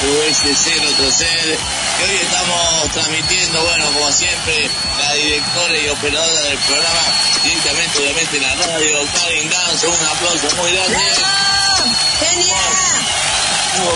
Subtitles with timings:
[0.00, 1.58] QS030,
[1.98, 4.70] que hoy estamos transmitiendo, bueno, como siempre,
[5.00, 7.00] la directora y operadora del programa,
[7.42, 10.96] directamente, obviamente, en la radio, Karin Gans, un aplauso muy grande.
[11.16, 11.90] ¡Bravo!
[12.20, 12.58] ¡Genial!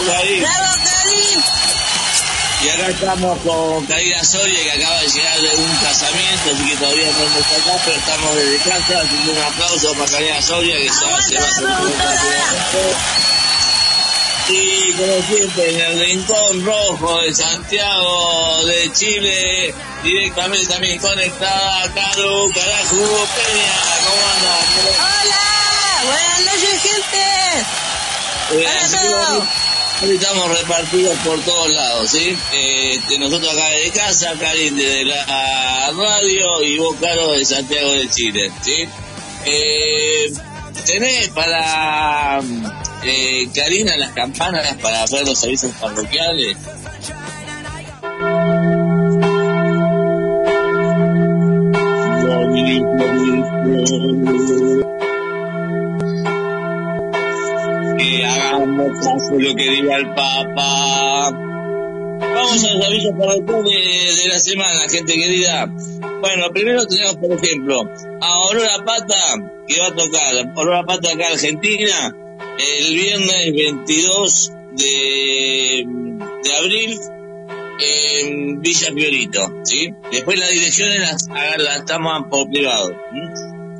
[0.07, 0.43] Karin!
[0.43, 1.45] ¡Bravo, Karin!
[2.63, 6.77] Y acá estamos con Karina Soria, que acaba de llegar de un casamiento, así que
[6.77, 10.77] todavía no está acá, pero estamos desde casa, así que un aplauso para Karina Soria,
[10.77, 11.93] que se va a hacer un
[14.53, 22.53] y como siempre, en el rincón rojo de Santiago de Chile, directamente también conectada, Caru,
[22.53, 24.67] carajo, Peña, ¿cómo andas?
[24.99, 25.53] ¡Hola!
[26.05, 27.23] ¡Buenas noches, gente!
[28.51, 30.11] Hola a todos.
[30.11, 32.37] estamos repartidos por todos lados, ¿sí?
[33.09, 38.11] De nosotros acá de casa, Karin de la radio y vos, Caro, de Santiago de
[38.11, 38.89] Chile, ¿sí?
[39.47, 40.33] Eh,
[40.87, 42.41] ¿Tenés para
[43.05, 46.57] eh, Karina las campanas para ver los avisos parroquiales?
[57.99, 61.31] que hagamos lo que diga el Papa.
[62.21, 65.67] Vamos a los avisos parroquiales de la semana, gente querida.
[66.21, 67.83] Bueno, primero tenemos, por ejemplo,
[68.21, 69.35] a Aurora Pata,
[69.73, 72.15] que va a tocar, Aurora Pata acá Argentina,
[72.59, 75.87] el viernes 22 de,
[76.45, 76.99] de abril
[77.79, 79.95] en Villa Fiorito, ¿sí?
[80.11, 81.29] Después las direcciones las,
[81.59, 82.91] las estamos por privado.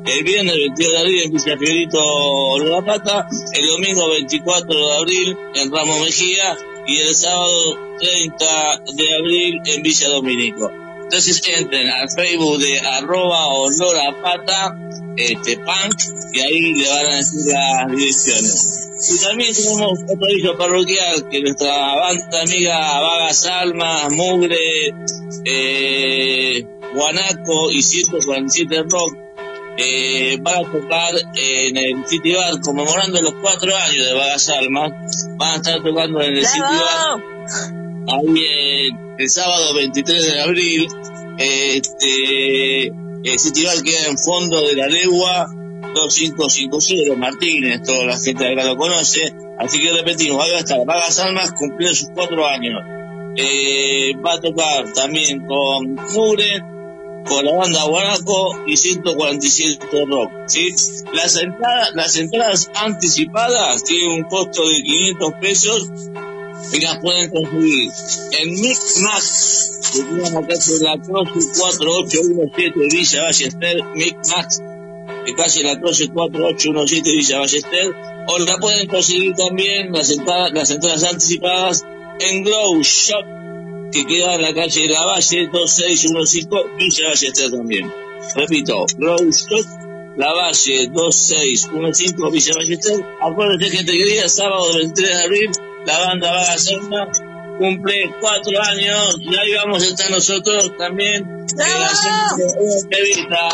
[0.05, 5.37] El viernes 22 de abril en Villa Fiorito La Pata, el domingo 24 de abril
[5.55, 8.45] en Ramos Mejía y el sábado 30
[8.93, 10.82] de abril en Villa Dominico.
[11.13, 14.75] Entonces entren al Facebook de arroba olorapata
[15.15, 15.93] este, punk
[16.33, 18.89] y ahí le van a decir las direcciones.
[19.11, 24.57] Y también tenemos otro aviso parroquial que nuestra banda amiga Vagas Almas, Mugre,
[25.45, 26.65] eh,
[26.95, 29.15] Guanaco y 147 Rock
[29.77, 35.27] eh, van a tocar en el City Bar conmemorando los cuatro años de Vagas Almas.
[35.37, 37.82] Van a estar tocando en el City Bar ¡Bravo!
[38.07, 40.87] Ahí el sábado 23 de abril.
[41.37, 45.47] Este, el Bar queda en fondo de la legua
[45.93, 49.33] 2550 Martínez, toda la gente acá lo conoce.
[49.59, 52.81] Así que repetimos, va a estar Vagas Almas cumpliendo sus cuatro años.
[53.35, 56.61] Eh, va a tocar también con Mure,
[57.27, 60.69] con la banda Guanaco y 147 Rock, ¿sí?
[61.13, 65.89] Las entradas, las entradas anticipadas tienen un costo de 500 pesos
[66.71, 67.91] y las pueden conseguir
[68.39, 74.61] en Micmax, que tienen acá en la Croce 4817 Villa Ballester, Micmax,
[75.25, 77.95] de calle La Croce 4817 Villa Ballester,
[78.27, 81.85] o la pueden conseguir también las entradas, las entradas anticipadas
[82.19, 83.25] en Glow Shop,
[83.91, 86.47] que queda en la calle la Valle 2615
[86.77, 87.93] Villa Ballester también.
[88.35, 89.65] Repito, Glow Shop,
[90.17, 93.05] la Valle 2615 Villa Ballester.
[93.21, 95.51] Acuérdense, gente querida, sábado 23 de abril,
[95.85, 97.07] la banda Vaga Selma
[97.57, 101.45] cumple cuatro años y ahí vamos a estar nosotros también.
[101.57, 103.49] haciendo una entrevista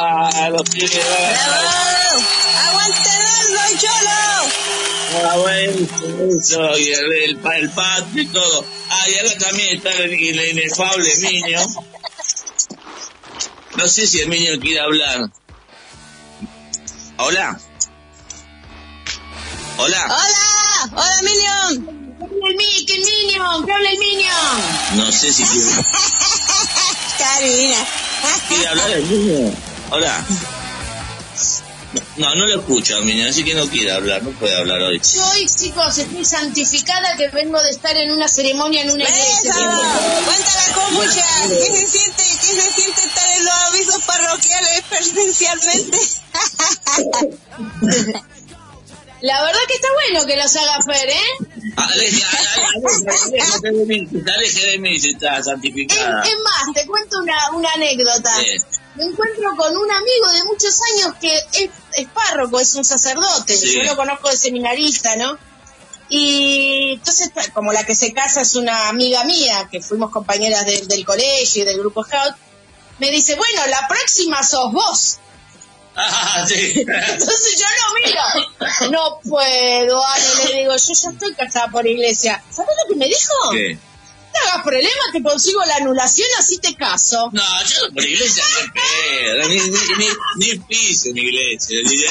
[0.45, 1.01] a los pibes de.
[2.57, 4.19] ¡Aguante Roldo, Cholo!
[5.22, 5.72] Ah, bueno,
[6.38, 8.66] eso, y el, el, el patio y todo.
[8.90, 11.59] Ah, y acá también está el, el inefable Miño.
[13.75, 15.29] No sé si el Miño quiere hablar.
[17.17, 17.59] Hola.
[19.78, 20.05] Hola.
[20.05, 20.91] ¡Hola!
[20.91, 21.98] ¡Hola, Minion!
[22.49, 23.66] ¡El mi- que el Minion!
[23.66, 24.61] ¡Que habla el Minion!
[24.96, 25.67] No sé si quiere,
[27.19, 27.85] Karina.
[28.47, 29.53] quiere hablar el Miño.
[29.91, 30.25] Hola.
[32.17, 34.99] No, no lo escucho Miño, así que no quiere hablar, no puede hablar hoy.
[35.16, 39.51] Yo hoy, chicos, estoy santificada que vengo de estar en una ceremonia en una iglesia.
[39.51, 39.53] ¡Eso!
[40.25, 41.25] ¡Cuéntala comucha!
[41.49, 42.23] ¿Qué se siente?
[42.23, 45.99] ¿Qué se siente estar en los avisos parroquiales presencialmente?
[49.22, 51.74] La verdad que está bueno que los haga Fer, ¿eh?
[51.76, 51.88] A-
[53.26, 56.24] aléjate de mí, te aleje de mí si estás Es, santificada.
[56.24, 58.32] es más, te cuento una, una anécdota.
[58.40, 58.58] Sí.
[58.96, 63.56] Me encuentro con un amigo de muchos años que es, es párroco, es un sacerdote.
[63.56, 63.76] Sí.
[63.76, 65.38] Yo lo conozco de seminarista, ¿no?
[66.10, 70.88] Y entonces, como la que se casa es una amiga mía, que fuimos compañeras del-
[70.88, 72.36] del colegio y del grupo Scout,
[73.00, 75.18] me dice, bueno, la próxima sos vos.
[75.99, 76.73] Ah, sí.
[76.87, 78.91] Entonces yo lo miro.
[78.91, 82.41] No puedo, Ale, le digo, yo ya estoy casada por iglesia.
[82.51, 83.34] ¿Sabes lo que me dijo?
[83.51, 83.78] ¿Qué?
[84.31, 87.31] No hagas problema, te consigo la anulación, así te caso.
[87.34, 91.79] No, yo por iglesia ni pedo, ni, ni, ni, ni piso en iglesia.
[91.84, 92.05] Ni, ni,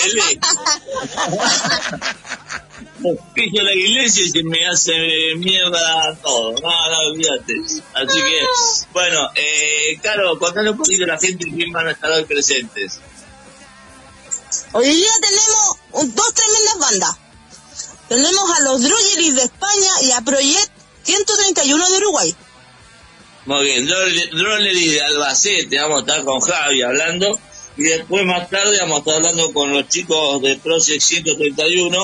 [3.34, 4.92] piso la iglesia y se me hace
[5.36, 6.54] mierda todo.
[6.60, 7.54] No, no, olvídate.
[7.94, 8.40] Así que,
[8.92, 13.00] bueno, eh, Caro, contale un poquito a la gente quién van a estar hoy presentes.
[14.72, 17.16] Hoy día tenemos dos tremendas bandas.
[18.08, 20.70] Tenemos a los Druggeries de España y a Project
[21.04, 22.36] 131 de Uruguay.
[23.46, 27.38] Muy bien, Drollery de Albacete, vamos a estar con Javi hablando.
[27.78, 31.98] Y después más tarde vamos a estar hablando con los chicos de Project 131.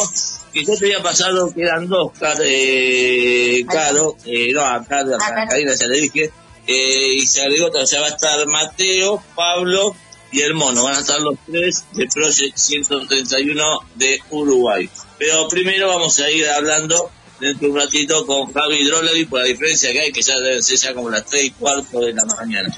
[0.53, 2.13] Que yo te había pasado que eran dos,
[2.43, 5.49] eh, Caro, eh, no, a Caro, a.
[5.49, 6.33] Karina ya le dije.
[6.67, 9.95] Eh, y se agregó o sea, va a estar Mateo, Pablo
[10.35, 10.83] y el mono.
[10.83, 13.65] Van a estar los tres de Project 131
[13.95, 14.91] de Uruguay.
[15.19, 19.47] Pero primero vamos a ir hablando dentro de un ratito con Javi Drollery por la
[19.47, 22.25] diferencia que hay, que ya deben ser ya como las 3 y cuarto de la
[22.25, 22.77] mañana.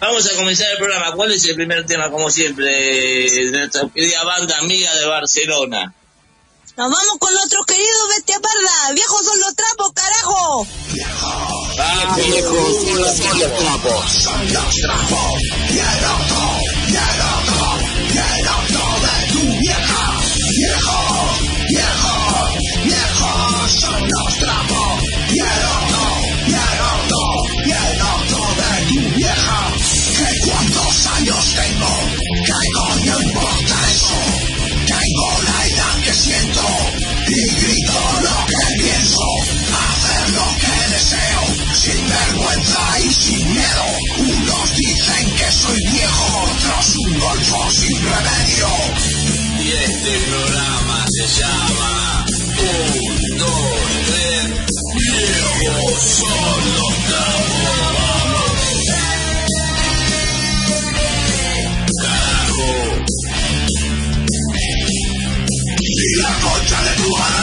[0.00, 1.12] Vamos a comenzar el programa.
[1.12, 5.94] ¿Cuál es el primer tema, como siempre, de nuestra querida banda amiga de Barcelona?
[6.76, 8.94] Nos vamos con nuestros queridos Bestia Parda.
[8.94, 10.66] Viejos son los trapos, carajo.
[12.16, 13.52] Viejos son los, son los
[14.76, 16.41] trapos.
[49.58, 52.26] Y este programa se llama
[52.58, 54.42] Un, dos, tres,
[54.94, 57.42] viejos son los trapos.
[62.02, 62.70] Carajo.
[65.80, 67.41] Y la concha de tu madre.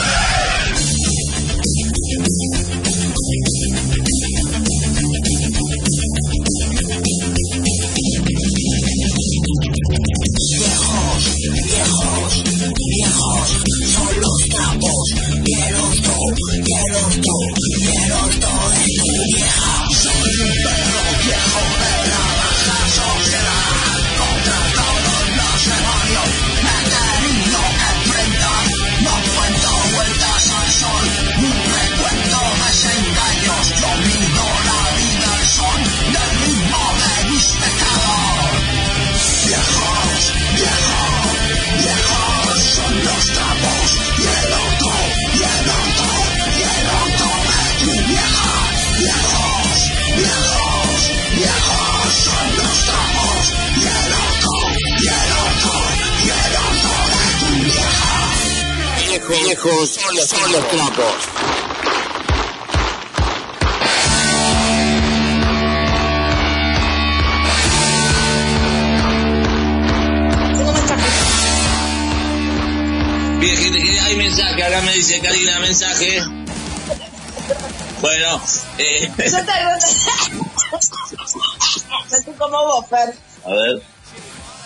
[83.44, 83.82] A ver.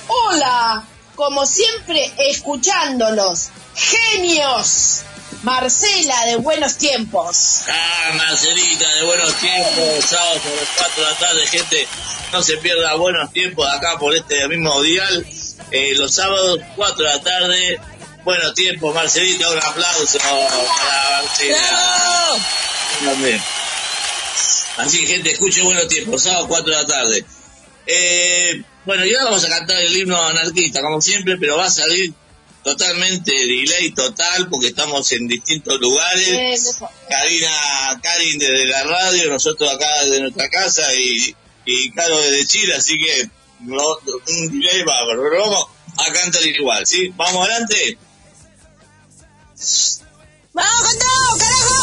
[0.09, 3.51] Hola, como siempre, escuchándolos.
[3.75, 5.03] Genios.
[5.43, 7.63] Marcela de Buenos Tiempos.
[7.69, 11.89] Ah, Marcelita, de buenos tiempos, sábado sobre las 4 de la tarde, gente,
[12.33, 15.27] no se pierda buenos tiempos acá por este mismo dial,
[15.71, 17.81] eh, los sábados 4 de la tarde,
[18.25, 21.59] buenos tiempos, Marcelita, un aplauso para Marcela.
[21.59, 22.39] ¡Bravo!
[23.05, 23.43] También.
[24.79, 27.25] Así que gente, escuche buenos tiempos, sábado 4 de la tarde.
[27.87, 31.71] Eh, bueno, y ahora vamos a cantar el himno anarquista, como siempre, pero va a
[31.71, 32.13] salir
[32.63, 36.29] totalmente delay total, porque estamos en distintos lugares.
[36.29, 36.87] Eh.
[37.09, 41.35] Karina, Karin desde la radio, nosotros acá desde nuestra casa y,
[41.67, 43.29] y Caro desde Chile, así que
[43.61, 43.83] no,
[44.29, 47.13] un delay bárbaro, pero vamos a cantar igual, ¿sí?
[47.17, 47.99] Vamos adelante.
[50.53, 51.74] ¡Vamos con todo, carajo!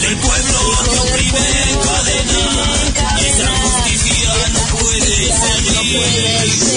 [0.00, 1.38] Del pueblo, te oprime
[1.70, 2.40] en cadena.
[3.18, 6.02] Y esa justicia no puede seguir.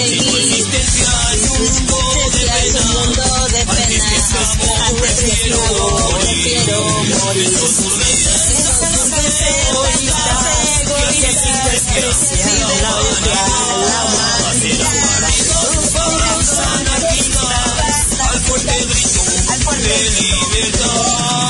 [0.08, 1.98] Si tu existencia es un mundo
[2.32, 2.84] de pena,
[3.70, 5.58] antes que esclavo prefiero
[6.10, 6.62] morir.
[9.68, 10.72] Egoístas,
[11.12, 12.92] que desprecian la
[16.18, 19.22] los anarquistas, al fuerte grito
[19.82, 21.41] de libertad.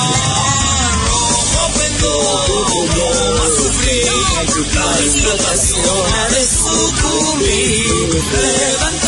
[2.02, 8.22] Rojo pendón, no más sufrir, la explotación ha de sucumbir.
[8.32, 9.01] Levántate,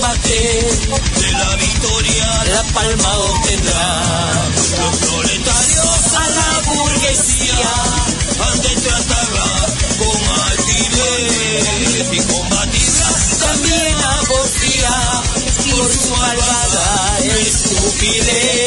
[0.00, 4.48] de la victoria la palma obtendrá.
[4.78, 7.72] Los proletarios a la burguesía
[8.40, 9.66] han de tratarla
[9.98, 13.08] con altivez y combatirla
[13.40, 15.22] también a porfía
[15.70, 18.59] por su malvada estupidez.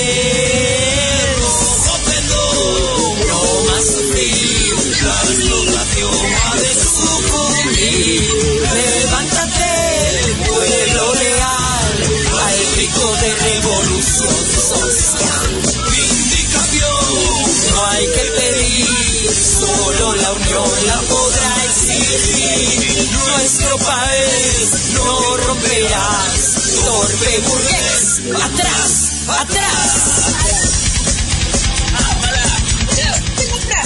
[27.40, 30.24] Burgués, atrás, atrás.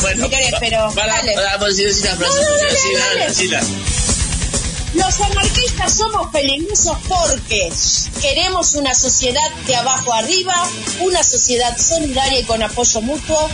[0.01, 1.34] Bueno, Si querés, pero para, dale.
[1.34, 2.42] para, para, decir la frase.
[4.94, 7.72] Los anarquistas somos peligrosos porque
[8.22, 10.56] queremos una sociedad de abajo arriba,
[11.00, 13.50] una sociedad solidaria y con apoyo mutuo,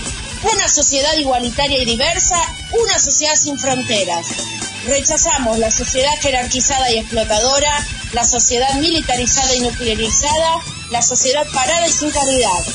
[0.53, 2.35] una sociedad igualitaria y diversa,
[2.71, 4.27] una sociedad sin fronteras.
[4.85, 10.61] Rechazamos la sociedad jerarquizada y explotadora, la sociedad militarizada y nuclearizada,
[10.91, 12.65] la sociedad parada y sin caridad.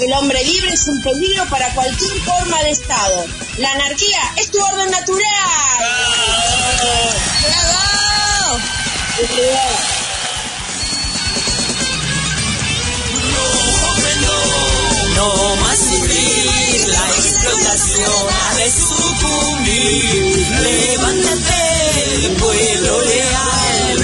[0.00, 3.26] El hombre libre es un peligro para cualquier forma de Estado.
[3.56, 5.24] La anarquía es tu orden natural.
[7.42, 8.58] ¡Bravo!
[15.18, 20.46] No más sufrir, la explotación ha de sucumbir.
[20.62, 23.98] Levántate, pueblo leal,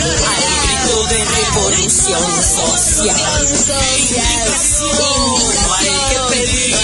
[1.03, 3.49] de revolución social.
[5.67, 6.77] No hay que pedir,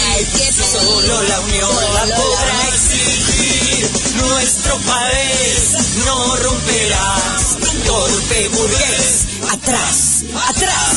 [0.64, 3.90] solo la unión la podrá exigir.
[4.16, 10.96] Nuestro país no romperás, torpe burgués, atrás, atrás.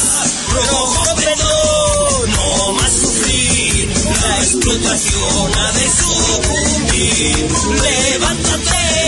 [0.49, 1.03] Rojo
[2.27, 7.47] no más sufrir, la explotación ha de sucumbir.
[7.81, 9.02] Levántate,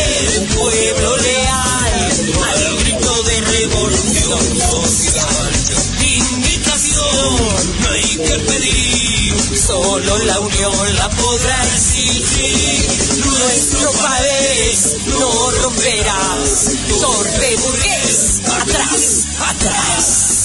[0.48, 2.12] pueblo leal,
[2.44, 5.52] al grito de revolución social.
[6.00, 7.38] Vindicación,
[7.82, 12.88] no hay que pedir, solo la unión la podrá exigir.
[13.26, 20.36] Nuestro país no romperás, torpe burgués, atrás, atrás.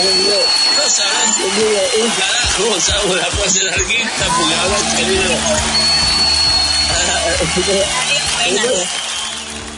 [0.00, 5.99] No se habrá entendido un carajo, salvo la frase anarquista, porque habrá querido.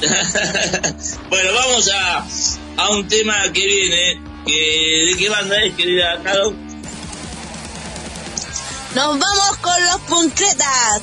[1.29, 2.27] bueno, vamos a,
[2.77, 4.21] a un tema que viene.
[4.47, 6.53] Que, ¿De qué banda es, querida Caro?
[8.95, 11.03] Nos vamos con los puncretas.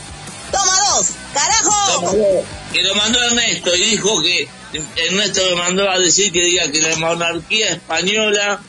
[0.52, 2.46] Toma dos, carajo.
[2.74, 4.50] Que lo mandó Ernesto y dijo que
[4.96, 8.60] Ernesto me mandó a decir que diga que la monarquía española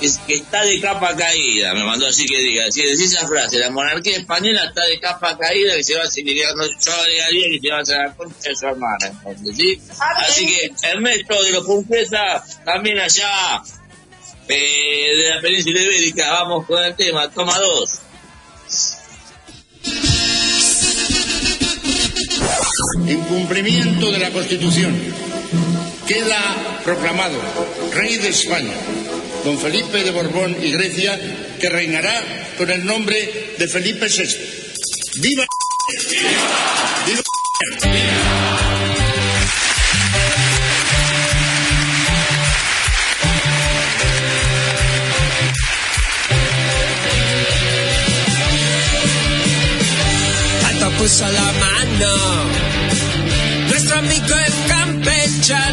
[0.00, 3.58] es que está de capa caída, me mandó así que diga, si decís esa frase,
[3.58, 7.46] la monarquía española está de capa caída, que se va a seguir quedando, yo agregaría
[7.50, 9.80] que se va a hacer la concha de su hermana, entonces, ¿sí?
[10.16, 13.62] Así que Ernesto de los Punquetas, también allá,
[14.48, 18.00] eh, de la península ibérica, vamos con el tema, toma dos.
[23.06, 24.96] En cumplimiento de la Constitución,
[26.06, 27.38] queda proclamado
[27.92, 28.74] Rey de España,
[29.44, 31.18] don Felipe de Borbón y Grecia,
[31.58, 32.22] que reinará
[32.58, 35.20] con el nombre de Felipe VI.
[35.20, 35.46] ¡Viva!
[37.06, 37.22] ¡Viva!
[50.62, 52.80] Tanto puso la mano
[53.68, 55.69] nuestro amigo el campechano.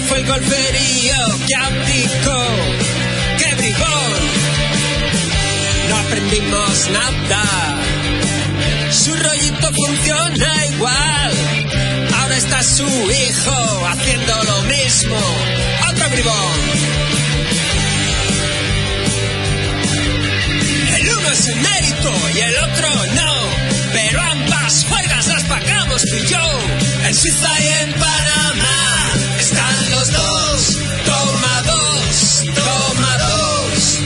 [0.00, 2.46] Fue el golperío que abdicó,
[3.38, 4.20] que bribón.
[5.90, 7.42] No aprendimos nada.
[8.90, 11.32] Su rollito funciona igual.
[12.20, 15.16] Ahora está su hijo haciendo lo mismo.
[15.90, 16.60] Otro bribón.
[20.96, 23.34] El uno es el mérito y el otro no.
[23.92, 26.60] Pero ambas juegas las pagamos tú y yo.
[27.06, 28.82] En Suiza y en Panamá
[29.52, 30.78] están los dos.
[31.04, 33.98] Toma dos, toma dos.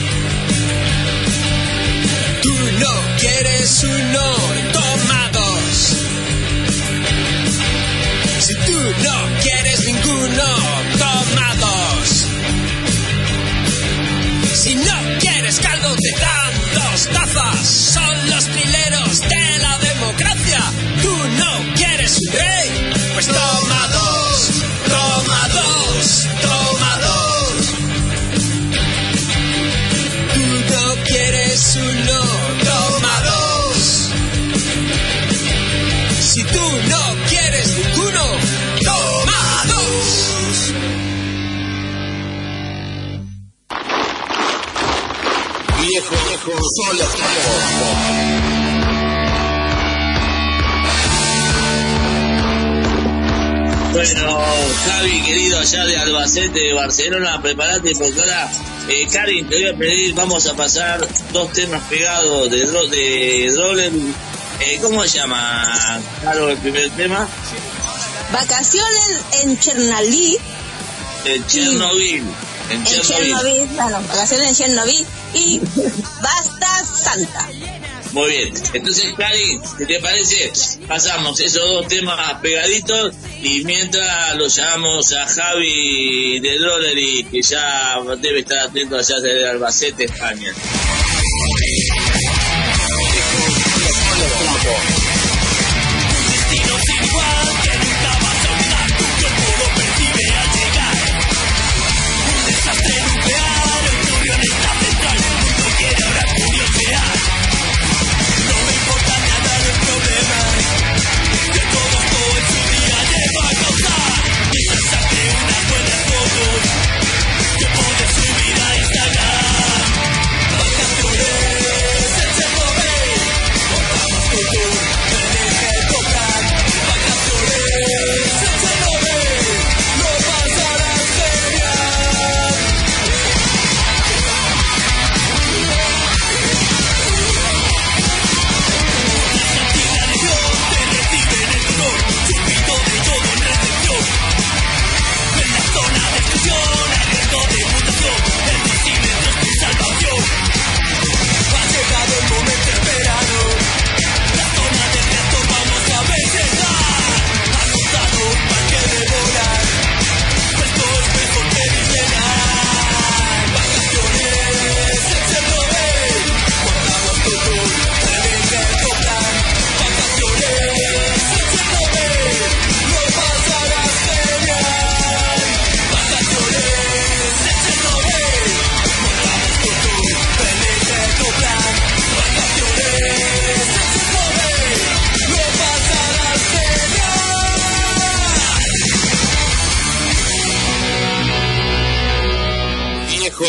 [2.41, 4.35] Tú no quieres uno,
[4.73, 5.97] toma dos.
[8.39, 10.47] Si tú no quieres ninguno,
[10.97, 12.25] toma dos.
[14.53, 17.67] Si no quieres caldo, te dan dos tazas.
[17.67, 20.59] Son los trileros de la democracia.
[21.01, 23.76] Tú no quieres un rey, pues toma
[46.77, 47.57] trapos.
[53.93, 54.39] Bueno,
[54.85, 58.51] Javi, querido, allá de Albacete, de Barcelona, prepárate porque ahora,
[58.89, 63.47] eh, Karin, te voy a pedir, vamos a pasar dos temas pegados de, dro de.
[64.59, 67.27] Eh, ¿Cómo se llama, Caro, el primer tema?
[68.31, 70.37] Vacaciones en Chernalí,
[71.25, 72.23] En Chernobyl.
[72.69, 73.67] En Chernobyl.
[73.75, 75.61] Bueno, vacaciones en Chernobyl y
[76.21, 77.47] Basta Santa.
[78.13, 78.53] Muy bien.
[78.73, 80.51] Entonces, Karin, ¿qué te parece?
[80.87, 87.41] Pasamos esos dos temas pegaditos y mientras lo llamamos a Javi de Droller y que
[87.41, 90.53] ya debe estar atento allá desde Albacete, España.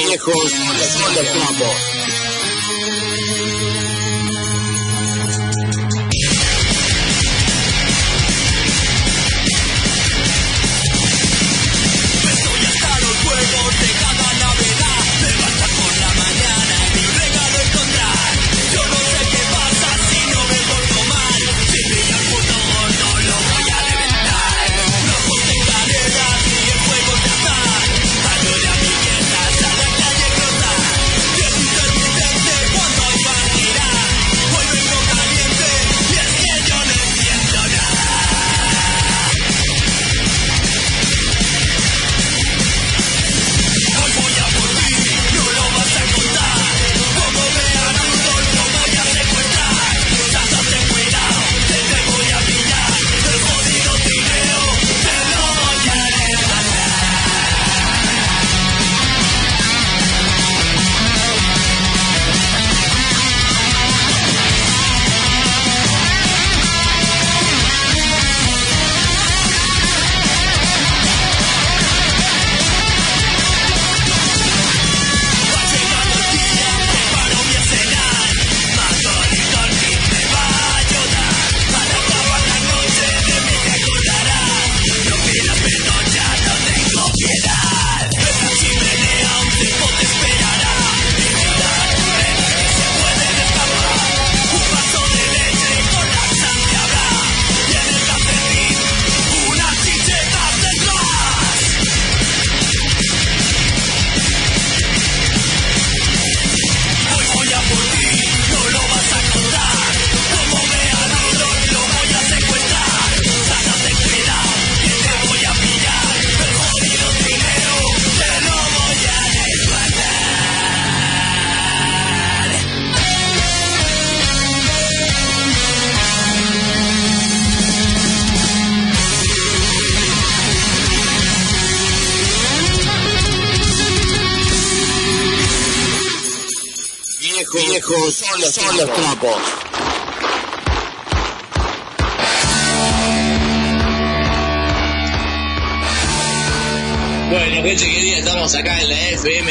[0.09, 2.18] Viejo, viejo, son los trapos.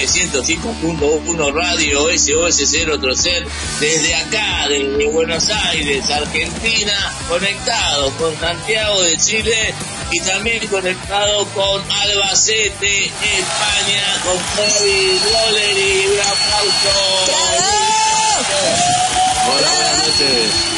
[0.08, 3.46] 105.1 Radio SOS 0 Trocer,
[3.82, 9.74] desde acá, desde Buenos Aires, Argentina, conectado con Santiago de Chile
[10.12, 16.08] y también conectado con Albacete, España, con Javi Rolleri.
[16.08, 16.94] Un aplauso.
[19.46, 20.78] Hola, buenas noches.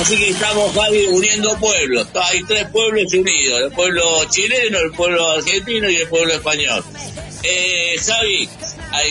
[0.00, 2.06] Así que estamos, Javi, uniendo pueblos.
[2.14, 6.82] Hay tres pueblos unidos, el pueblo chileno, el pueblo argentino y el pueblo español.
[7.44, 8.48] Eh, Javi,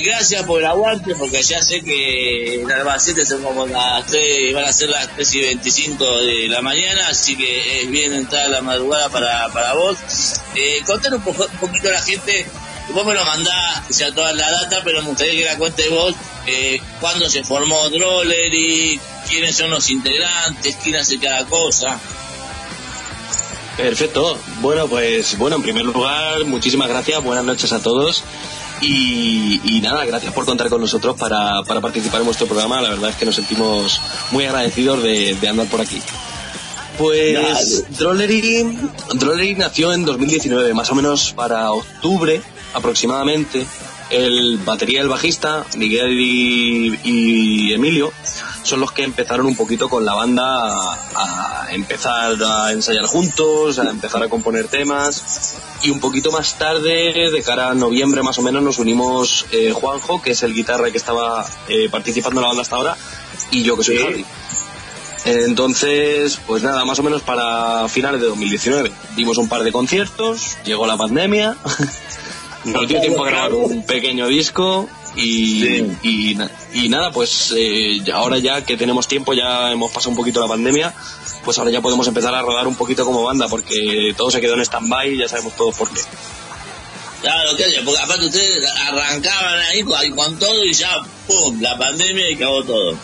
[0.04, 4.65] gracias por el aguante, porque ya sé que en Albacete son como las 3, van
[4.65, 8.62] a ser las 3 y 25 de la mañana, así que es bien entrar la
[8.62, 9.98] madrugada para, para vos.
[10.56, 12.46] Eh, contar un, poco, un poquito a la gente,
[12.94, 16.15] vos me lo mandás, ya toda la data, pero me gustaría que la cuentes vos,
[16.48, 22.00] eh, cuándo se formó Drollery, quiénes son los integrantes, quién hace cada cosa.
[23.78, 24.38] Perfecto.
[24.60, 28.24] Bueno, pues bueno, en primer lugar, muchísimas gracias, buenas noches a todos.
[28.82, 32.82] Y, y nada, gracias por contar con nosotros para, para participar en vuestro programa.
[32.82, 36.02] La verdad es que nos sentimos muy agradecidos de, de andar por aquí.
[36.98, 38.78] Pues Drollery,
[39.14, 42.42] Drollery nació en 2019, más o menos para octubre
[42.74, 43.66] aproximadamente.
[44.12, 48.12] El batería el bajista, Miguel y, y Emilio,
[48.63, 53.80] son los que empezaron un poquito con la banda a, a empezar a ensayar juntos,
[53.80, 55.56] a empezar a componer temas.
[55.84, 59.71] Y un poquito más tarde, de cara a noviembre más o menos, nos unimos eh,
[59.71, 62.97] Juanjo, que es el guitarra que estaba eh, participando en la banda hasta ahora,
[63.50, 64.26] y yo que soy Javi.
[65.26, 68.91] Entonces, pues nada, más o menos para finales de 2019.
[69.15, 71.56] Dimos un par de conciertos, llegó la pandemia,
[72.65, 75.63] nos dio tiempo a grabar un pequeño disco y,
[76.04, 80.15] y, na- y nada, pues eh, ahora ya que tenemos tiempo, ya hemos pasado un
[80.17, 80.93] poquito la pandemia,
[81.43, 84.54] pues ahora ya podemos empezar a rodar un poquito como banda porque todo se quedó
[84.54, 86.02] en stand-by y ya sabemos todos por qué.
[87.21, 90.89] Claro, que porque aparte ustedes arrancaban ahí con, con todo y ya,
[91.28, 92.95] pum, la pandemia y acabó todo.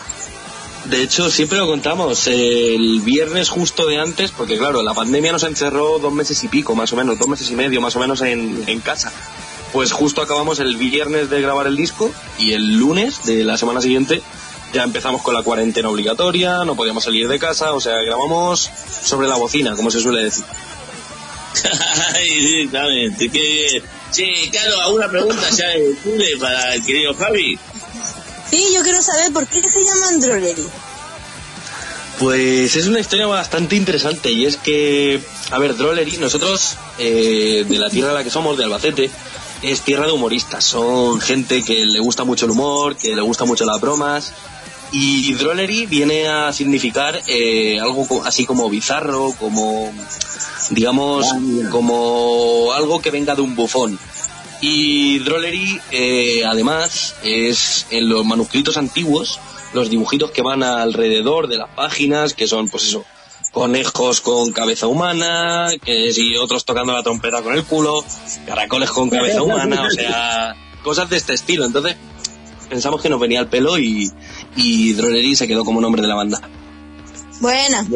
[0.86, 5.42] De hecho, siempre lo contamos, el viernes justo de antes, porque claro, la pandemia nos
[5.42, 8.20] encerró dos meses y pico, más o menos, dos meses y medio, más o menos
[8.22, 9.12] en, en casa.
[9.72, 13.80] Pues justo acabamos el viernes de grabar el disco y el lunes de la semana
[13.80, 14.22] siguiente
[14.72, 18.70] ya empezamos con la cuarentena obligatoria, no podíamos salir de casa, o sea, grabamos
[19.02, 20.44] sobre la bocina, como se suele decir.
[22.14, 23.82] Ay, Exactamente, qué bien.
[24.10, 27.58] Sí, claro, ¿alguna pregunta ya de Chile para el querido Javi?
[28.50, 30.66] Sí, yo quiero saber por qué se llaman Drollery.
[32.18, 37.78] Pues es una historia bastante interesante y es que, a ver, Drollery, nosotros eh, de
[37.78, 39.10] la tierra de la que somos, de Albacete,
[39.62, 40.64] es tierra de humoristas.
[40.64, 44.32] Son gente que le gusta mucho el humor, que le gusta mucho las bromas.
[44.90, 49.92] Y Drollery viene a significar eh, algo así como bizarro, como,
[50.70, 51.26] digamos,
[51.70, 53.98] como algo que venga de un bufón.
[54.60, 59.38] Y Drollery, eh, además, es en los manuscritos antiguos,
[59.74, 63.04] los dibujitos que van alrededor de las páginas, que son, pues eso,
[63.52, 68.04] conejos con cabeza humana, que si otros tocando la trompeta con el culo,
[68.46, 71.64] caracoles con cabeza humana, o sea, cosas de este estilo.
[71.64, 71.96] Entonces,
[72.68, 74.10] pensamos que nos venía al pelo y,
[74.56, 76.40] y Drollery se quedó como nombre de la banda.
[77.40, 77.86] Buena.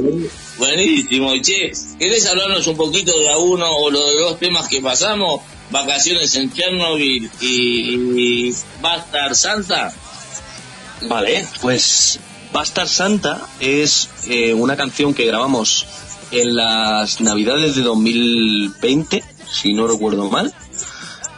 [0.58, 5.40] Buenísimo, che, ¿querés hablarnos un poquito de uno o los dos temas que pasamos?
[5.70, 9.92] Vacaciones en Chernobyl y, y Bastard Santa.
[11.08, 12.20] Vale, pues
[12.52, 15.86] Bastard Santa es eh, una canción que grabamos
[16.30, 20.52] en las navidades de 2020, si no recuerdo mal,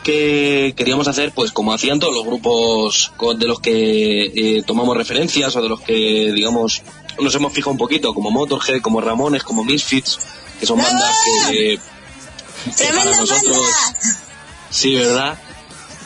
[0.02, 5.56] que queríamos hacer pues como hacían todos los grupos de los que eh, tomamos referencias
[5.56, 6.82] o de los que digamos
[7.20, 10.18] nos hemos fijado un poquito, como Motorhead, como Ramones, como Misfits,
[10.58, 11.16] que son bandas
[11.48, 11.80] que, que
[12.66, 13.56] para ¡Tremenda nosotros...
[13.56, 13.98] banda!
[14.70, 15.38] Sí, ¿verdad?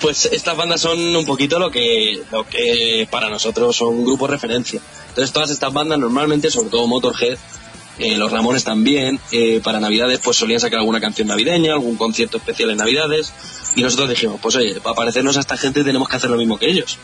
[0.00, 4.80] Pues estas bandas son un poquito lo que, lo que para nosotros son grupos referencia.
[5.18, 7.36] Entonces todas estas bandas normalmente, sobre todo Motorhead,
[7.98, 12.36] eh, los Ramones también, eh, para Navidades pues solían sacar alguna canción navideña, algún concierto
[12.36, 13.32] especial en Navidades,
[13.74, 16.56] y nosotros dijimos, pues oye, para parecernos a esta gente tenemos que hacer lo mismo
[16.56, 16.98] que ellos.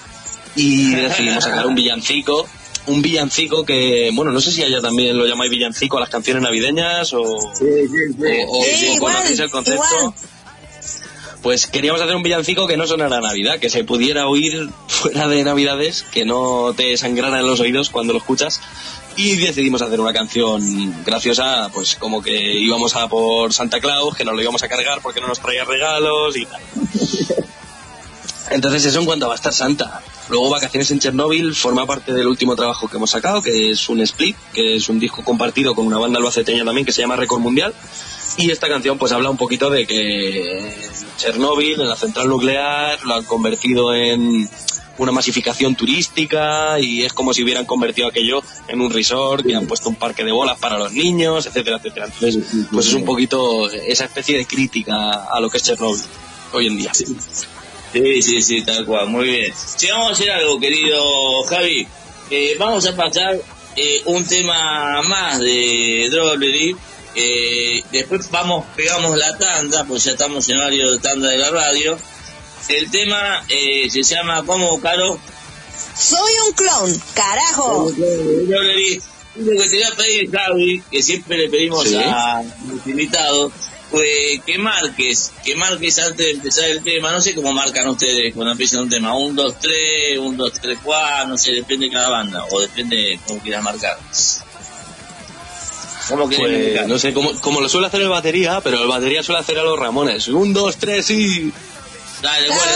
[0.55, 2.47] Y decidimos sacar un villancico,
[2.87, 6.41] un villancico que, bueno, no sé si allá también lo llamáis villancico a las canciones
[6.41, 9.83] navideñas o, o, Sí, conocéis el concepto.
[9.99, 10.15] igual.
[11.45, 15.45] Pues queríamos hacer un villancico que no sonara Navidad, que se pudiera oír fuera de
[15.45, 18.63] Navidades, que no te sangrara en los oídos cuando lo escuchas.
[19.17, 24.25] Y decidimos hacer una canción graciosa, pues como que íbamos a por Santa Claus, que
[24.25, 26.63] nos lo íbamos a cargar porque no nos traía regalos y tal.
[28.49, 30.03] Entonces eso en cuanto a va a estar Santa.
[30.31, 34.01] Luego Vacaciones en Chernóbil forma parte del último trabajo que hemos sacado, que es un
[34.01, 37.43] split, que es un disco compartido con una banda albaceteña también que se llama Record
[37.43, 37.75] Mundial.
[38.37, 40.75] Y esta canción pues habla un poquito de que
[41.17, 44.49] Chernóbil, en la central nuclear, lo han convertido en
[44.99, 49.67] una masificación turística y es como si hubieran convertido aquello en un resort y han
[49.67, 52.07] puesto un parque de bolas para los niños, etcétera, etcétera.
[52.07, 56.03] Entonces, pues es un poquito esa especie de crítica a lo que es Chernóbil
[56.53, 56.93] hoy en día.
[56.95, 59.53] Sí, sí, sí, tal cual, muy bien.
[59.55, 61.87] Sí, vamos a hacer algo, querido Javi.
[62.31, 63.41] Eh, vamos a pasar
[63.77, 66.77] eh, un tema más de Drollery.
[67.15, 71.51] Eh, después vamos, pegamos la tanda, pues ya estamos en horario de tanda de la
[71.51, 71.99] radio.
[72.69, 75.19] El tema eh, se llama, ¿cómo, Caro?
[75.97, 77.91] Soy un clon, carajo.
[77.93, 79.01] Drollery.
[79.37, 81.97] Lo que te voy a pedir, Javi, que siempre le pedimos Sí.
[81.97, 83.53] a los invitados,
[83.91, 84.07] pues
[84.47, 88.53] que marques, que marques antes de empezar el tema, no sé cómo marcan ustedes cuando
[88.53, 92.11] empiezan un tema, un, dos, tres, un, dos, tres, cuatro, no sé, depende de cada
[92.11, 93.99] banda, o depende de cómo quieras marcar.
[96.09, 99.23] ¿Cómo quieres Pues no sé, como, como lo suele hacer el batería, pero el batería
[99.23, 100.29] suele hacer a los Ramones.
[100.29, 101.53] Un, dos, tres y...
[102.23, 102.71] Dale, bueno,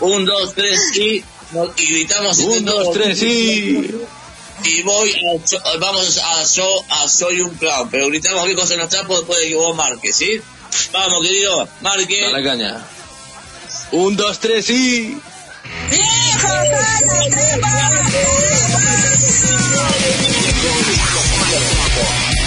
[0.00, 1.24] un, dos, tres, y,
[1.76, 3.90] y gritamos Un, dos, tres y...
[4.64, 8.76] y voy a, so- vamos a, so- a Soy un Clown, pero gritamos qué cosa
[8.76, 10.40] nos trapo después de que vos marques, ¿sí?
[10.92, 12.20] Vamos, querido, marque.
[12.20, 12.84] Dale caña.
[13.90, 15.18] Un, dos, tres y...
[15.90, 16.48] ¡Viejo,
[20.60, 22.37] 今日の1つはこのゲ。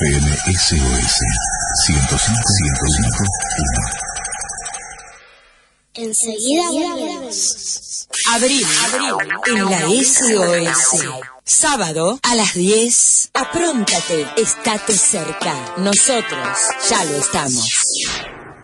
[0.00, 1.18] FM SOS
[1.86, 2.18] 105
[2.56, 3.24] 105
[5.94, 8.06] Enseguida volvemos.
[8.32, 8.66] Abril,
[9.46, 11.04] en la SOS.
[11.44, 13.30] Sábado a las 10.
[13.34, 15.74] Apróntate, estate cerca.
[15.78, 16.58] Nosotros
[16.88, 17.68] ya lo estamos.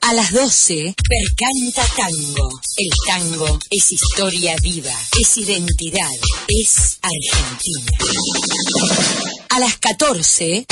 [0.02, 2.60] A las 12, Percanta Tango.
[2.76, 6.10] El tango es historia viva, es identidad,
[6.46, 7.98] es Argentina.
[9.48, 10.66] A las 14,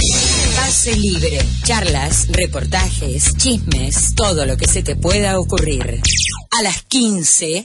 [0.57, 1.39] Pase Libre.
[1.65, 6.01] Charlas, reportajes, chismes, todo lo que se te pueda ocurrir.
[6.51, 7.65] A las 15,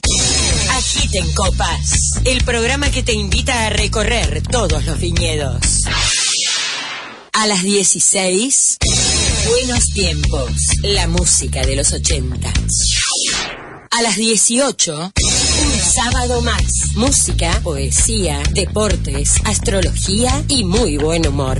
[0.71, 2.19] Agiten Copas.
[2.25, 5.83] El programa que te invita a recorrer todos los viñedos.
[7.33, 8.77] A las 16,
[9.49, 10.51] Buenos Tiempos.
[10.83, 12.51] La música de los 80.
[13.91, 16.63] A las 18, un sábado más.
[16.95, 21.59] Música, poesía, deportes, astrología y muy buen humor.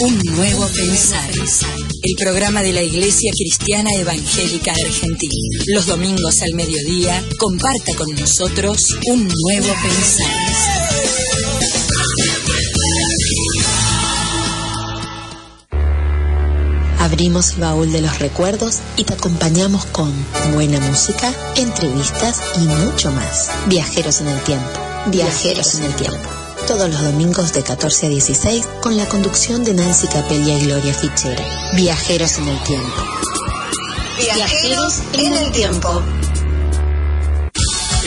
[0.00, 1.30] Un nuevo pensar.
[2.02, 5.32] El programa de la Iglesia Cristiana Evangélica Argentina.
[5.66, 10.32] Los domingos al mediodía, comparta con nosotros un nuevo pensar.
[16.98, 20.12] Abrimos el baúl de los recuerdos y te acompañamos con
[20.54, 23.48] buena música, entrevistas y mucho más.
[23.68, 24.80] Viajeros en el tiempo.
[25.06, 26.33] Viajeros en el tiempo.
[26.66, 30.94] Todos los domingos de 14 a 16 con la conducción de Nancy Capelia y Gloria
[30.94, 31.72] Fichera.
[31.74, 33.02] Viajeros en el tiempo.
[34.18, 36.02] Viajeros en el tiempo.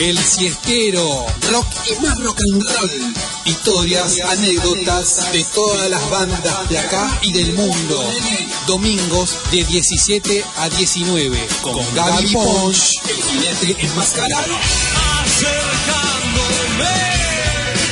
[0.00, 3.14] El siestero, rock y más rock and roll.
[3.44, 8.04] Historias, anécdotas de todas las bandas de acá y del mundo.
[8.66, 14.52] Domingos de 17 a 19 con Gaby Ponch, el jinete enmascarado.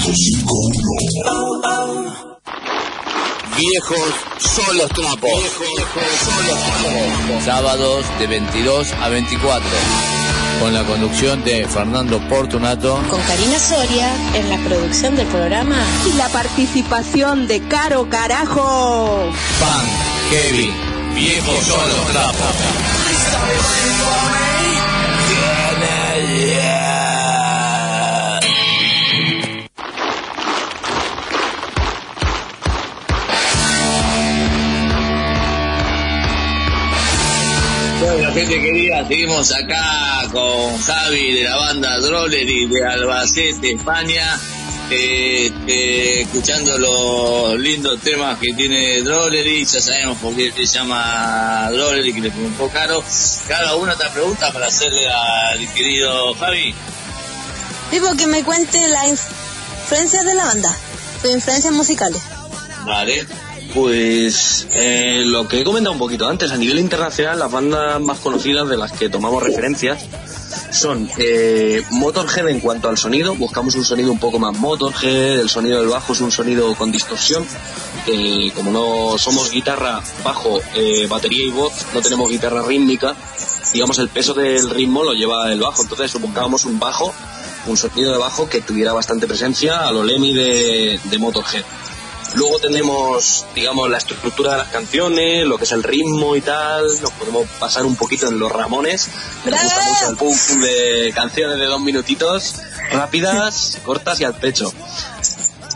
[0.00, 2.40] 1051.
[3.56, 5.30] Viejos son los trapos.
[7.44, 9.68] Sábados de 22 a 24.
[10.60, 12.98] Con la conducción de Fernando Portunato.
[13.10, 15.76] Con Karina Soria en la producción del programa.
[16.10, 19.30] Y la participación de Caro Carajo.
[19.60, 19.84] Pan,
[20.30, 20.72] Heavy,
[21.14, 22.56] Viejos son los trapos.
[38.46, 44.40] Gente querida, seguimos acá con Javi de la banda Drollery de Albacete, España,
[44.90, 51.68] eh, eh, escuchando los lindos temas que tiene Drollery, ya sabemos por qué se llama
[51.70, 53.04] Drollery, que le preguntó Caro.
[53.46, 56.74] Cada una otra pregunta para hacerle al querido Javi.
[57.90, 59.06] Tipo que me cuente las
[59.82, 60.74] influencias de la banda,
[61.20, 62.22] sus influencias musicales.
[62.86, 63.26] Vale.
[63.74, 68.18] Pues eh, lo que he comentado un poquito antes, a nivel internacional las bandas más
[68.18, 70.06] conocidas de las que tomamos referencias
[70.72, 75.48] son eh, Motorhead en cuanto al sonido, buscamos un sonido un poco más Motorhead, el
[75.48, 77.44] sonido del bajo es un sonido con distorsión,
[78.06, 83.14] que como no somos guitarra, bajo, eh, batería y voz, no tenemos guitarra rítmica,
[83.72, 87.12] digamos el peso del ritmo lo lleva el bajo, entonces buscábamos un bajo,
[87.66, 91.64] un sonido de bajo que tuviera bastante presencia a lo Lemmy de, de Motorhead.
[92.34, 96.86] Luego tenemos, digamos, la estructura de las canciones, lo que es el ritmo y tal.
[97.00, 99.08] Nos podemos pasar un poquito en los Ramones.
[99.44, 102.56] Me gusta mucho el pum de canciones de dos minutitos,
[102.92, 104.72] rápidas, cortas y al pecho.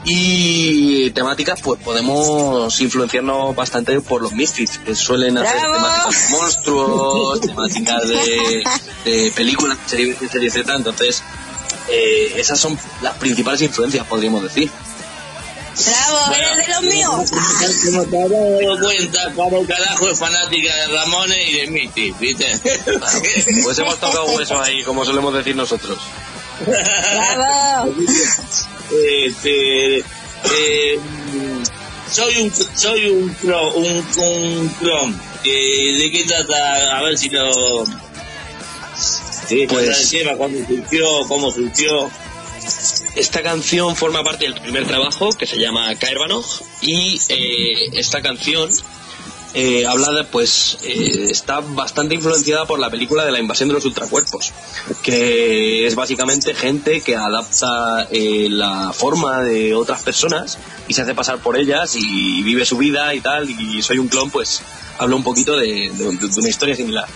[0.07, 5.77] Y temáticas, pues podemos influenciarnos bastante por los Misfits, que suelen hacer ¡Bravo!
[5.77, 8.65] temáticas de monstruos, temáticas de,
[9.05, 10.75] de películas, series, series Z.
[10.75, 11.23] Entonces,
[11.89, 14.71] eh, esas son las principales influencias, podríamos decir.
[15.87, 17.31] Bravo, eres de los míos.
[17.85, 22.47] Como te habrás dado cuenta, Caro Carajo es fanática de Ramones y de Misty, ¿viste?
[23.65, 25.99] Pues hemos tocado hueso ahí, como solemos decir nosotros.
[26.65, 27.93] Bravo.
[29.27, 30.99] este, eh,
[32.11, 35.21] soy un soy un cro- un, un clon.
[35.45, 36.99] Eh, ¿De qué trata?
[36.99, 37.85] A ver si lo...
[39.47, 42.11] Sí, Pues- pues, el tema, cuándo surgió, cómo surgió.
[43.17, 46.45] Esta canción forma parte del primer trabajo que se llama Caerbanoj
[46.81, 48.69] y eh, esta canción
[49.55, 53.75] eh, habla de, pues, eh, está bastante influenciada por la película de la invasión de
[53.77, 54.53] los ultracuerpos,
[55.05, 60.59] que es básicamente gente que adapta eh, la forma de otras personas
[60.89, 64.09] y se hace pasar por ellas y vive su vida y tal, y soy un
[64.09, 64.61] clon, pues
[64.99, 66.05] habla un poquito de- de
[66.41, 67.07] una historia similar.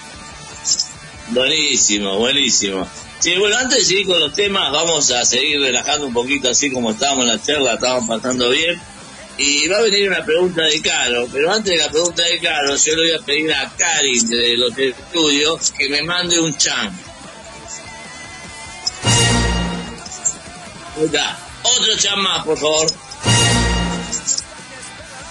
[1.30, 2.86] Buenísimo, buenísimo.
[3.20, 6.70] Sí, bueno, antes de seguir con los temas, vamos a seguir relajando un poquito así
[6.70, 8.80] como estábamos en la charla, estábamos pasando bien.
[9.38, 12.76] Y va a venir una pregunta de Caro, pero antes de la pregunta de Caro,
[12.76, 16.96] yo le voy a pedir a Karin de los estudios que me mande un chan.
[21.62, 22.86] Otro chan más, por favor.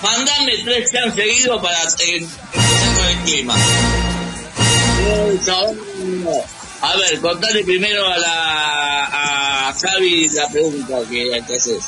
[0.01, 3.55] Mandame tres chan seguidos para eh, empezar con el clima.
[6.81, 11.83] A ver, contale primero a la a Javi la pregunta que, que haces.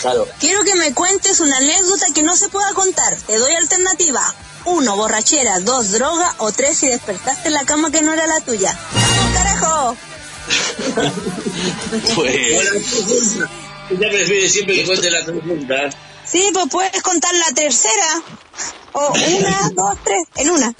[0.00, 0.28] Claro.
[0.40, 3.16] Quiero que me cuentes una anécdota que no se pueda contar.
[3.16, 4.22] Te doy alternativa.
[4.66, 5.60] Uno, borrachera.
[5.60, 6.34] Dos, droga.
[6.38, 8.76] O tres, si despertaste en la cama que no era la tuya.
[8.92, 9.96] ¡Vamos, carajo!
[12.14, 12.60] Pues.
[13.90, 15.90] Ella prefiere siempre que cuente la pregunta.
[16.24, 18.22] Sí, pues puedes contar la tercera.
[18.92, 20.24] O una, dos, tres.
[20.36, 20.74] En una.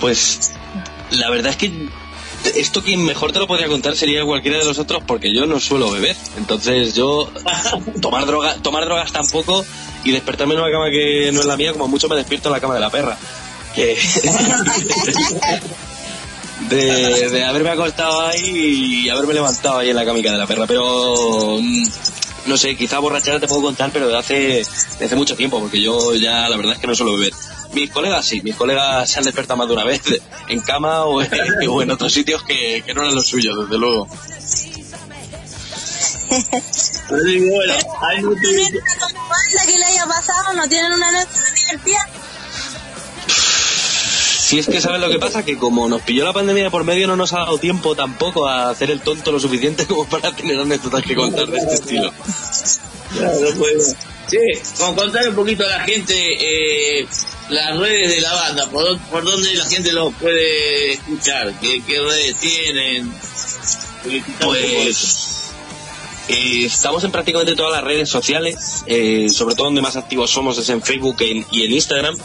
[0.00, 0.50] Pues
[1.14, 1.88] la verdad es que
[2.56, 5.60] esto quien mejor te lo podría contar sería cualquiera de los otros porque yo no
[5.60, 6.16] suelo beber.
[6.36, 7.30] Entonces yo
[8.00, 9.64] tomar droga, tomar drogas tampoco
[10.04, 12.52] y despertarme en una cama que no es la mía, como mucho me despierto en
[12.52, 13.16] la cama de la perra.
[13.74, 13.98] Que
[16.68, 20.66] de, de haberme acostado ahí y haberme levantado ahí en la camica de la perra.
[20.66, 21.84] Pero mm,
[22.46, 24.64] no sé, quizá borrachera te puedo contar, pero de hace,
[24.98, 27.32] de hace mucho tiempo, porque yo ya la verdad es que no suelo beber.
[27.74, 30.02] Mis colegas sí, mis colegas se han despertado más de una vez
[30.48, 31.30] en cama o en,
[31.68, 34.06] o en otros sitios que, que no eran los suyos, desde luego.
[37.10, 40.54] bueno, hay ¿No tienen una banda que le haya pasado?
[40.54, 42.08] ¿No tienen una anécdota divertida?
[44.44, 46.84] Si es que sabes lo que pasa, que como nos pilló la pandemia de por
[46.84, 50.34] medio, no nos ha dado tiempo tampoco a hacer el tonto lo suficiente como para
[50.36, 52.12] tener anécdotas que contar de este estilo.
[53.16, 53.96] Claro, pues.
[54.26, 54.38] Sí,
[54.78, 57.06] con contar un poquito a la gente eh,
[57.48, 62.36] las redes de la banda, por, por dónde la gente los puede escuchar, qué, redes
[62.36, 63.12] tienen.
[64.40, 65.52] Pues
[66.28, 70.58] eh, estamos en prácticamente todas las redes sociales, eh, sobre todo donde más activos somos
[70.58, 72.16] es en Facebook en, y en Instagram.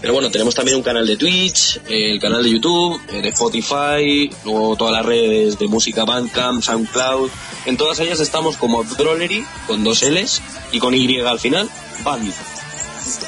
[0.00, 4.74] Pero bueno, tenemos también un canal de Twitch, el canal de YouTube, de Spotify, luego
[4.76, 7.30] todas las redes de música Bandcamp, SoundCloud.
[7.66, 10.40] En todas ellas estamos como Drollery, con dos L's
[10.72, 11.68] y con Y al final,
[12.02, 12.32] Band.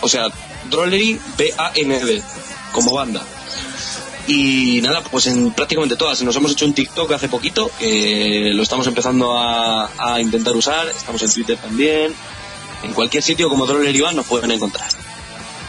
[0.00, 0.28] O sea,
[0.72, 2.22] Drollery, B-A-N-D,
[2.72, 3.24] como banda.
[4.26, 6.22] Y nada, pues en prácticamente todas.
[6.22, 10.88] Nos hemos hecho un TikTok hace poquito, que lo estamos empezando a, intentar usar.
[10.88, 12.14] Estamos en Twitter también.
[12.82, 14.88] En cualquier sitio como Droller Iván nos pueden encontrar.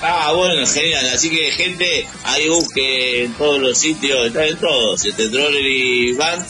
[0.02, 1.08] Ah, bueno, genial.
[1.14, 6.14] Así que, gente, ahí busque en todos los sitios, está en todos, este Droller y
[6.14, 6.46] Van,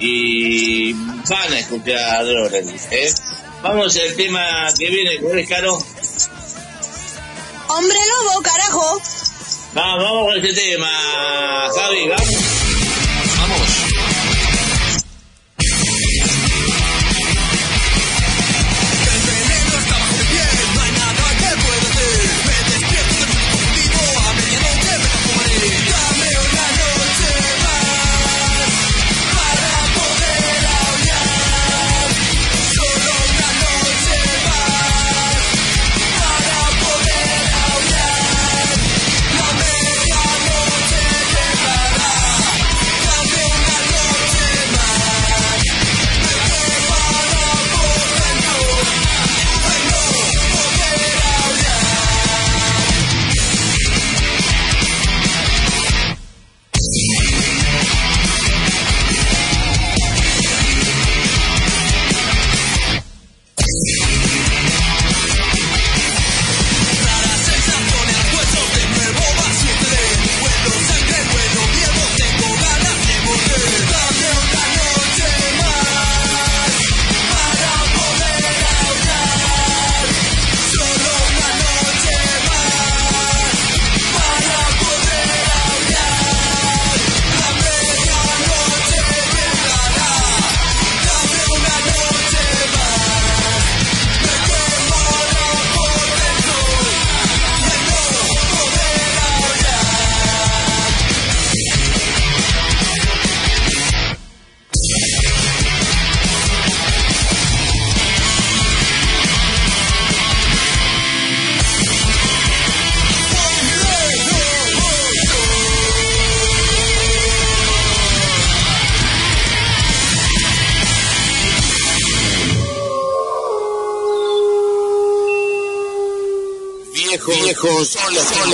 [0.00, 3.14] y van a escuchar a ¿eh?
[3.62, 5.78] Vamos al tema que viene, ¿cuál es, Caro?
[7.76, 9.02] ¡Hombre lobo, carajo!
[9.72, 10.88] Vamos, con este tema,
[11.74, 12.08] Javi.
[12.08, 12.43] Vamos.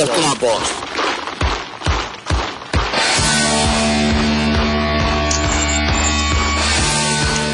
[0.07, 0.63] Los, trapos.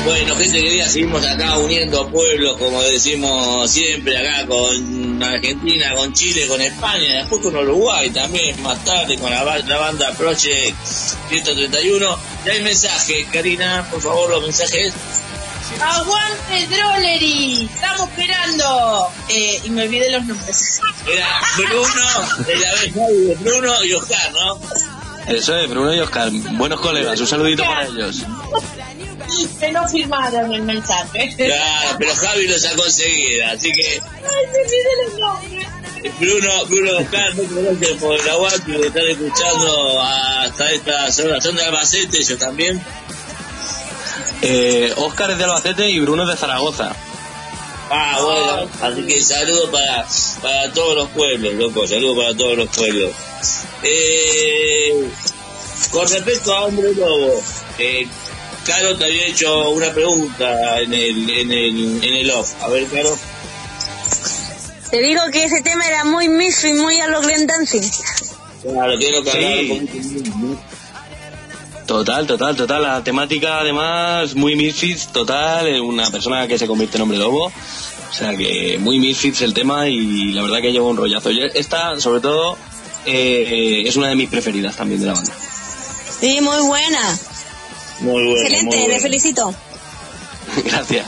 [0.05, 6.47] Bueno, gente querida, seguimos acá uniendo pueblos, como decimos siempre, acá con Argentina, con Chile,
[6.47, 10.76] con España, después con Uruguay también, más tarde con la, ba- la banda Project
[11.28, 12.18] 131.
[12.44, 14.92] Ya hay mensajes, Karina, por favor, los mensajes.
[15.81, 19.09] Aguante Drollery, estamos esperando.
[19.29, 20.81] Eh, y me olvidé los nombres.
[21.07, 24.61] Era Bruno, de la vez Javi, Bruno y Oscar, ¿no?
[25.27, 26.31] Eso es, Bruno y Oscar.
[26.53, 28.22] Buenos colegas, un saludito para ellos.
[29.61, 31.35] Que no firmaron el mensaje.
[31.37, 35.66] Claro, pero Javi lo sacó enseguida, así que Ay, me olvidé los nombres.
[36.20, 41.41] Bruno, Bruno Oscar, muchas gracias por el aguante de estar escuchando hasta esta hora.
[41.41, 42.81] Son de Albacete, yo también.
[44.49, 46.94] Eh, Oscar es de Albacete y Bruno es de Zaragoza.
[47.90, 50.07] Ah, bueno, así que saludo para,
[50.40, 53.12] para todos los pueblos, loco, saludo para todos los pueblos.
[53.82, 55.09] Eh,
[55.90, 57.42] con respecto a Hombre Lobo,
[57.78, 58.07] eh,
[58.64, 62.55] Caro te había hecho una pregunta en el, en el, en el off.
[62.62, 63.16] A ver, Caro.
[64.90, 67.82] Te digo que ese tema era muy miso y muy a los Glen Dancing.
[68.62, 69.88] Claro, quiero que hablar Sí.
[71.87, 72.82] Total, total, total.
[72.82, 75.80] La temática, además, muy Misfits, total.
[75.80, 77.47] Una persona que se convierte en hombre lobo.
[77.47, 81.30] O sea que muy Misfits el tema y la verdad que lleva un rollazo.
[81.30, 82.57] Yo- Esta, sobre todo,
[83.05, 85.32] eh, es una de mis preferidas también de la banda.
[86.20, 87.18] Sí, muy buena.
[88.01, 88.30] Muy bueno.
[88.30, 88.93] muy Excelente, bueno.
[88.95, 89.55] le felicito.
[90.64, 91.07] Gracias.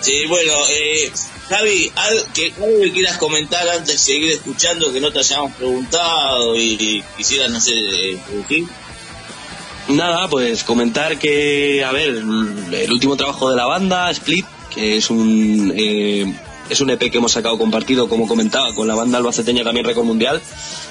[0.00, 1.12] Sí, bueno, eh,
[1.50, 1.92] Javi,
[2.32, 6.76] que, algo que quieras comentar antes de seguir escuchando que no te hayamos preguntado y,
[6.80, 8.18] y quisieras, no sé, eh.
[9.92, 15.10] Nada, pues comentar que, a ver, el último trabajo de la banda, Split, que es
[15.10, 16.32] un eh,
[16.70, 20.04] es un EP que hemos sacado compartido, como comentaba, con la banda albaceteña también Récord
[20.04, 20.40] Mundial,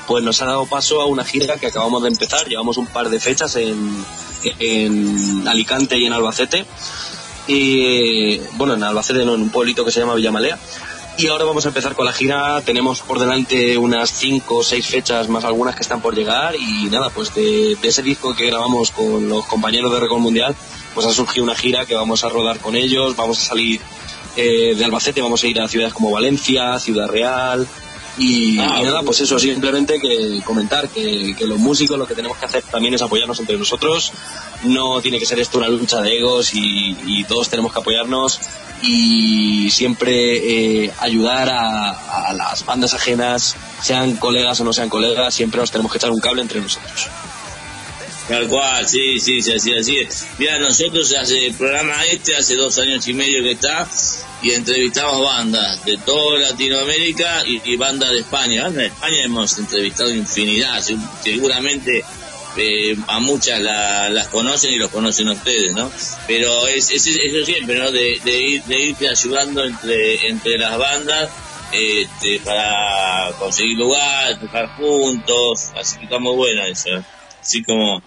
[0.07, 2.47] pues nos ha dado paso a una gira que acabamos de empezar.
[2.47, 4.03] Llevamos un par de fechas en,
[4.59, 6.65] en Alicante y en Albacete.
[7.47, 10.59] Y bueno, en Albacete, no, en un pueblito que se llama Villamalea.
[11.20, 12.61] Y ahora vamos a empezar con la gira.
[12.61, 16.55] Tenemos por delante unas cinco o seis fechas, más algunas que están por llegar.
[16.55, 20.55] Y nada, pues de, de ese disco que grabamos con los compañeros de Record Mundial,
[20.93, 23.17] pues ha surgido una gira que vamos a rodar con ellos.
[23.17, 23.82] Vamos a salir
[24.38, 27.67] eh, de Albacete, vamos a ir a ciudades como Valencia, Ciudad Real.
[28.17, 32.15] Y, Ah, y nada, pues eso, simplemente que comentar que, que los músicos lo que
[32.15, 34.13] tenemos que hacer también es apoyarnos entre nosotros.
[34.63, 38.39] No tiene que ser esto una lucha de egos y, y todos tenemos que apoyarnos
[38.82, 45.34] y siempre eh, ayudar a, a las bandas ajenas, sean colegas o no sean colegas,
[45.34, 47.07] siempre nos tenemos que echar un cable entre nosotros.
[48.27, 50.27] Tal cual, sí, sí, sí, así, así es.
[50.38, 53.88] Mira, nosotros hace el programa este, hace dos años y medio que está,
[54.43, 58.63] y entrevistamos bandas de toda Latinoamérica y, y bandas de España.
[58.65, 62.03] Bandas de España hemos entrevistado infinidad, se- seguramente
[62.57, 65.91] eh, a muchas la- las conocen y los conocen ustedes, ¿no?
[66.27, 67.91] Pero es, es eso siempre, ¿no?
[67.91, 71.29] De, ir, de irte ayudando entre, entre las bandas
[71.71, 74.39] este, para conseguir lugar,
[74.77, 76.89] juntos, así que está muy buena eso,
[77.39, 78.01] así como,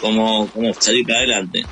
[0.00, 1.64] como, como salir para adelante.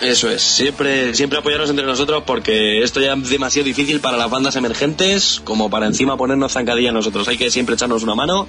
[0.00, 4.28] Eso es, siempre, siempre apoyarnos entre nosotros porque esto ya es demasiado difícil para las
[4.30, 7.28] bandas emergentes como para encima ponernos zancadilla nosotros.
[7.28, 8.48] Hay que siempre echarnos una mano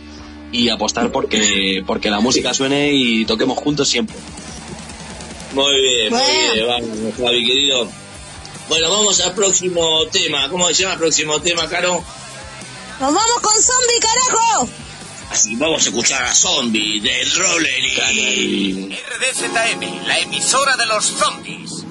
[0.54, 4.16] y apostar porque, porque la música suene y toquemos juntos siempre.
[5.54, 6.26] Muy bien, Bueno.
[6.26, 7.88] muy bien, vamos, Javi, querido.
[8.70, 10.48] Bueno, vamos al próximo tema.
[10.50, 12.02] ¿Cómo se llama el próximo tema, Caro?
[13.00, 14.70] ¡Nos vamos con zombie, carajo!
[15.30, 18.96] Así vamos a escuchar a Zombie de Rollery.
[18.96, 21.84] RDZM, la emisora de los zombies.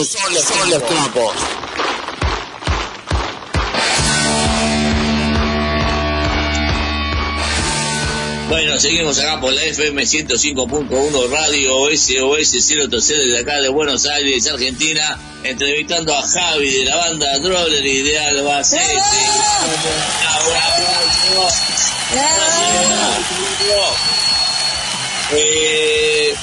[0.00, 1.34] Viejos son los, trapos.
[8.48, 14.46] Bueno, seguimos acá por la FM 105.1 Radio SOS 030 desde acá de Buenos Aires,
[14.48, 18.82] Argentina, entrevistando a Javi de la banda Drollery de Albacete.
[25.32, 26.34] Eh,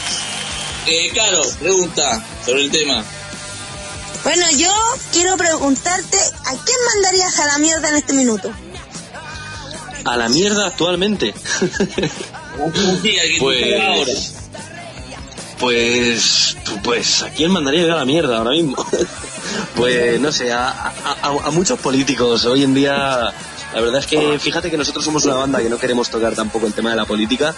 [0.88, 3.04] eh, Caro, pregunta sobre el tema.
[4.28, 4.74] Bueno, yo
[5.14, 8.52] quiero preguntarte, ¿a quién mandarías a la mierda en este minuto?
[10.04, 11.34] A la mierda actualmente.
[13.40, 14.34] pues,
[15.58, 18.76] pues, pues, ¿a quién mandaría yo a la mierda ahora mismo?
[19.78, 21.16] pues, no sé, a, a,
[21.46, 22.44] a, muchos políticos.
[22.44, 23.34] Hoy en día,
[23.78, 26.66] la verdad es que fíjate que nosotros somos una banda que no queremos tocar tampoco
[26.66, 27.54] el tema de la política,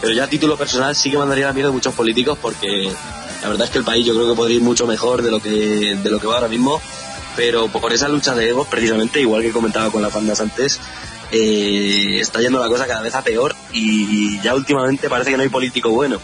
[0.00, 2.90] pero ya a título personal sí que mandaría la mierda a muchos políticos porque
[3.42, 5.38] la verdad es que el país yo creo que podría ir mucho mejor de lo
[5.38, 6.80] que, de lo que va ahora mismo,
[7.36, 10.80] pero por esa lucha de egos, precisamente, igual que comentaba con las bandas antes,
[11.30, 15.42] eh, está yendo la cosa cada vez a peor y ya últimamente parece que no
[15.42, 16.20] hay político bueno.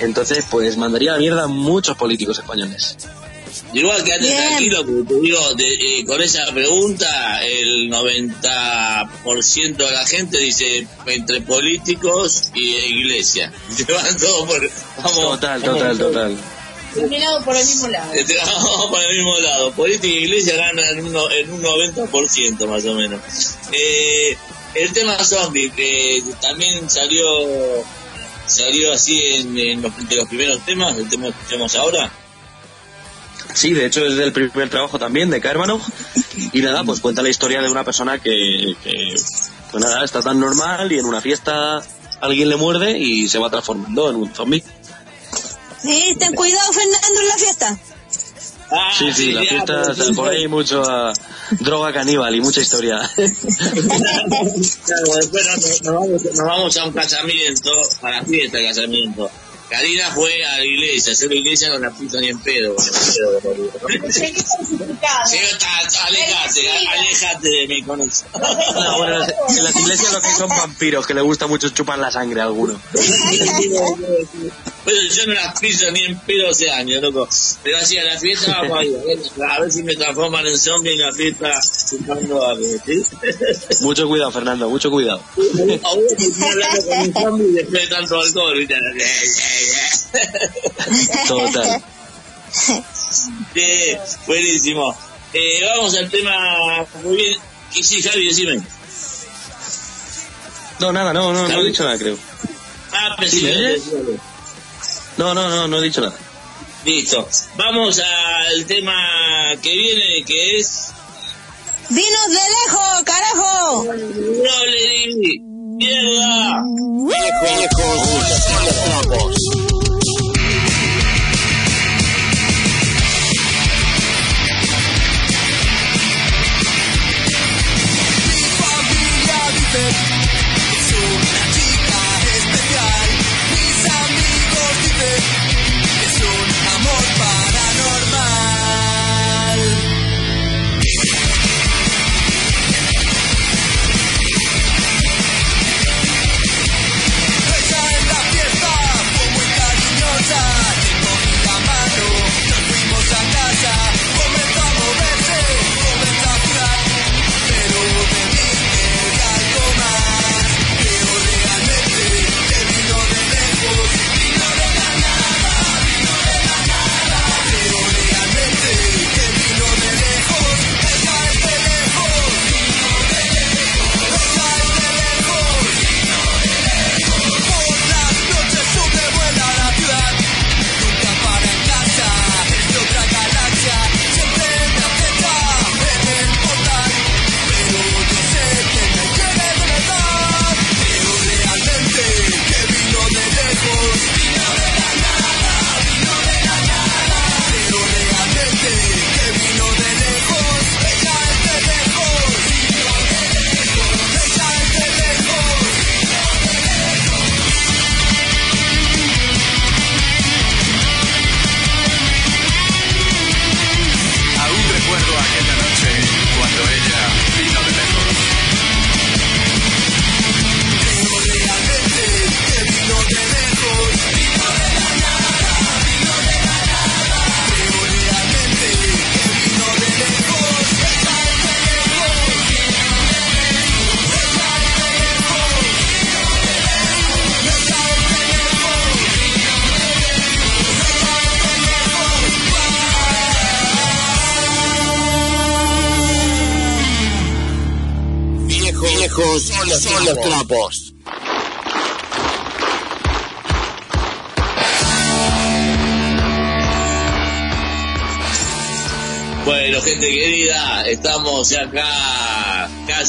[0.00, 2.96] Entonces, pues mandaría la mierda a muchos políticos españoles.
[3.72, 9.90] Igual que antes tranquilo, porque te digo, de, eh, con esa pregunta, el 90% de
[9.90, 13.52] la gente dice entre políticos y iglesia.
[13.70, 14.70] Se van todos por.
[14.98, 16.36] Vamos, total, total, total.
[16.94, 18.12] Terminado por el mismo lado.
[18.46, 19.72] Vamos por el mismo lado.
[19.72, 23.20] Política y iglesia ganan en un, en un 90% más o menos.
[23.72, 24.36] Eh,
[24.74, 27.24] el tema zombie, que también salió
[28.46, 32.12] salió así en, en los, de los primeros temas, el tema que escuchamos ahora.
[33.54, 35.80] Sí, de hecho es del primer trabajo también de Kermanov.
[36.52, 39.14] Y nada, pues cuenta la historia de una persona que, que,
[39.70, 41.82] pues nada, está tan normal y en una fiesta
[42.20, 44.62] alguien le muerde y se va transformando en un zombie.
[45.82, 47.78] Sí, ten cuidado Fernando en la fiesta.
[48.70, 51.12] Ah, Sí, sí, la fiesta o sea, por ahí mucho ah,
[51.60, 52.98] droga caníbal y mucha historia.
[54.84, 57.70] Claro, después nos, nos vamos, nos vamos a un casamiento,
[58.02, 59.30] a la fiesta de casamiento.
[59.68, 62.74] Karina fue a la iglesia, a hacer la iglesia no la puso ni en pedo.
[62.76, 64.44] con el pedo de.
[65.26, 68.24] Sí, está, alejate, alejate de mí con eso.
[68.34, 69.16] No, bueno,
[69.48, 72.44] en las- iglesias lo que son vampiros, que le gusta mucho chupar la sangre a
[72.44, 72.78] alguno.
[74.84, 77.26] Pero yo no las piso ni en pedo hace años, loco.
[77.62, 78.96] Pero así a la fiesta vamos a ir,
[79.48, 81.58] a ver si me transforman en zombie en la fiesta
[81.88, 83.02] chupando algo, ¿sí?
[83.80, 85.22] Mucho cuidado, Fernando, mucho cuidado.
[85.82, 88.74] Ahora estoy hablando con un zombie después de tanto alcohol, ¿viste?
[91.28, 91.82] Total.
[93.54, 93.96] Sí,
[94.26, 94.96] buenísimo.
[95.32, 97.38] Eh, vamos al tema muy bien.
[97.74, 98.62] Y sí, Javi, decime.
[100.80, 102.16] No, nada, no, no, no he dicho nada, creo.
[102.92, 103.66] Ah, ¿Sí, me presidente.
[103.66, 104.20] oyes?
[105.16, 106.16] No, no, no, no he dicho nada.
[106.84, 107.28] Listo.
[107.56, 110.88] Vamos al tema que viene, que es...
[111.88, 113.84] ¡Dinos de lejos, carajo!
[113.84, 115.40] ¡Rollery!
[115.40, 115.44] ¡Mierda!
[115.44, 115.53] Viejos
[119.36, 119.73] son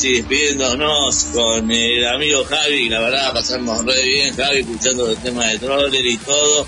[0.06, 2.89] casi despidiéndonos con el amigo Javi.
[2.89, 6.68] La verdad, pasamos re bien, Javi, escuchando el tema de Troller y todo.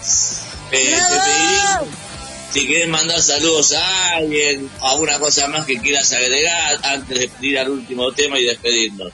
[0.72, 7.20] Eh, te si quieres mandar saludos a alguien, alguna cosa más que quieras agregar antes
[7.20, 9.12] de pedir al último tema y despedirnos.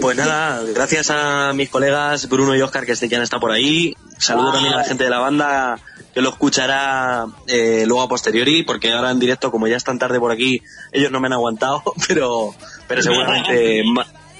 [0.00, 3.52] Pues nada, gracias a mis colegas Bruno y Oscar que este ya han estado por
[3.52, 3.94] ahí.
[4.18, 5.78] Saludo también a la gente de la banda
[6.14, 9.98] que lo escuchará eh, luego a posteriori, porque ahora en directo, como ya es tan
[9.98, 10.62] tarde por aquí,
[10.92, 12.54] ellos no me han aguantado, pero,
[12.90, 13.84] pero seguramente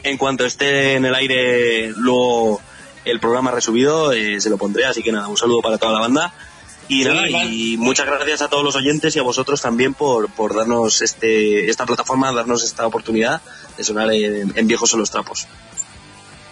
[0.02, 2.60] en cuanto esté en el aire luego
[3.04, 4.86] el programa resubido, eh, se lo pondré.
[4.86, 6.34] Así que nada, un saludo para toda la banda.
[6.88, 10.56] Y nada, y muchas gracias a todos los oyentes y a vosotros también por, por
[10.56, 13.40] darnos este, esta plataforma, darnos esta oportunidad
[13.76, 15.46] de sonar en, en Viejos son los trapos.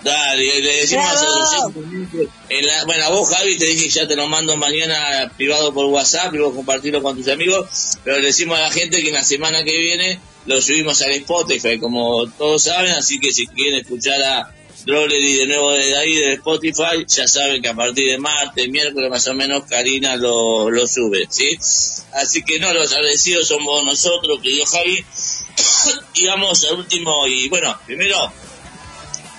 [0.03, 1.66] Dale, le decimos a
[2.49, 5.74] en la- bueno, a vos Javi te dije que ya te lo mando mañana privado
[5.74, 7.68] por WhatsApp y vos compartirlo con tus amigos,
[8.05, 11.11] pero le decimos a la gente que en la semana que viene lo subimos al
[11.12, 14.55] Spotify, como todos saben, así que si quieren escuchar a
[14.86, 19.11] Drollery de nuevo desde ahí, de Spotify, ya saben que a partir de martes, miércoles
[19.11, 21.59] más o menos, Karina lo, lo sube, ¿sí?
[22.12, 25.05] Así que no, los agradecidos somos nosotros, querido Javi,
[26.14, 28.32] y vamos al último, y bueno, primero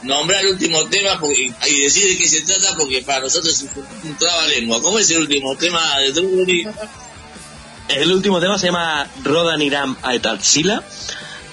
[0.03, 3.69] nombrar el último tema porque, y decir de qué se trata porque para nosotros es
[4.03, 4.81] un, trabalengua.
[4.81, 6.67] ¿Cómo es el último tema de Druguri?
[7.89, 10.83] El último tema se llama Rodaniram Aetatsila,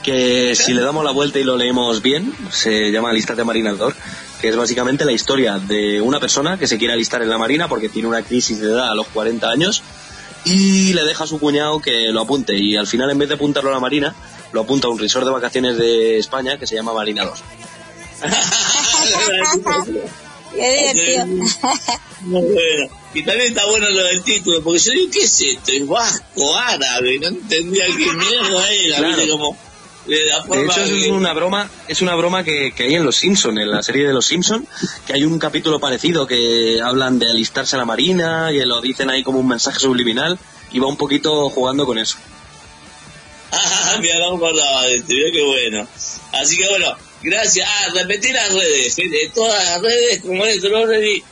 [0.02, 3.94] que si le damos la vuelta y lo leemos bien, se llama Alistate Marinador,
[4.40, 7.68] que es básicamente la historia de una persona que se quiere alistar en la Marina
[7.68, 9.82] porque tiene una crisis de edad a los 40 años
[10.44, 13.34] y le deja a su cuñado que lo apunte y al final en vez de
[13.34, 14.14] apuntarlo a la Marina,
[14.52, 17.42] lo apunta a un resort de vacaciones de España que se llama Marina 2.
[20.54, 21.46] Qué divertido.
[23.14, 25.72] Y también está bueno lo del título, porque yo digo, ¿qué es esto?
[25.72, 29.16] Es vasco, árabe, no entendía qué mierda era, Claro.
[29.16, 29.30] ¿viste?
[29.30, 29.56] Como,
[30.06, 33.70] de hecho, es una broma, es una broma que, que hay en Los Simpson, en
[33.70, 34.66] la serie de Los Simpson,
[35.06, 39.10] que hay un capítulo parecido que hablan de alistarse a la marina y lo dicen
[39.10, 40.38] ahí como un mensaje subliminal
[40.72, 42.16] y va un poquito jugando con eso.
[43.52, 45.86] Ah, mira, no me acordaba de esto, qué bueno.
[46.32, 46.94] Así que bueno,
[47.30, 47.68] gracias.
[47.70, 51.22] Ah, repetí las redes, gente, todas las redes, como es Drollery.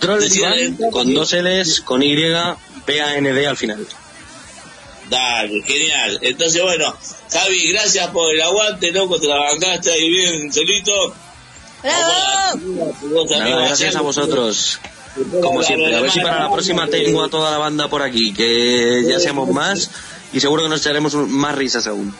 [0.00, 3.86] Drollery con dos L's, con Y, B-A-N-D al final.
[5.08, 6.18] Dale, genial.
[6.22, 6.94] Entonces, bueno,
[7.32, 10.92] Javi, gracias por el aguante, loco, te la bancaste ahí bien solito.
[11.82, 13.26] ¡Bravo!
[13.30, 14.78] Nada, gracias a vosotros.
[15.42, 18.32] Como siempre, a ver si para la próxima tengo a toda la banda por aquí,
[18.32, 19.90] que ya seamos más
[20.32, 22.14] y seguro que nos echaremos un- más risas aún.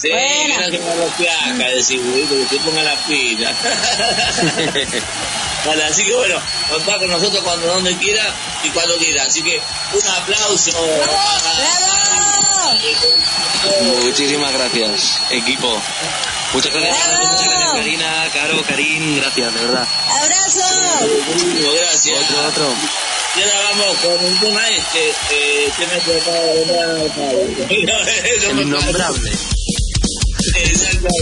[0.00, 3.52] Sí, gracias por los placas, decir, que se ponga la pila.
[5.66, 6.40] Vale, así que bueno,
[6.70, 9.24] contá con nosotros cuando donde quiera y cuando quiera.
[9.24, 9.60] Así que
[9.92, 10.70] un aplauso.
[14.02, 15.78] Muchísimas gracias, equipo.
[16.54, 19.86] Muchas gracias, muchas gracias Karina, Caro, Karim, gracias, de verdad.
[20.22, 20.64] ¡Abrazo!
[21.78, 22.22] Gracias.
[22.22, 22.74] Otro, otro.
[23.36, 26.64] Y ahora vamos con un tema este, eh, que me he tratado de
[28.62, 29.59] innombrable.
[30.40, 31.20] Exactamente.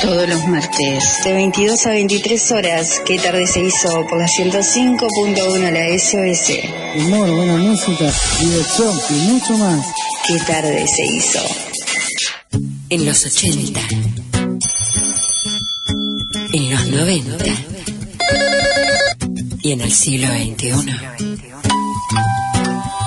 [0.01, 4.05] Todos los martes, de 22 a 23 horas, ¿qué tarde se hizo?
[4.09, 7.05] Por la 105.1 la SOS.
[7.05, 9.85] Humor, buena música, diversión y mucho más.
[10.27, 11.39] ¿Qué tarde se hizo?
[12.89, 13.79] En los 80.
[16.53, 17.45] En los 90.
[19.61, 20.71] Y en el siglo XXI.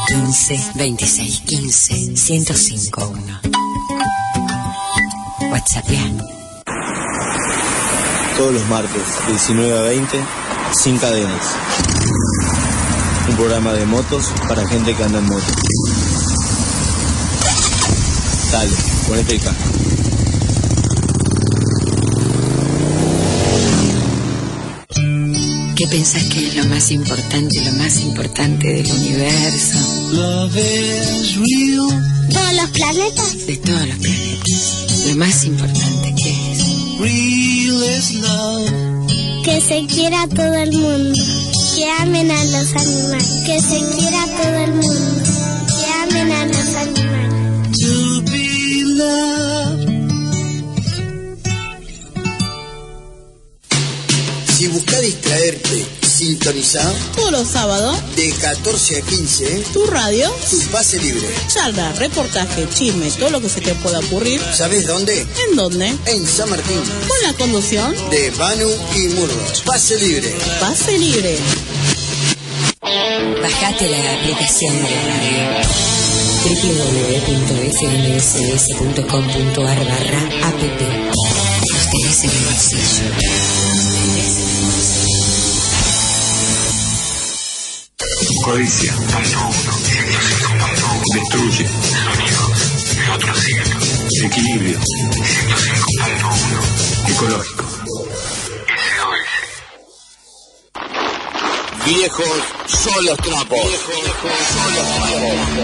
[0.06, 3.40] 15 26 15 105 1.
[5.50, 6.43] WhatsApp
[8.36, 10.24] Todos los martes, 19 a 20,
[10.72, 11.46] sin cadenas.
[13.28, 15.44] Un programa de motos para gente que anda en moto.
[18.50, 18.70] Dale,
[19.06, 19.62] ponete el casco.
[25.76, 29.78] ¿Qué pensás que es lo más importante, lo más importante del universo?
[32.32, 33.46] Todos los planetas.
[33.46, 35.06] De todos los planetas.
[35.08, 37.53] Lo más importante que es.
[39.44, 41.20] Que se quiera a todo el mundo.
[41.74, 43.42] Que amen a los animales.
[43.44, 45.22] Que se quiera a todo el mundo.
[45.68, 47.14] Que amen a los animales.
[54.56, 55.86] Si buscas distraerte,
[56.24, 56.80] sintoniza
[57.14, 61.28] Todos los sábados, de 14 a 15, tu radio, tu pase libre.
[61.48, 64.40] charla, reportaje, chisme, todo lo que se te pueda ocurrir.
[64.54, 65.20] ¿Sabes dónde?
[65.20, 65.94] ¿En dónde?
[66.06, 66.80] En San Martín.
[67.08, 69.62] Con la conducción De Banu y Murros.
[69.66, 70.34] Pase libre.
[70.60, 71.36] Pase Libre.
[73.42, 75.64] Bajate la aplicación de la radio
[78.54, 80.60] www.fmss.com.ar barra app
[81.70, 83.73] Los tenés en el bolsillo.
[88.44, 88.92] Codicia.
[91.14, 91.64] Destruye.
[91.64, 91.70] El
[93.10, 93.64] otro cielo.
[94.22, 94.78] Equilibrio.
[94.80, 97.10] 105.1.
[97.10, 97.64] Ecológico.
[101.86, 103.60] Viejos son los trapos.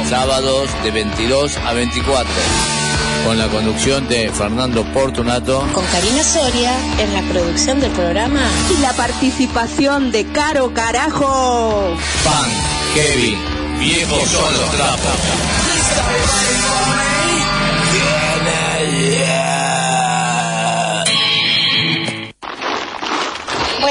[0.09, 2.33] Sábados de 22 a 24.
[3.25, 5.66] Con la conducción de Fernando Portunato.
[5.73, 8.41] Con Karina Soria en la producción del programa.
[8.77, 11.95] Y la participación de Caro Carajo.
[12.25, 12.51] Pan,
[12.95, 13.37] Heavy,
[13.79, 15.41] Viejos son los trapos.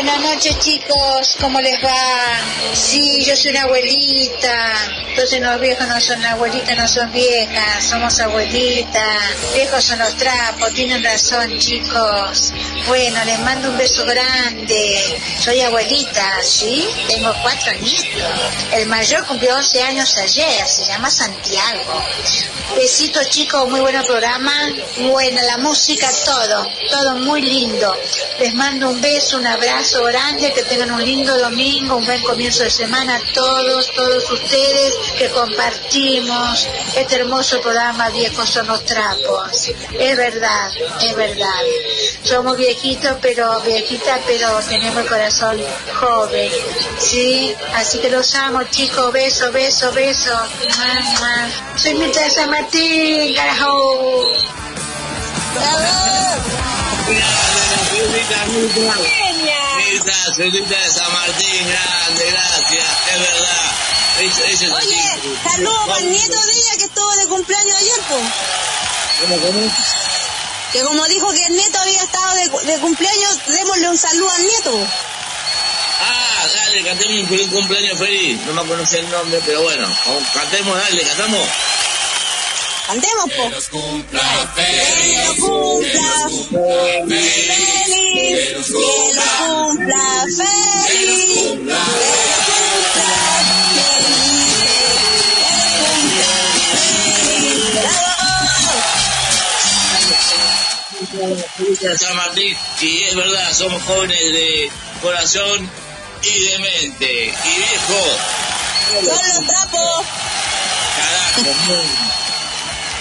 [0.10, 2.74] Buenas noches chicos, ¿cómo les va?
[2.74, 4.74] Sí, yo soy una abuelita,
[5.08, 10.74] entonces los viejos no son abuelitas, no son viejas, somos abuelitas, viejos son los trapos,
[10.74, 12.52] tienen razón chicos.
[12.88, 16.90] Bueno, les mando un beso grande, soy abuelita, ¿sí?
[17.08, 18.32] Tengo cuatro nietos.
[18.74, 22.04] El mayor cumplió 11 años ayer, se llama Santiago.
[22.76, 24.54] Besitos chicos, muy buen programa,
[24.98, 27.96] buena la música, todo, todo muy lindo.
[28.40, 32.22] Les mando un beso, un abrazo abrazo grande, que tengan un lindo domingo, un buen
[32.22, 38.84] comienzo de semana a todos, todos ustedes que compartimos este hermoso programa Viejos son los
[38.86, 39.72] trapos.
[39.92, 40.72] Es verdad,
[41.02, 41.62] es verdad.
[42.24, 45.58] Somos viejitos, pero viejitas, pero tenemos el corazón
[46.00, 46.52] joven.
[46.98, 47.56] ¿Sí?
[47.76, 49.12] Así que los amo, chicos.
[49.12, 50.32] Beso, beso, beso.
[50.32, 51.50] Mua, mua.
[51.76, 54.24] Soy Mirta San Martín, carajo.
[59.86, 60.12] Mirta.
[60.14, 63.72] Mirta, Celita de San Martín, grande, gracias, es verdad.
[64.20, 65.40] Eso, eso es Oye, así.
[65.44, 68.24] saludos para el nieto de ella que estuvo de cumpleaños ayer, pues.
[69.22, 69.72] ¿Cómo, cómo?
[70.74, 74.42] Que como dijo que el nieto había estado de, de cumpleaños, démosle un saludo al
[74.46, 74.88] nieto.
[76.02, 78.40] Ah, dale, cantemos un feliz cumpleaños feliz.
[78.46, 79.88] No me conoce el nombre, pero bueno,
[80.34, 81.48] cantemos, dale, cantamos.
[82.88, 83.44] Cantemos, po.
[83.44, 86.30] Que los cumpla feliz, que los cumpla
[87.08, 91.80] feliz, que los cumpla feliz, Celita
[101.82, 104.72] de San Martín, y es verdad, somos jóvenes de
[105.02, 105.70] corazón
[106.24, 107.34] y de mente.
[107.46, 108.04] Y viejo,
[108.92, 110.06] Son los trapos.
[110.96, 111.84] carajo,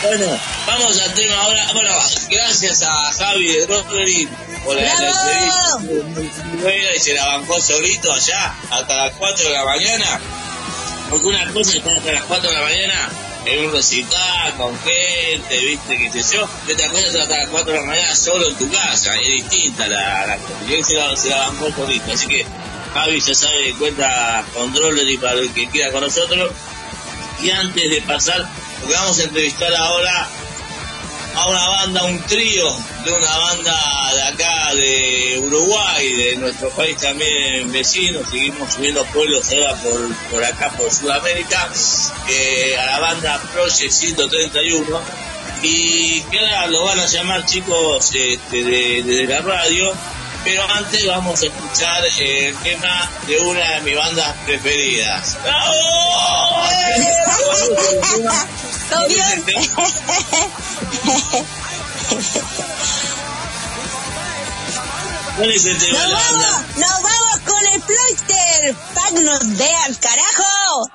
[0.03, 1.73] Bueno, vamos al tema ahora.
[1.73, 1.91] Bueno,
[2.31, 4.29] gracias a Javi de Rosberry
[4.65, 10.21] por la entrevista y se la bancó solito allá hasta las 4 de la mañana.
[11.11, 13.09] Porque una cosa es estar hasta las 4 de la mañana
[13.45, 16.49] en un recital con gente, viste, qué sé yo.
[16.69, 19.17] Y otra cosa es hasta las 4 de la mañana solo en tu casa.
[19.17, 20.55] Es distinta la, la cosa.
[20.69, 22.13] Y se la, se la bancó solito.
[22.13, 22.47] Así que
[22.95, 26.53] Javi ya sabe, cuenta con Drollery para el que quiera con nosotros.
[27.43, 28.49] Y antes de pasar,
[28.81, 30.29] porque vamos a entrevistar ahora
[31.35, 32.67] a una banda, un trío
[33.05, 33.75] de una banda
[34.15, 40.45] de acá de Uruguay, de nuestro país también vecino, seguimos subiendo pueblos ahora por, por
[40.45, 41.71] acá, por Sudamérica,
[42.81, 45.01] a la banda Project 131,
[45.63, 49.93] y que ahora lo van a llamar chicos este, de, de la radio,
[50.49, 55.37] pero antes vamos a escuchar eh, el tema de una de mis bandas preferidas.
[58.89, 59.45] ¿Todo bien?
[65.37, 68.75] ¿Cuál es el tema de Nos vamos, nos vamos con el Ploiter.
[68.95, 70.91] Pac nos dé al carajo.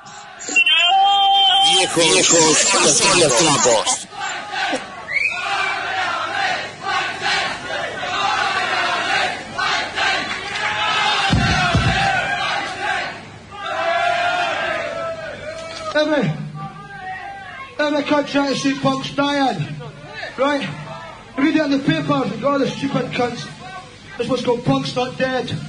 [1.74, 2.58] Viejos, viejos
[2.98, 4.08] son los trapos.
[15.96, 16.28] Every,
[17.78, 19.64] every contract see Box dying.
[20.40, 20.68] Right?
[21.38, 23.48] Read it on the papers and all the stupid cunts.
[24.18, 25.48] This what's called Punk's Not Dead.
[25.50, 25.60] Such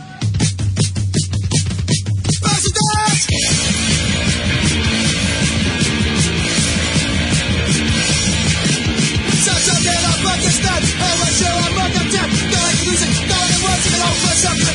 [9.69, 10.57] a little fucking
[11.37, 12.31] sure I'm not dead.
[12.31, 14.74] I lose it, no, it was even all for.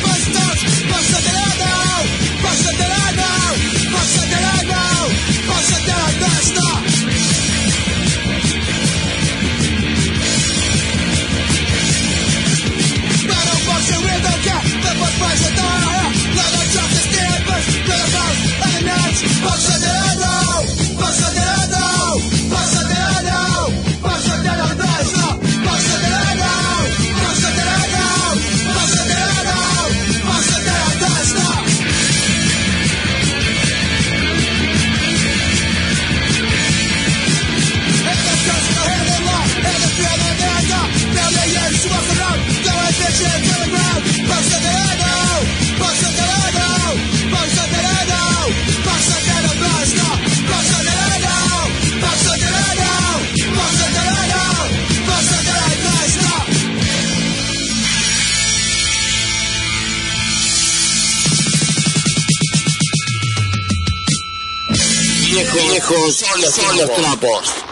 [66.50, 67.68] Los, son los trapos.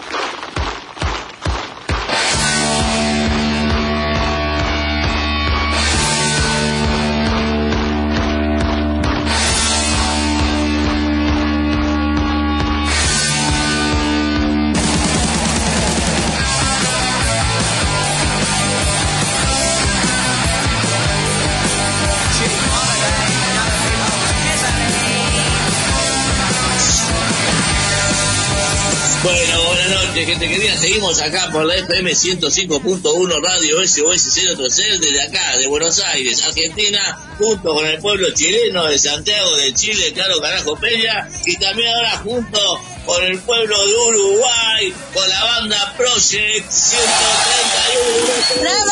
[30.98, 37.16] Seguimos acá por la FM 105.1 Radio SOS 030 desde acá, de Buenos Aires, Argentina,
[37.38, 42.16] junto con el pueblo chileno de Santiago de Chile, Caro Carajo Peña, y también ahora
[42.16, 42.58] junto
[43.06, 48.60] con el pueblo de Uruguay, con la banda Project 131.
[48.60, 48.88] ¡Bravo!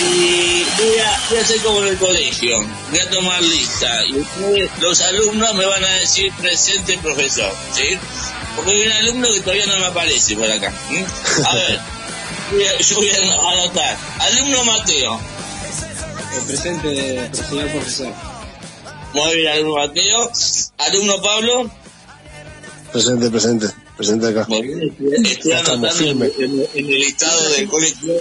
[0.00, 2.56] Y voy a, voy a hacer como en el colegio,
[2.90, 7.98] voy a tomar lista y ustedes, los alumnos me van a decir presente profesor, ¿sí?
[8.56, 10.72] Porque hay un alumno que todavía no me aparece por acá.
[11.46, 11.80] A ver,
[12.50, 13.96] voy a- yo voy a anotar.
[14.20, 15.20] Alumno Mateo.
[16.36, 18.12] El presente, señor profesor.
[19.14, 20.30] Muy bien, alumno Mateo.
[20.78, 21.70] Alumno Pablo.
[22.92, 23.66] Presente, presente.
[23.96, 24.46] Presente acá.
[24.48, 28.14] Muy bien, estoy, anotando en, en- en el listado del colegio.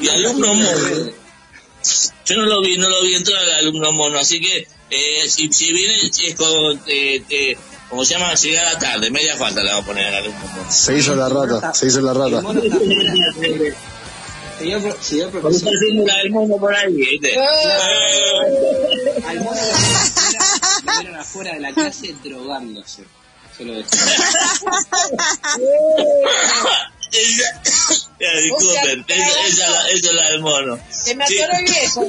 [0.00, 1.12] Y alumno mono.
[2.24, 5.52] Yo no lo vi, no lo vi entrar al alumno mono, así que eh, si,
[5.52, 7.56] si viene es como, eh, eh,
[7.88, 10.70] como se llama, llegar a tarde, media falta le vamos a poner al alumno mono.
[10.70, 12.42] Se hizo la rata, se hizo la rata.
[14.58, 15.54] Señor, señor profesor.
[15.54, 17.38] está haciendo la del mono por ahí, ¿viste?
[17.38, 17.46] Al
[19.40, 20.40] mono de la escuela
[20.84, 23.04] lo vieron afuera de la clase drogándose.
[23.56, 23.90] Solo eso.
[27.12, 27.62] Esa-
[28.20, 30.78] Ya, disculpen, esa, esa, la- esa es la del mono.
[30.90, 31.36] Se me Sí.
[31.38, 32.04] el viejo.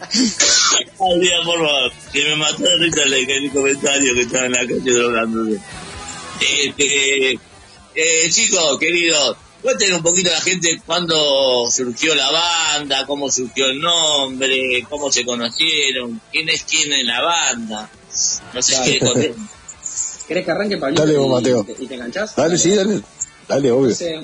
[0.00, 4.52] Ay, Dios, por favor, que me mató de risa el, el comentario que estaba en
[4.52, 5.60] la calle drogándose.
[6.40, 7.32] Este,
[7.96, 13.66] eh, chicos, queridos, cuenten un poquito a la gente cuándo surgió la banda, cómo surgió
[13.66, 17.90] el nombre, cómo se conocieron, quién es quién en la banda.
[18.54, 19.30] No sé qué contar.
[20.28, 21.02] ¿Querés que arranque, Pablito?
[21.04, 21.66] Dale vos, Mateo.
[21.68, 22.36] y te- ¿Y te enganchás?
[22.36, 23.00] Dale, sí, dale.
[23.48, 23.90] Dale, obvio.
[23.90, 24.20] Entonces,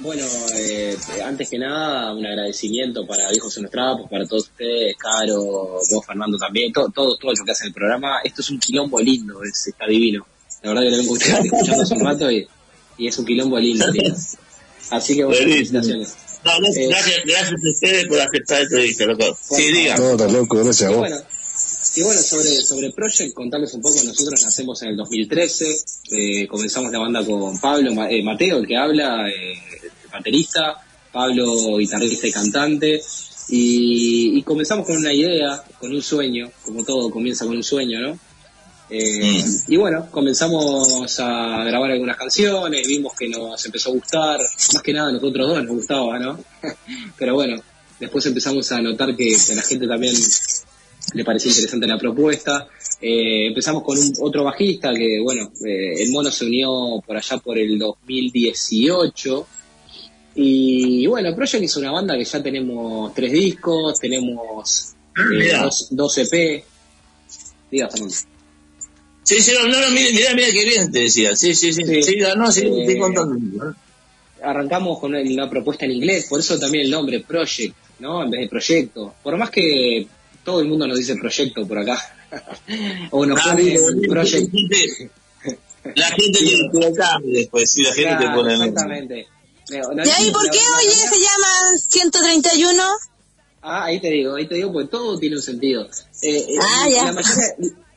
[0.00, 0.24] bueno,
[0.54, 5.42] eh, antes que nada, un agradecimiento para Viejos en los Trapos, para todos ustedes, Caro,
[5.90, 8.20] vos, Fernando también, todo, todo, todo lo que hacen el programa.
[8.22, 10.24] Esto es un quilombo lindo, es, está divino.
[10.62, 12.46] La verdad que lo vengo escuchando hace un rato y,
[12.98, 14.14] y es un quilombo lindo, tío.
[14.90, 16.14] Así que bueno, felicitaciones.
[16.44, 19.38] No, Eh, gracias, gracias a ustedes por aceptar esta entrevista, loco.
[19.50, 19.96] Sí, diga.
[19.96, 20.98] No, estás loco, gracias a vos.
[20.98, 21.16] bueno,
[21.98, 25.76] y bueno sobre, sobre Project, contarles un poco, nosotros nacemos en el 2013,
[26.12, 29.60] eh, comenzamos la banda con Pablo, eh, Mateo, el que habla, eh,
[30.12, 30.76] baterista,
[31.12, 33.02] Pablo, guitarrista y cantante,
[33.48, 38.18] y, comenzamos con una idea, con un sueño, como todo comienza con un sueño, ¿no?
[38.90, 44.40] Eh, Y bueno, comenzamos a grabar algunas canciones, vimos que nos empezó a gustar,
[44.72, 46.38] más que nada nosotros dos nos gustaba, ¿no?
[47.18, 47.60] Pero bueno,
[47.98, 50.14] después empezamos a notar que, la gente también
[51.14, 52.68] le parecía interesante la propuesta.
[53.00, 57.38] Eh, empezamos con un, otro bajista que, bueno, eh, el mono se unió por allá
[57.38, 59.46] por el 2018.
[60.36, 66.18] Y bueno, Project es una banda que ya tenemos tres discos, tenemos eh, dos, dos
[66.18, 66.64] EP.
[67.70, 68.14] Diga, Fernando.
[69.22, 71.36] Sí, sí, no, no, mira, mira, mira qué bien te decía.
[71.36, 72.02] Sí, sí, sí.
[72.02, 73.74] Sí, no, sí, Eh, estoy contando.
[74.42, 78.24] arrancamos con una, una propuesta en inglés, por eso también el nombre Project, ¿no?
[78.24, 79.14] En vez de proyecto.
[79.22, 80.06] Por más que
[80.48, 82.02] todo el mundo nos dice proyecto por acá.
[83.10, 83.76] o nos Ah, pone
[84.08, 84.50] Project.
[85.94, 88.62] La gente te te cambia después, sí, la gente te pone el.
[88.62, 89.26] Exactamente.
[89.70, 92.82] No, no, ¿Y ahí por qué hoy se llaman 131?
[93.60, 95.84] Ah, ahí te digo, ahí te digo, porque todo tiene un sentido.
[96.22, 97.04] Eh, eh, Ah, ya.
[97.04, 97.44] La mayoría,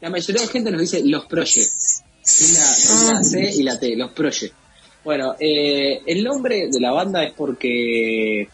[0.01, 2.03] la mayoría de gente nos dice los projects.
[2.25, 4.53] Es la, C y la T, los projects.
[5.05, 8.49] Bueno, eh, el nombre de la banda es porque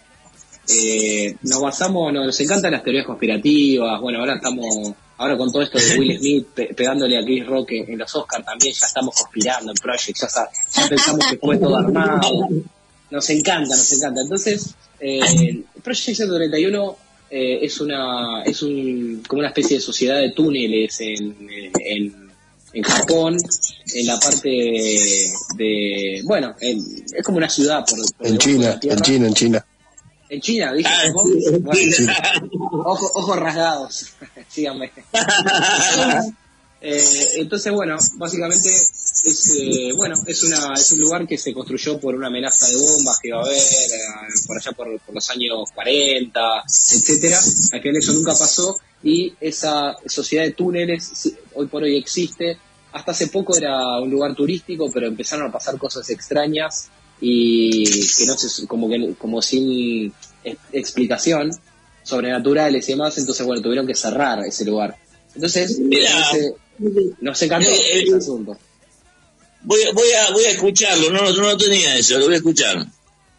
[0.69, 3.99] eh, nos basamos, nos, nos encantan las teorías conspirativas.
[4.01, 7.71] Bueno, ahora estamos, ahora con todo esto de Will Smith pe- pegándole a Chris Rock
[7.71, 10.49] en, los Oscars también ya estamos conspirando en projects, ya,
[10.81, 12.49] ya pensamos que fue todo armado.
[13.09, 14.21] Nos encanta, nos encanta.
[14.21, 16.97] Entonces, eh, Project 131
[17.29, 21.35] eh, es una es un como una especie de sociedad de túneles en,
[21.79, 22.27] en,
[22.73, 23.37] en Japón,
[23.95, 26.79] en la parte de, de- bueno, en-
[27.15, 29.65] es como una ciudad por, por En China, en China, en China.
[30.29, 30.89] En China, dije.
[30.89, 31.31] Japón.
[31.61, 32.13] Bueno,
[32.85, 34.05] ojo- ojos rasgados,
[34.49, 34.91] síganme.
[36.79, 41.99] Eh, entonces, bueno, básicamente es eh, bueno es una es un lugar que se construyó
[41.99, 45.29] por una amenaza de bombas que iba a haber eh, por allá por, por los
[45.31, 47.39] años 40, etcétera.
[47.71, 52.59] Al final eso nunca pasó y esa sociedad de túneles hoy por hoy existe.
[52.93, 56.89] Hasta hace poco era un lugar turístico, pero empezaron a pasar cosas extrañas
[57.21, 60.13] y que no sé, como que como sin
[60.43, 61.51] ex- explicación
[62.03, 64.95] sobrenaturales y demás, entonces bueno, tuvieron que cerrar ese lugar.
[65.35, 66.53] Entonces, ese-
[67.21, 68.57] nos encantó Eh, ese asunto.
[69.63, 72.37] Voy, a- voy, a, voy a escucharlo, no, no, no tenía eso, lo voy a
[72.37, 72.85] escuchar.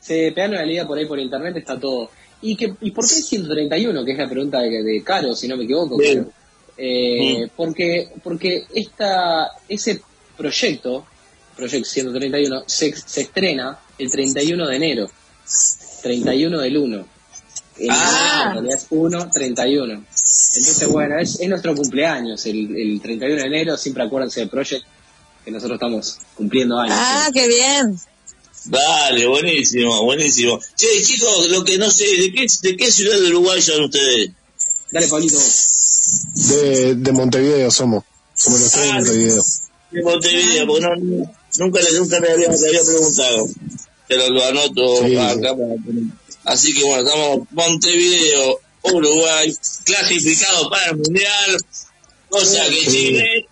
[0.01, 2.11] Se pegan una liga por ahí por internet, está todo.
[2.43, 4.05] ¿Y, que, ¿Y por qué 131?
[4.05, 5.97] Que es la pregunta de, de Caro, si no me equivoco.
[5.97, 6.31] Caro.
[6.77, 10.01] Eh, porque porque esta, ese
[10.37, 11.05] proyecto,
[11.59, 15.11] Proyecto 131, se, se estrena el 31 de enero.
[16.03, 17.07] 31 del 1.
[17.81, 18.45] El Ah.
[18.47, 19.93] en realidad es 1, 31.
[19.95, 22.47] Entonces, bueno, es, es nuestro cumpleaños.
[22.47, 24.85] El, el 31 de enero, siempre acuérdense del Project,
[25.45, 26.95] que nosotros estamos cumpliendo años.
[26.97, 27.99] Ah, qué bien.
[28.67, 30.61] Dale, buenísimo, buenísimo.
[30.77, 34.31] Che, chicos, lo que no sé, ¿de qué, de qué ciudad de Uruguay son ustedes?
[34.93, 35.39] Dale, Pablito.
[36.35, 38.05] De, de Montevideo somos.
[38.35, 39.45] Somos los tres de Montevideo.
[39.91, 43.47] De Montevideo, porque no- nunca, le, nunca me había, me había preguntado.
[44.07, 45.17] Pero lo anoto Sí.
[45.17, 46.05] acá para poner.
[46.45, 49.55] Así que bueno, estamos Montevideo, Uruguay,
[49.85, 51.59] clasificado para el Mundial.
[52.31, 52.91] O sea que Sí.
[52.91, 53.47] Chile,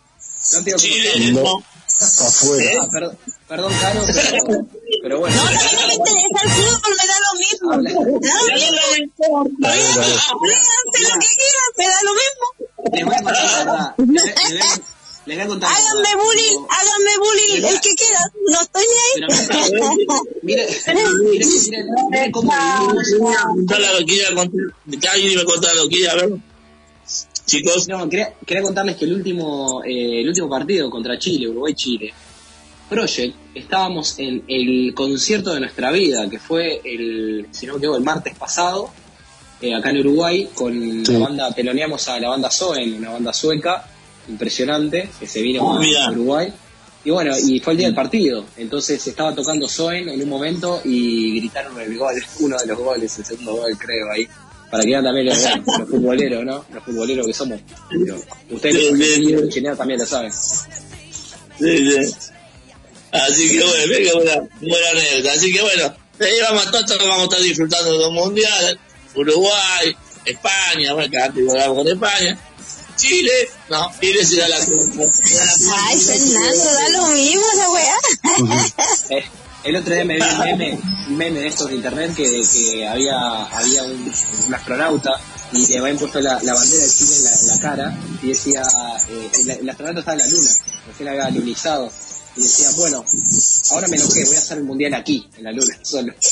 [0.77, 1.43] Chile No.
[1.43, 1.63] no.
[1.99, 2.71] Afuera.
[2.83, 3.19] Ah, perdón,
[3.49, 4.67] perdón, Caro, pero,
[5.03, 5.35] pero bueno.
[5.37, 7.69] No, no me interesa el fútbol, me da lo mismo.
[8.21, 9.51] Me da lo mismo.
[9.65, 12.45] Háganse lo que quieran, me da lo mismo.
[12.93, 13.95] Les voy a contar la verdad.
[15.27, 16.25] Les voy- a- contar la Háganme verdad.
[16.25, 18.21] bullying, háganme bullying, el que quiera.
[18.49, 20.17] No estoy ni ahí.
[20.43, 21.47] Mire, mire, mire,
[22.11, 23.37] mire cómo vivimos.
[23.47, 24.25] Contala lo que
[25.09, 26.31] alguien me contara lo que iba a ver.
[27.45, 32.13] Chicos, No, quería, quería contarles que el último, eh, el último partido contra Chile, Uruguay-Chile,
[32.89, 37.99] Project, estábamos en el concierto de nuestra vida, que fue el, si no me equivoco,
[37.99, 38.91] el martes pasado,
[39.61, 41.13] eh, acá en Uruguay, con Sí.
[41.13, 43.89] la banda, teloneamos a la banda Soen, una banda sueca,
[44.29, 46.11] impresionante, que se vino a Mirá.
[46.11, 46.53] Uruguay.
[47.05, 50.81] Y bueno, y fue el día del partido, entonces estaba tocando Soen en un momento
[50.85, 54.27] y gritaron el gol, uno de los goles, el segundo gol creo ahí,
[54.71, 56.65] para que vean también los, los futboleros, ¿no?
[56.75, 57.61] Los futboleros que somos.
[57.89, 58.17] Pero
[58.51, 60.33] Ustedes chilenos también lo saben.
[60.33, 60.73] Sí,
[61.59, 62.15] sí.
[63.13, 65.33] Así que bueno, mira qué buena, buena anécdota.
[65.33, 68.77] Así que bueno, de ahí vamos a todos vamos a estar disfrutando de los mundiales.
[69.15, 72.39] Uruguay, España, bueno, que antes con España.
[72.97, 73.33] Chile,
[73.71, 77.97] no, Chile será la Ay, Fernando, da lo mismo esa weá.
[79.11, 79.25] Eh,
[79.65, 80.79] el otro día me vi un meme,
[81.09, 84.13] un meme de estos de internet que, que había, había un,
[84.47, 85.13] un astronauta
[85.53, 88.29] y le habían puesto la, la bandera de Chile en la, en la cara y
[88.29, 88.63] decía,
[89.09, 90.51] eh, el, el astronauta estaba en la luna,
[90.89, 91.91] recién había lunizado
[92.37, 93.05] y decía, bueno,
[93.73, 96.13] ahora me enojé, voy a hacer el mundial aquí, en la luna, solo.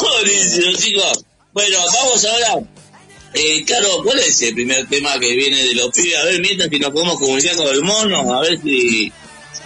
[0.00, 1.24] Buenísimo, chicos.
[1.52, 2.66] Bueno, vamos ahora.
[3.34, 6.16] Eh, Caro, ¿cuál es el primer tema que viene de los pibes?
[6.16, 9.12] A ver, mientras que nos podemos comunicar con el mono, a ver si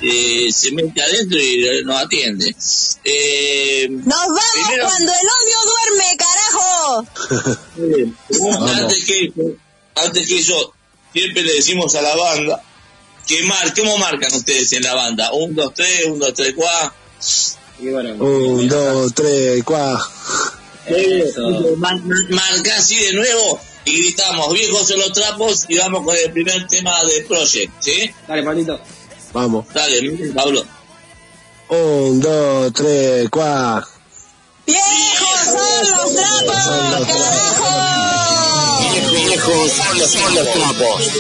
[0.03, 2.55] eh, se mete adentro y nos atiende.
[3.05, 7.07] Eh, Nos vamos Primero- cuando el odio duerme, carajo.
[8.83, 9.57] antes que eso,
[9.95, 10.75] antes que eso,
[11.13, 12.63] siempre le decimos a la banda
[13.27, 15.31] que mar, ¿cómo marcan ustedes en la banda?
[15.33, 16.93] Un, dos, tres, un, dos, tres, cuatro.
[17.81, 20.05] Y bueno, Un, dos, tres, cuatro.
[21.77, 26.15] Mar- mar- marca así de nuevo y gritamos, viejos son los trapos y vamos con
[26.17, 28.11] el primer tema del Project, ¿sí?
[28.29, 28.79] Dale, Pablito.
[29.33, 29.67] Vamos.
[29.73, 30.65] Dale, Pablo.
[31.69, 33.89] Un, dos, tres, cuatro.
[34.67, 36.57] Viejos son los trapos,
[37.07, 37.69] carajo.
[39.13, 41.11] Viejos son los, son los trapos.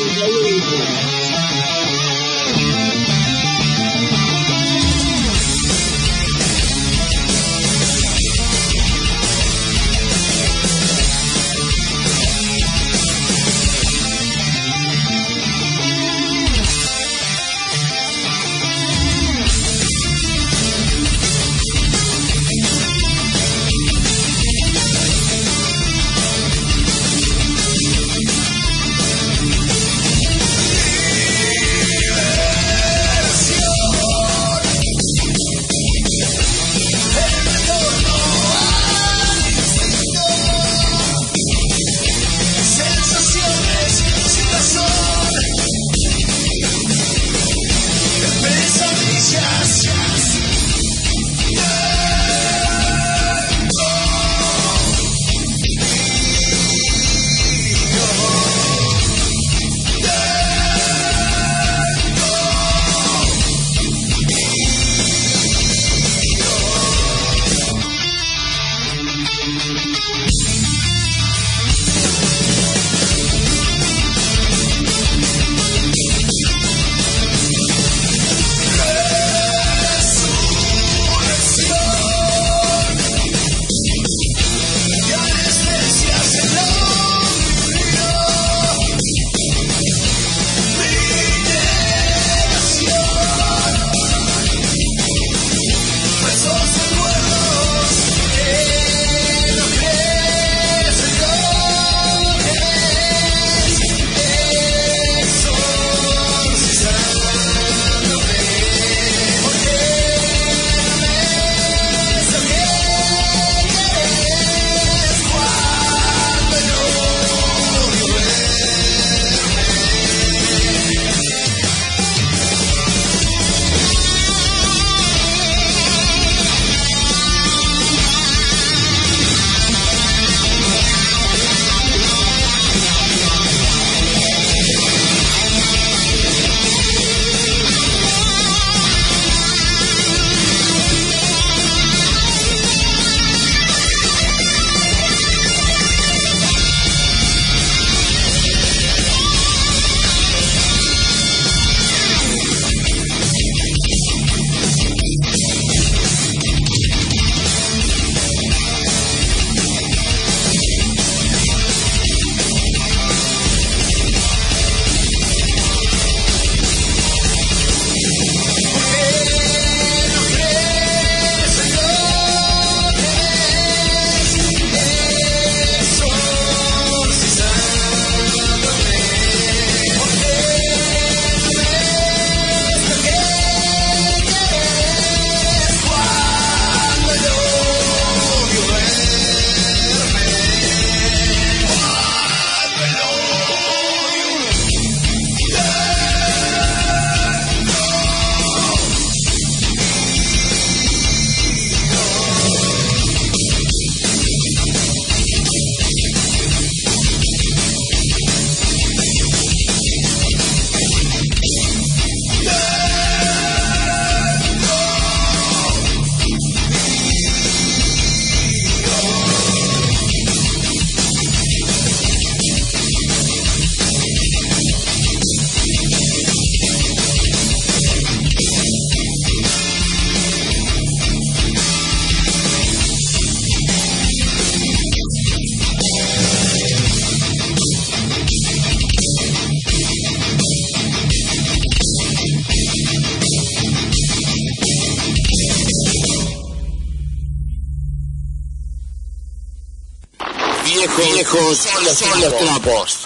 [252.62, 252.99] Son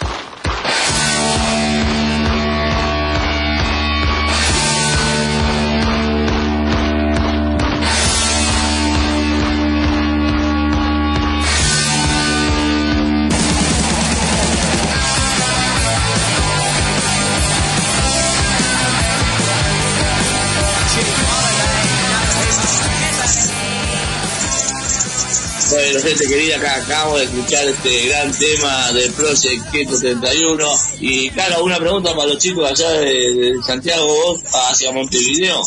[27.44, 30.66] escuchar este gran tema del Project 131.
[31.00, 34.40] Y claro, una pregunta para los chicos allá de, de Santiago, vos
[34.70, 35.62] hacia Montevideo.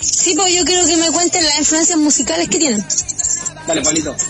[0.00, 2.84] Sí, pues yo quiero que me cuenten las influencias musicales que tienen.
[3.66, 4.14] Dale, Pablito.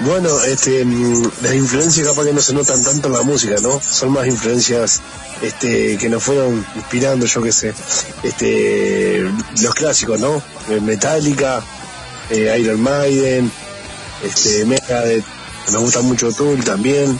[0.00, 3.80] Bueno, este, mm, las influencias capaz que no se notan tanto en la música, ¿no?
[3.80, 5.00] Son más influencias
[5.40, 7.72] este, que nos fueron inspirando, yo qué sé.
[8.24, 9.20] Este,
[9.62, 10.42] los clásicos, ¿no?
[10.68, 11.62] Eh, Metallica,
[12.30, 13.50] eh, Iron Maiden,
[14.22, 15.24] este, Megadeth,
[15.72, 17.18] nos gusta mucho Tool también.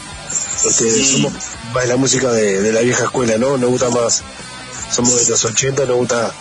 [0.64, 1.32] Este, somos
[1.72, 3.56] más de la música de, de la vieja escuela, ¿no?
[3.58, 4.22] Nos gusta más,
[4.90, 6.32] somos de los 80, nos gusta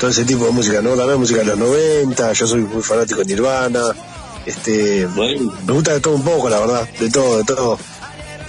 [0.00, 0.96] todo ese tipo de música, ¿no?
[0.96, 3.94] También música de los 90, yo soy muy fanático de Nirvana,
[4.44, 7.78] este, me gusta de todo un poco, la verdad, de todo, de todo.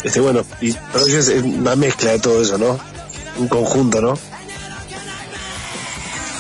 [0.04, 2.80] Este, bueno, y para ellos es una mezcla de todo eso, ¿no?
[3.38, 4.18] Un conjunto, ¿no?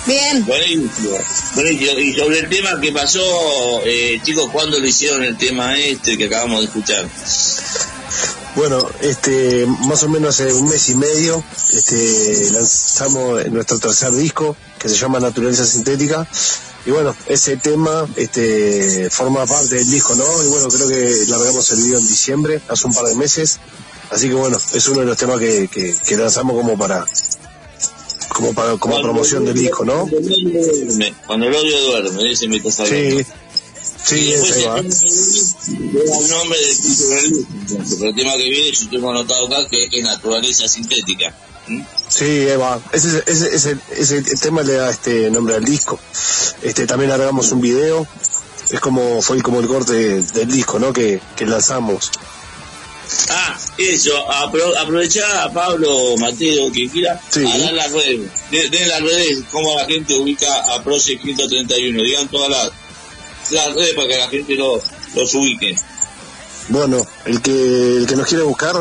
[0.08, 0.46] Bien.
[0.46, 1.18] Buenísimo.
[1.56, 2.00] Buenísimo.
[2.00, 6.26] Y sobre el tema que pasó, eh, chicos, ¿cuándo lo hicieron el tema este que
[6.26, 7.06] acabamos de escuchar?
[8.56, 11.44] Bueno, este, más o menos hace un mes y medio,
[11.74, 16.28] este, lanzamos nuestro tercer disco, que se llama Naturaleza Sintética.
[16.86, 20.44] Y bueno, ese tema, este, forma parte del disco, ¿no?
[20.44, 23.60] Y bueno, creo que largamos el video en diciembre, hace un par de meses.
[24.10, 27.06] Así que bueno, es uno de los temas que, que, que lanzamos como para,
[28.38, 30.08] como para, como promoción del disco, ¿no?
[30.08, 33.26] Cuando el odio duerme, cuando el odio duerme, dice mi Sí,
[34.04, 34.80] sí, Después ese va.
[34.80, 37.48] el nombre del
[37.98, 41.34] pero el tema que viene, yo tengo anotado acá, que es naturaleza sintética.
[41.68, 41.82] ¿Mm?
[42.10, 46.00] Sí, Eva, ese, ese, ese, ese tema le da este nombre al disco.
[46.62, 48.06] Este, también agregamos un video,
[48.70, 50.94] es como, fue como el corte del disco, ¿no?
[50.94, 52.12] Que, que lanzamos.
[53.30, 58.30] Ah, eso, apro aprovechá a Pablo, Mateo, quien quiera, a dar las redes.
[58.52, 62.04] De, den las redes, cómo la gente ubica a Project 131.
[62.04, 62.72] Digan todas las,
[63.52, 64.82] las redes para que la gente lo,
[65.16, 65.76] los ubique.
[66.70, 68.76] Bueno, el que, el que nos quiere buscar,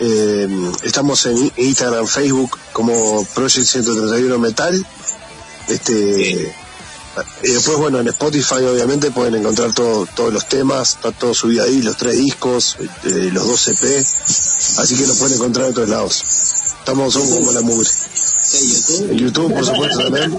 [0.00, 0.48] eh,
[0.82, 4.86] estamos en Instagram, Facebook como Project 131 Metal.
[5.68, 6.52] Este,
[7.42, 11.64] y después, bueno, en Spotify obviamente pueden encontrar todo, todos los temas, está todo subido
[11.64, 14.06] ahí, los tres discos, eh, los dos EP,
[14.78, 16.24] así que lo pueden encontrar de todos lados.
[16.78, 17.88] Estamos somos como la mugre.
[19.10, 20.36] En YouTube, por supuesto, también.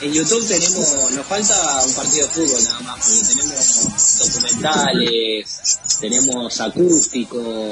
[0.00, 6.60] En YouTube tenemos, nos falta un partido de fútbol nada más, porque tenemos documentales, tenemos
[6.60, 7.70] acústicos,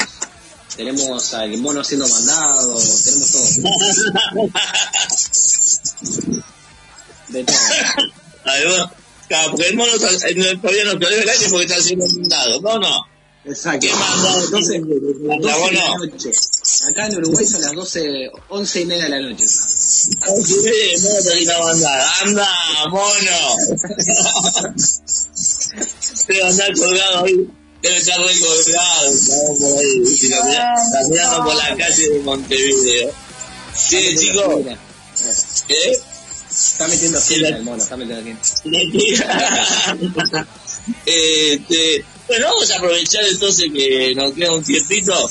[0.77, 3.43] tenemos al mono siendo mandado, tenemos todo.
[7.29, 7.55] De todo.
[8.79, 8.93] Va.
[9.29, 12.07] Claro, porque el mono eh, no- todavía no quedó en el aire porque está siendo
[12.07, 12.61] mandado.
[12.61, 13.07] No, no.
[13.45, 13.87] Exacto.
[13.87, 14.45] ¿Qué mandado?
[14.45, 14.81] Entonces,
[15.23, 16.31] La 12 de la noche.
[16.91, 19.47] Acá en Uruguay son las 12, 11 y media de la noche.
[19.47, 22.13] Sí, mono mandada.
[22.23, 22.49] Anda,
[22.91, 23.57] mono.
[26.29, 27.49] Debe andar colgado ahí.
[27.83, 29.11] Debe estar recolgado.
[29.11, 30.03] estamos por ahí,
[30.93, 33.11] Caminando por la calle de Montevideo.
[33.75, 34.65] Sí, chicos.
[35.67, 35.99] ¿Qué?
[36.81, 38.41] Está metiendo fila el mono, está metiendo
[41.05, 45.31] este, bueno, vamos a aprovechar entonces que nos queda un tiempito.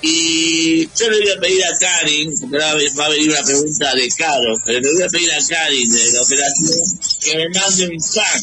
[0.00, 3.94] Y yo le voy a pedir a Karin, porque ahora va a venir una pregunta
[3.94, 6.80] de Caro, pero le voy a pedir a Karin de la operación
[7.22, 8.42] que me mande un chat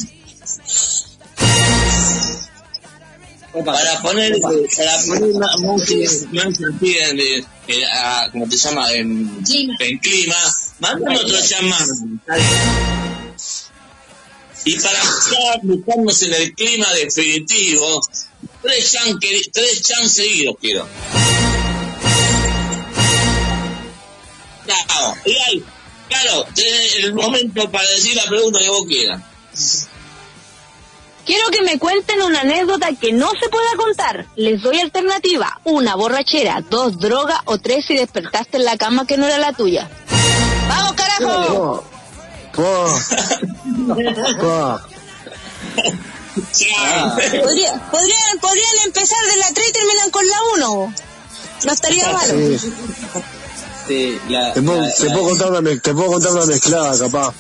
[3.66, 6.10] para poner, para poner una música
[7.68, 8.92] eh, a- ¿cómo te llama?
[8.94, 9.42] En,
[9.80, 10.36] en clima.
[10.82, 12.22] Mándame otro chamán.
[14.66, 18.02] Y para estar buscarnos en el clima definitivo,
[18.62, 20.88] tres chan, que- tres chan seguidos quiero.
[24.66, 25.64] Claro, y
[26.10, 29.22] claro, tenés el momento para decir la pregunta que vos quieras.
[31.26, 34.26] Quiero que me cuenten una anécdota que no se pueda contar.
[34.36, 35.60] Les doy alternativa.
[35.64, 36.64] Una, borrachera.
[36.68, 37.42] Dos, droga.
[37.46, 39.88] O tres, si despertaste en la cama que no era la tuya.
[41.20, 41.84] ¡Vamos, carajo!
[42.54, 42.64] Po,
[44.40, 44.80] po.
[47.44, 50.94] Podría- podrían, podrían empezar de la 3 y terminan con la 1.
[51.66, 52.34] No estaría malo.
[52.34, 52.74] Sí.
[53.88, 56.98] Sí, la, Te puedo, la- te la- puedo contar una, te puedo contar una mezclada,
[56.98, 57.34] capaz.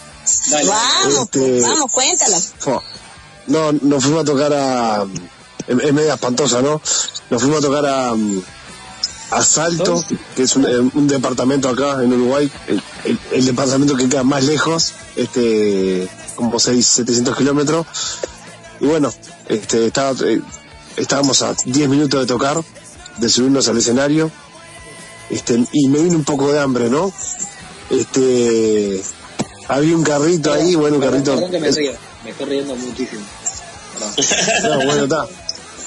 [0.49, 0.67] Dale.
[0.67, 2.37] Vamos, Este- vamos, cuéntala.
[3.47, 5.05] No, nos fuimos a tocar a,
[5.67, 6.81] es, es media espantosa, ¿no?
[7.29, 8.13] Nos fuimos a tocar a,
[9.31, 10.03] a Salto,
[10.35, 14.23] que es un, eh, un departamento acá en Uruguay, el, el- el departamento que queda
[14.23, 17.85] más lejos, este, como 6, 700 kilómetros.
[18.79, 19.13] Y bueno,
[19.47, 20.41] este, estaba, eh,
[20.97, 22.61] estábamos a 10 minutos de tocar,
[23.17, 24.29] de subirnos al escenario,
[25.29, 27.11] este, y me vino un poco de hambre, ¿no?
[27.89, 29.01] Este,
[29.67, 31.33] había un carrito ahí, bueno, un carrito.
[31.35, 31.93] Perdón que me río,
[32.23, 33.21] me estoy riendo muchísimo.
[34.63, 35.27] No, bueno, está.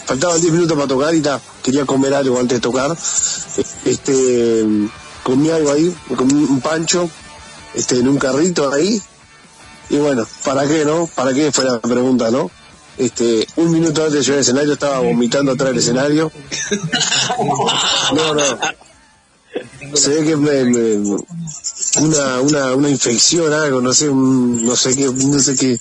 [0.06, 2.96] Faltaban 10 minutos para tocar y ta, quería comer algo antes de tocar.
[3.84, 4.64] Este,
[5.22, 7.08] comí algo ahí, comí un pancho,
[7.74, 9.00] este, en un carrito ahí.
[9.90, 11.06] Y bueno, ¿para qué, no?
[11.14, 12.50] ¿Para qué fue la pregunta, no?
[12.98, 16.30] Este, un minuto antes de llegar al escenario estaba vomitando atrás del escenario.
[18.14, 18.42] No, no.
[19.94, 21.16] Se ve que me, me-
[22.00, 25.78] una, una, una infección, algo, no sé, no sé qué, no sé qué.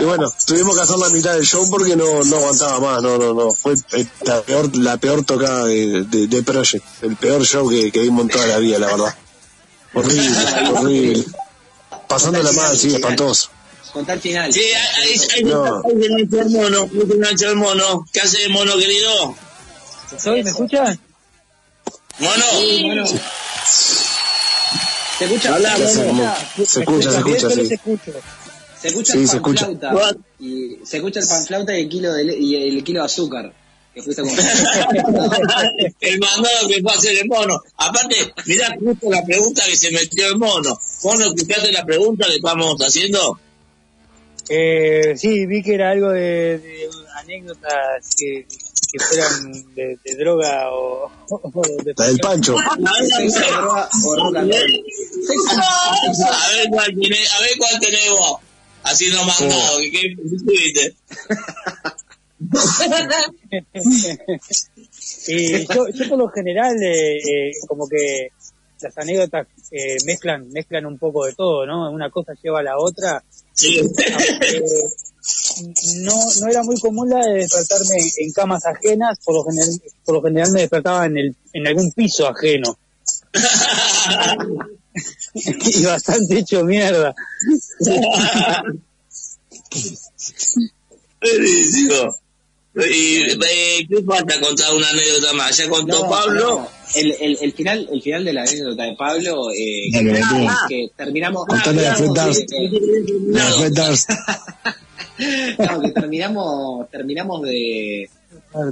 [0.00, 3.18] Y bueno, tuvimos que hacer la mitad del show porque no, no aguantaba más, no,
[3.18, 3.52] no, no.
[3.52, 7.90] Fue eh, la peor, la peor tocada de, de, de Project, el peor show que,
[7.92, 9.14] que dimos en toda la vida, la verdad.
[9.94, 10.36] Horrible,
[10.74, 11.24] horrible.
[12.08, 13.50] Pasándola mal, sí, espantoso.
[13.92, 14.52] Contar final.
[14.52, 15.82] Sí, ahí, ahí, ahí, No.
[15.88, 18.04] enganchó el mono, enganchó el mono.
[18.12, 19.36] ¿Qué hace el mono, querido?
[20.18, 20.42] ¿Soy?
[20.42, 20.98] ¿Me escuchan?
[22.18, 22.44] Mono.
[25.18, 25.58] ¿Se escucha?
[25.58, 26.66] Ya se.
[26.66, 27.66] Se escucha, se escucha, sí.
[28.80, 29.66] Se escucha Sí, el se escucha.
[29.66, 30.16] panflauta.
[30.40, 33.52] Y se escucha el panflauta y el kilo de, le- y el kilo de azúcar.
[33.94, 34.24] Que fuiste a
[36.00, 37.60] el mandado que fue a hacer el mono.
[37.76, 38.16] Aparte,
[38.46, 40.78] mirá justo la pregunta que se metió el mono.
[41.04, 43.38] Mono, ¿escuchaste la pregunta que estamos haciendo?
[44.48, 46.88] Eh, sí, vi que era algo de, de
[47.20, 48.46] anécdotas que,
[48.94, 51.92] que fueran de, de droga o, o de...
[51.96, 52.54] La del Pancho.
[52.56, 52.76] A
[56.52, 58.38] ver cuál tenés, a ver cuál tenés vos.
[58.84, 60.14] Así no mandado, que qué
[60.44, 60.94] viste.
[65.26, 68.28] y yo, yo por lo general, eh, eh, como que
[68.84, 71.90] las anécdotas eh, mezclan mezclan un poco de todo, ¿no?
[71.90, 73.22] Una cosa lleva a la otra.
[73.62, 73.82] Eh,
[76.02, 79.70] no, no era muy común la de despertarme en camas ajenas, por lo general,
[80.04, 82.78] por lo general me despertaba en, el, en algún piso ajeno.
[85.34, 87.14] y bastante hecho mierda.
[91.20, 92.14] Buenísimo.
[92.76, 95.56] Y eh, qué falta contar una anécdota más.
[95.56, 96.40] Ya contó No, Pablo.
[96.60, 96.68] no.
[96.94, 99.90] El, el, el final el final de la anécdota de Pablo eh,
[100.68, 101.46] que, terminamos
[103.56, 104.10] Fred Durst.
[105.58, 108.08] no, que terminamos terminamos de,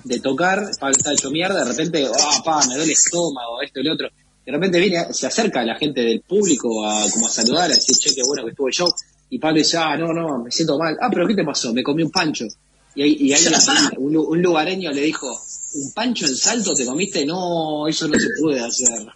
[0.04, 3.80] de tocar Pablo está hecho mierda de repente ah pa me duele el estómago esto
[3.80, 4.08] y lo otro
[4.44, 7.96] de repente viene se acerca la gente del público a como a saludar a decir
[7.96, 8.88] che qué bueno que estuvo el show
[9.30, 11.82] y Pablo dice ah no no me siento mal ah pero qué te pasó me
[11.82, 12.46] comí un pancho
[12.94, 13.42] y ahí, y ahí
[13.98, 15.26] un, un lugareño le dijo
[15.74, 18.88] un pancho en salto te comiste no eso no se puede hacer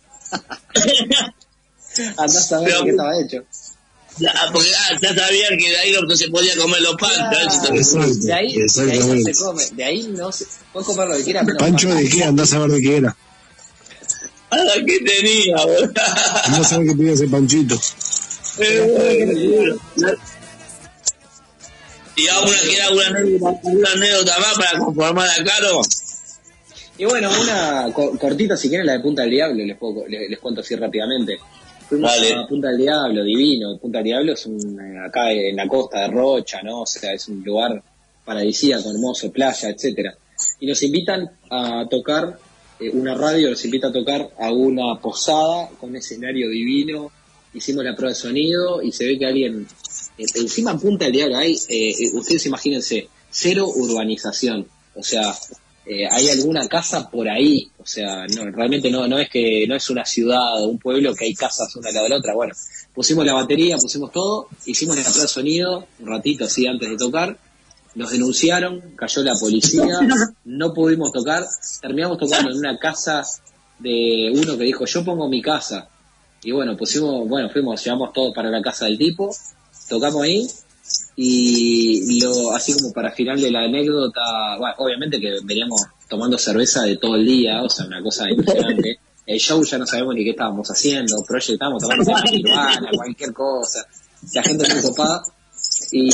[2.17, 3.45] andás a ver Pero- qué estaba hecho
[4.19, 8.23] Ya, porque ah, ya sabían que de ahí no se podía comer los panchos.
[8.23, 11.25] de ahí, de ahí no se come, de ahí no se puedes comer lo que
[11.25, 12.25] quieras, ¿Pancho de qué?
[12.25, 13.15] Andás a ver de qué era.
[14.51, 14.57] Ah,
[14.87, 15.93] ¿Qué tenía, boludo?
[16.45, 17.79] Andás a ver qué tenía ese panchito.
[22.19, 25.83] Y ahora queda una anécdota, una anécdota más para conformar a Caro.
[26.99, 30.31] Y bueno, una co- cortita si quieren la de Punta del Diablo, les, puedo- les,
[30.31, 31.39] les cuento así rápidamente.
[31.89, 33.79] Fuimos a Punta del Diablo, divino.
[33.79, 36.83] Punta del Diablo es un, eh, acá en la costa de Rocha, ¿no?
[36.83, 37.83] O sea, es un lugar
[38.25, 40.17] paradisíaco, hermoso, playa, etcétera.
[40.61, 42.39] Y nos invitan a tocar,
[42.81, 47.11] eh, una radio nos invita a tocar a una posada con un escenario divino.
[47.55, 49.67] Hicimos la prueba de sonido y se ve que alguien,
[50.19, 54.67] eh, encima en Punta del Diablo hay, eh, ustedes imagínense, cero urbanización.
[54.97, 55.33] O sea,
[55.89, 59.77] eh, hay alguna casa por ahí, o sea, no, realmente no, no es que no
[59.77, 62.35] es una ciudad o un pueblo que hay casas una al lado de la otra,
[62.35, 62.55] bueno,
[62.93, 66.97] pusimos la batería, pusimos todo, hicimos la prueba de sonido, un ratito así antes de
[66.97, 67.39] tocar,
[67.95, 69.85] nos denunciaron, cayó la policía,
[70.45, 71.47] no pudimos tocar,
[71.81, 73.23] terminamos tocando en una casa
[73.79, 75.89] de uno que dijo, yo pongo mi casa,
[76.43, 79.31] y bueno, pusimos, bueno, fuimos, llevamos todo para la casa del tipo,
[79.89, 80.49] tocamos ahí,
[81.17, 84.21] y lo así como para final de la anécdota,
[84.59, 88.99] bueno, obviamente que veníamos tomando cerveza de todo el día, o sea, una cosa impresionante.
[89.27, 93.33] El show ya no sabemos ni qué estábamos haciendo, Project estábamos tomando cerveza nirvana, cualquier
[93.33, 93.85] cosa.
[94.33, 95.25] La gente muy copada.
[95.91, 96.11] Y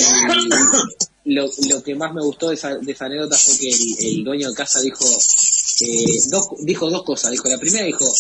[1.27, 4.25] lo, lo que más me gustó de esa, de esa anécdota fue que el, el
[4.25, 7.31] dueño de casa dijo, eh, dos, dijo dos cosas.
[7.33, 8.11] Dijo, la primera dijo,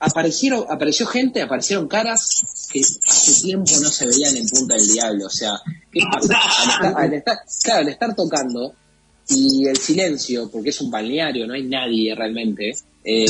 [0.00, 2.44] aparecieron, apareció gente, aparecieron caras
[2.80, 5.26] que hace tiempo no se veían en Punta del Diablo.
[5.26, 5.52] O sea,
[5.92, 6.34] ¿qué pasa?
[6.38, 8.74] Al estar, al estar- claro, al estar tocando
[9.28, 12.72] y el silencio, porque es un balneario, no hay nadie realmente,
[13.04, 13.26] eh,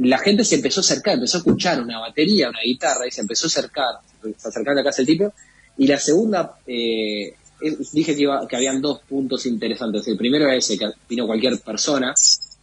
[0.00, 3.20] la gente se empezó a acercar, empezó a escuchar una batería, una guitarra, y se
[3.20, 3.86] empezó a acercar,
[4.20, 5.32] se empezó a casa del tipo.
[5.76, 10.06] Y la segunda, eh, es- dije que, iba- que habían dos puntos interesantes.
[10.08, 12.14] El primero ese, que vino cualquier persona,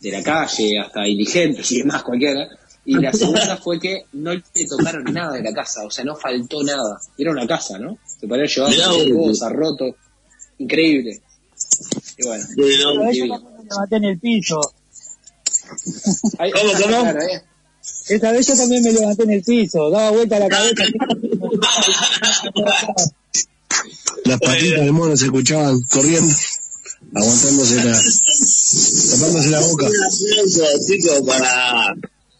[0.02, 2.48] de la calle hasta indigentes y demás, cualquiera.
[2.86, 6.16] Y la segunda fue que no le tocaron nada de la casa, o sea, no
[6.16, 7.00] faltó nada.
[7.18, 7.98] Era una casa, ¿no?
[8.20, 9.28] Se podía llevar Mirá cualquier vos.
[9.40, 9.96] cosa, roto.
[10.60, 11.22] Increíble.
[12.18, 14.62] Y bueno, Pero también me levanté en el piso.
[16.38, 16.86] Ahí- ¿Cómo, cómo?
[16.88, 17.42] Claro, eh.
[18.08, 20.84] Esta vez yo también me levanté en el piso, daba vuelta la cabeza.
[24.26, 26.34] Las patitas del mono se escuchaban corriendo,
[27.14, 27.92] aguantándose la,
[29.12, 29.86] tapándose la boca.
[29.86, 31.94] Un aplauso, chicos, para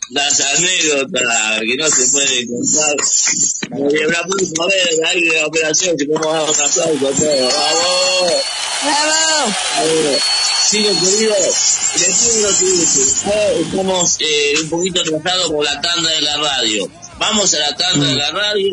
[0.10, 2.96] las anécdotas que no se pueden contar.
[2.96, 6.86] Eh, Un aplauso, a ver, ahí de la operación, que podemos dar un aplauso a
[6.86, 7.20] todos.
[7.20, 8.42] ¡Bravo!
[8.84, 10.20] ¡Bravo!
[10.66, 13.62] Sigo, querido, les pido lo siguiente.
[13.62, 16.90] Estamos eh, un poquito atrasados con la tanda de la radio.
[17.20, 18.68] Vamos a la tanda de la radio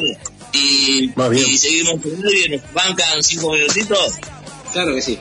[0.52, 2.48] y, y seguimos con nadie.
[2.48, 4.14] ¿Nos bancan cinco minutitos?
[4.72, 5.18] Claro que sí.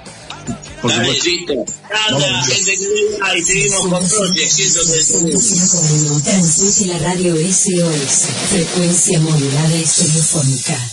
[0.84, 1.53] Dale, listo.
[1.90, 5.40] Tanda, gente querida, y seguimos con Proche, 131.
[5.40, 10.91] 105.1 transmite la radio SOS, frecuencia modulada estereofónica.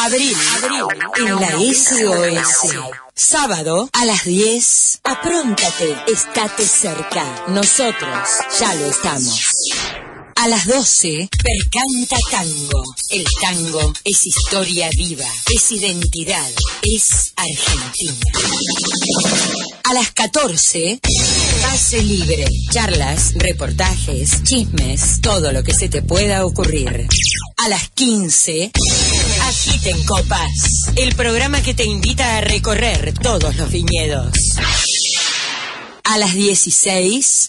[0.00, 0.84] Abril, abril,
[1.18, 2.76] en la SOS.
[3.14, 5.00] Sábado a las 10.
[5.04, 7.44] Apróntate, estate cerca.
[7.48, 10.11] Nosotros ya lo estamos.
[10.42, 12.82] A las 12, Percanta Tango.
[13.10, 15.24] El tango es historia viva,
[15.54, 16.50] es identidad,
[16.82, 18.26] es Argentina.
[19.84, 20.98] A las 14,
[21.62, 22.44] Pase Libre.
[22.72, 27.06] Charlas, reportajes, chismes, todo lo que se te pueda ocurrir.
[27.58, 28.72] A las 15,
[29.42, 30.90] Agiten Copas.
[30.96, 34.32] El programa que te invita a recorrer todos los viñedos.
[36.02, 37.48] A las 16,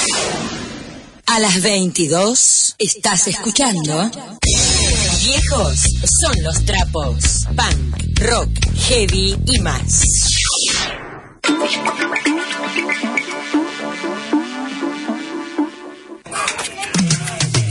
[1.33, 4.11] A las 22, estás escuchando.
[5.23, 8.49] Viejos son los trapos, punk, rock,
[8.89, 10.03] heavy y más.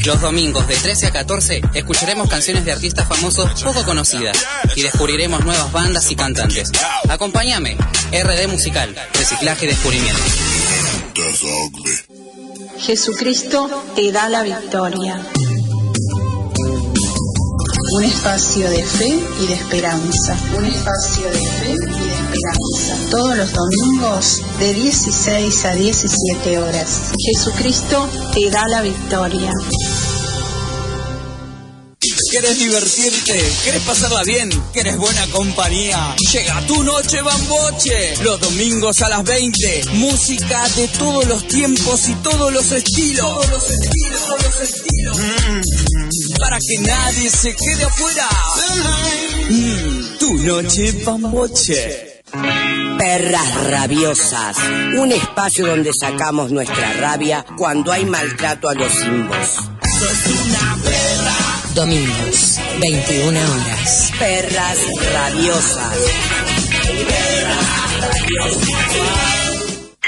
[0.07, 4.39] Los domingos de 13 a 14 escucharemos canciones de artistas famosos poco conocidas
[4.75, 6.73] y descubriremos nuevas bandas y cantantes.
[7.11, 7.77] Acompáñame,
[8.11, 10.23] RD Musical, Reciclaje y Descubrimiento.
[12.81, 15.21] Jesucristo te da la victoria.
[17.93, 20.35] Un espacio de fe y de esperanza.
[20.57, 23.11] Un espacio de fe y de esperanza.
[23.11, 27.13] Todos los domingos de 16 a 17 horas.
[27.19, 29.53] Jesucristo te da la victoria.
[32.31, 33.53] ¿Querés divertirte?
[33.65, 34.51] ¿Querés pasarla bien?
[34.73, 36.15] ¿Querés buena compañía?
[36.33, 38.15] Llega tu noche bamboche.
[38.23, 39.85] Los domingos a las 20.
[39.95, 43.27] Música de todos los tiempos y todos los estilos.
[43.27, 45.19] Todos los estilos, todos los estilos.
[45.19, 48.29] Mm, Para que nadie se quede afuera.
[49.49, 52.23] Mm, tu noche bamboche.
[52.97, 54.57] Perras rabiosas,
[54.97, 59.71] un espacio donde sacamos nuestra rabia cuando hay maltrato a los simbos.
[61.75, 64.13] Domingos, 21 horas.
[64.19, 64.79] Perras
[65.13, 65.97] rabiosas.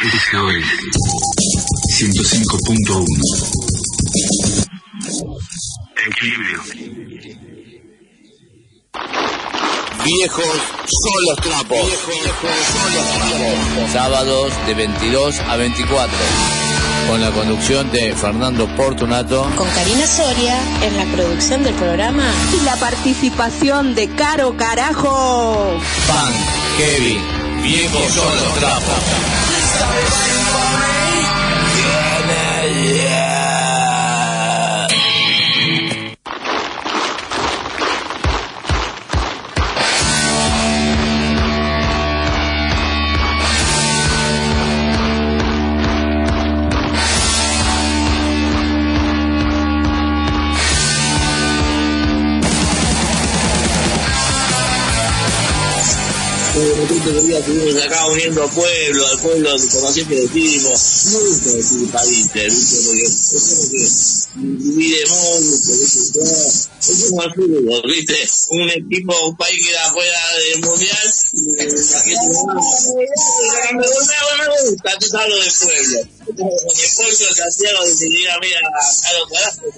[0.03, 0.67] SOS
[1.99, 3.07] 105.1
[6.07, 6.61] Equilibrio.
[10.05, 11.87] Viejos son los trapos.
[13.93, 16.19] Sábados de 22 a 24.
[17.09, 19.47] Con la conducción de Fernando Portunato.
[19.57, 22.25] Con Karina Soria en la producción del programa.
[22.59, 25.79] Y la participación de Caro Carajo.
[26.09, 26.33] Pan,
[26.79, 27.21] Kevin,
[27.63, 29.33] viejos son los trapos.
[56.65, 62.77] Repente acá uniendo pueblo, al pueblo, como siempre decimos, no gusta decir países, ¿viste?
[62.87, 65.73] porque es que divide mucho,
[67.87, 68.17] ¿viste?
[68.51, 71.41] Un equipo, un país que era fuera del mundial, y
[71.89, 72.27] la gente
[74.39, 75.99] me gusta, tú sabes lo del pueblo.
[76.97, 77.81] Pueblo de Santiago
[78.41, 79.71] mira, a los carajos,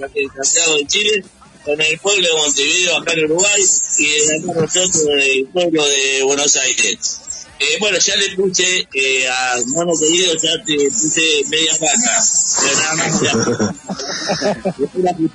[0.89, 1.25] Chile,
[1.65, 3.63] con el pueblo de Montevideo acá en Uruguay
[3.99, 5.07] y acá nosotros
[5.53, 7.21] pueblo de Buenos Aires.
[7.61, 12.21] Eh, bueno, ya le puse eh, a mono querido, ya te puse media vaca.
[12.61, 13.21] Pero nada más.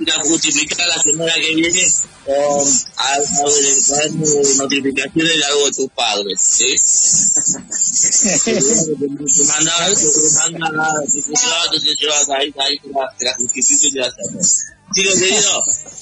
[0.06, 0.22] ya.
[0.24, 1.86] Justificar la semana que viene
[2.26, 6.42] con algo de notificaciones de algo de tus padres.
[6.42, 6.78] ¿sí?
[14.20, 14.79] te.
[14.94, 15.46] Chicos queridos,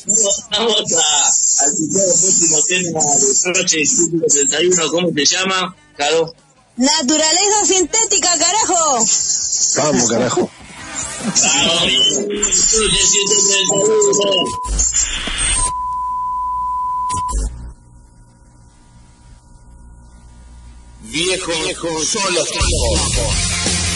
[0.06, 1.26] vamos a,
[1.64, 5.76] al próximo tema de Proche 131, ¿cómo se llama?
[5.96, 6.34] Claro.
[6.78, 9.00] Naturaleza sintética, carajo.
[9.78, 10.50] Vamos, carajo.
[11.26, 11.84] Vamos,
[12.24, 14.78] Proche 131.
[21.10, 23.87] Viejo, viejo, solo tiempo.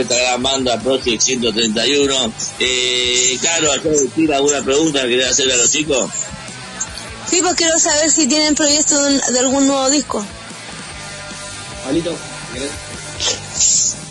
[0.00, 2.32] Esta gran banda Project 131.
[2.58, 6.10] Eh, Caro, ¿has decir alguna pregunta que querés hacerle a los chicos?
[7.30, 10.24] Sí, pues quiero saber si tienen proyecto de, un- de algún nuevo disco.
[12.52, 12.70] ¿querés?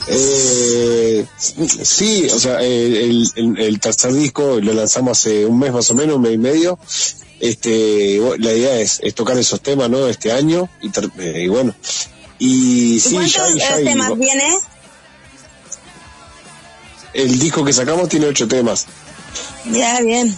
[0.08, 5.90] Eh, sí, o sea, el, el, el tercer disco lo lanzamos hace un mes más
[5.91, 6.78] o menos, un mes y medio.
[7.40, 10.08] Este, la idea es, es tocar esos temas, ¿no?
[10.08, 10.88] Este año y,
[11.20, 11.74] eh, y bueno.
[12.40, 14.60] Y sí, ¿Cuántos ya, ya temas viene?
[17.14, 18.85] El disco que sacamos tiene ocho temas.
[19.72, 20.35] Ya, bien.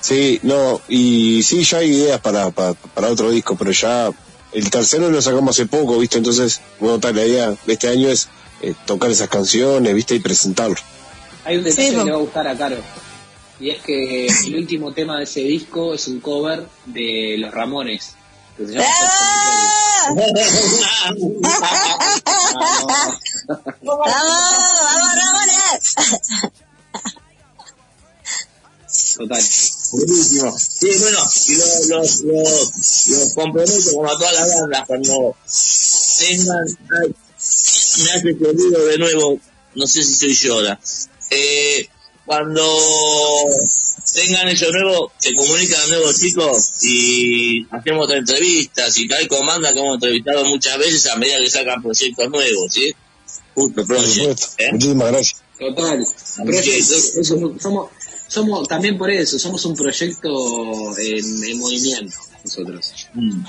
[0.00, 4.10] Sí, no, y sí, ya hay ideas para, para, para otro disco, pero ya
[4.52, 6.18] el tercero lo sacamos hace poco, ¿viste?
[6.18, 8.28] Entonces, bueno, tal, la idea de este año es
[8.62, 10.14] eh, tocar esas canciones, ¿viste?
[10.14, 10.76] Y presentarlo.
[11.44, 12.76] Hay un detalle Sí, que le va a gustar a Caro.
[13.60, 18.14] Y es que el último tema de ese disco es un cover de Los Ramones.
[18.58, 20.14] Se llama ¡Ah!
[20.14, 21.32] ¡Vamos,
[23.82, 24.18] vamos!
[29.16, 29.42] Total.
[29.92, 30.58] Buenísimo.
[30.58, 35.36] Sí, bueno, y los los los los comprometo como a todas las bandas cuando
[36.18, 36.66] tengan,
[37.00, 37.14] ay,
[38.02, 39.40] me hace sonido de nuevo,
[39.74, 40.80] no sé si soy yo ahora.
[41.30, 41.88] Eh,
[42.28, 42.62] cuando
[44.12, 49.72] tengan eso nuevo, se comunican a nuevos chicos y hacemos otra entrevistas y hay comandas
[49.72, 52.94] que hemos entrevistado muchas veces a medida que sacan proyectos nuevos, ¿sí?
[53.54, 54.46] Justo, Por supuesto.
[54.58, 54.72] ¿eh?
[54.72, 55.42] Muchísimas gracias.
[55.58, 56.06] Total.
[56.44, 56.82] Project,
[57.60, 57.90] somos,
[58.28, 62.86] somos, también por eso, somos un proyecto en, en movimiento, nosotros.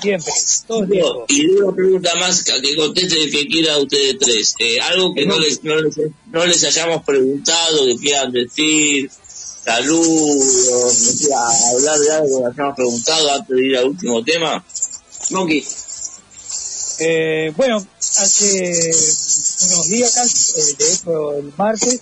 [0.00, 0.32] Siempre,
[0.66, 1.24] todo el tiempo.
[1.28, 4.54] Y una pregunta más que conteste el que quiera de ustedes tres.
[4.58, 5.96] Eh, algo que no les, no, les,
[6.32, 9.10] no les hayamos preguntado, que quieran decir,
[9.64, 14.24] saludos, no sé, hablar de algo que les hayamos preguntado antes de ir al último
[14.24, 14.64] tema.
[15.30, 15.64] Monkey.
[17.02, 18.90] Eh, bueno, hace
[19.72, 22.00] unos días, eh, de hecho el martes,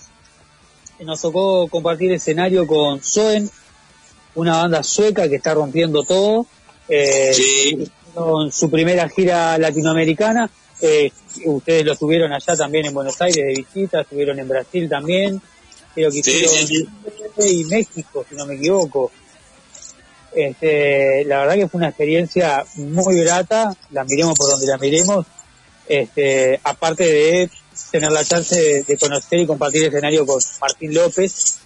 [1.05, 3.49] nos tocó compartir escenario con Soen,
[4.35, 6.45] una banda sueca que está rompiendo todo.
[6.87, 10.49] Eh, hicieron su primera gira latinoamericana.
[10.81, 11.11] Eh,
[11.45, 15.41] ustedes lo tuvieron allá también en Buenos Aires de visita, estuvieron en Brasil también.
[15.93, 16.87] Creo que Sí, hicieron sí,
[17.37, 17.61] sí.
[17.61, 19.11] Y México, si no me equivoco.
[20.33, 25.25] Este, la verdad que fue una experiencia muy grata, la miremos por donde la miremos,
[25.87, 27.49] este, aparte de
[27.91, 31.57] tener la chance de, de conocer y compartir escenario con Martín López,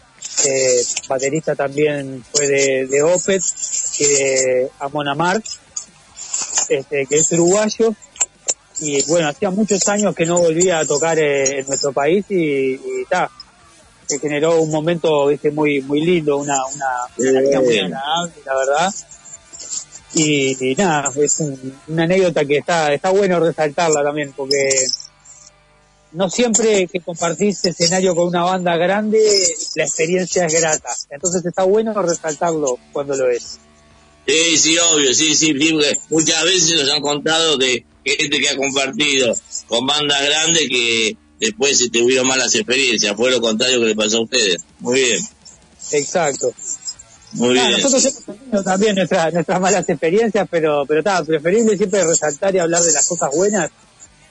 [0.46, 3.42] eh, baterista también fue de, de Opet
[4.00, 5.46] y de Amon Amarth,
[6.70, 7.94] este, que es uruguayo,
[8.80, 12.80] y bueno, hacía muchos años que no volvía a tocar eh, en nuestro país y,
[13.10, 13.30] ta,
[14.08, 16.88] se generó un momento viste muy muy lindo una una,
[17.18, 18.94] una energía muy agradable la verdad.
[20.16, 24.58] Y, y nada es un- una anécdota que está está bueno resaltarla también porque
[26.14, 29.20] no siempre que compartís escenario con una banda grande
[29.76, 33.60] la experiencia es grata entonces está bueno resaltarlo cuando lo es
[34.26, 35.54] Sí, sí, obvio, sí, sí,
[36.10, 39.36] muchas veces nos han contado de gente que ha compartido
[39.68, 43.18] con bandas grandes que después se tuvieron malas experiencias.
[43.18, 44.64] Fue lo contrario que le pasó a ustedes.
[44.80, 45.28] Muy bien,
[45.92, 46.54] exacto
[47.34, 47.72] muy bien.
[47.72, 52.60] nosotros hemos tenido también nuestras nuestras malas experiencias, pero pero está preferible siempre resaltar y
[52.60, 53.72] hablar de las cosas buenas,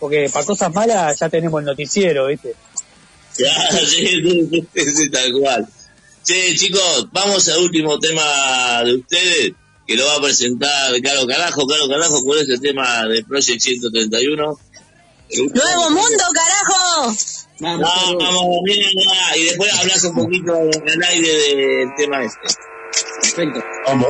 [0.02, 2.56] porque para cosas malas ya tenemos el noticiero, ¿viste?
[3.36, 5.68] Claro, sí, sí, sí, sí, tal cual.
[6.24, 9.52] Che, chicos, vamos al último tema de ustedes,
[9.86, 11.68] que lo va a presentar Caro Carajo.
[11.68, 14.58] Caro Carajo, ¿cuál es el tema de Project 131?
[15.54, 17.16] ¡Nuevo mundo, carajo!
[17.60, 18.46] Vamos, vamos.
[19.36, 22.56] Y después hablas un poquito en el aire del tema este.
[23.20, 23.62] Perfecto.
[23.86, 24.08] Vamos.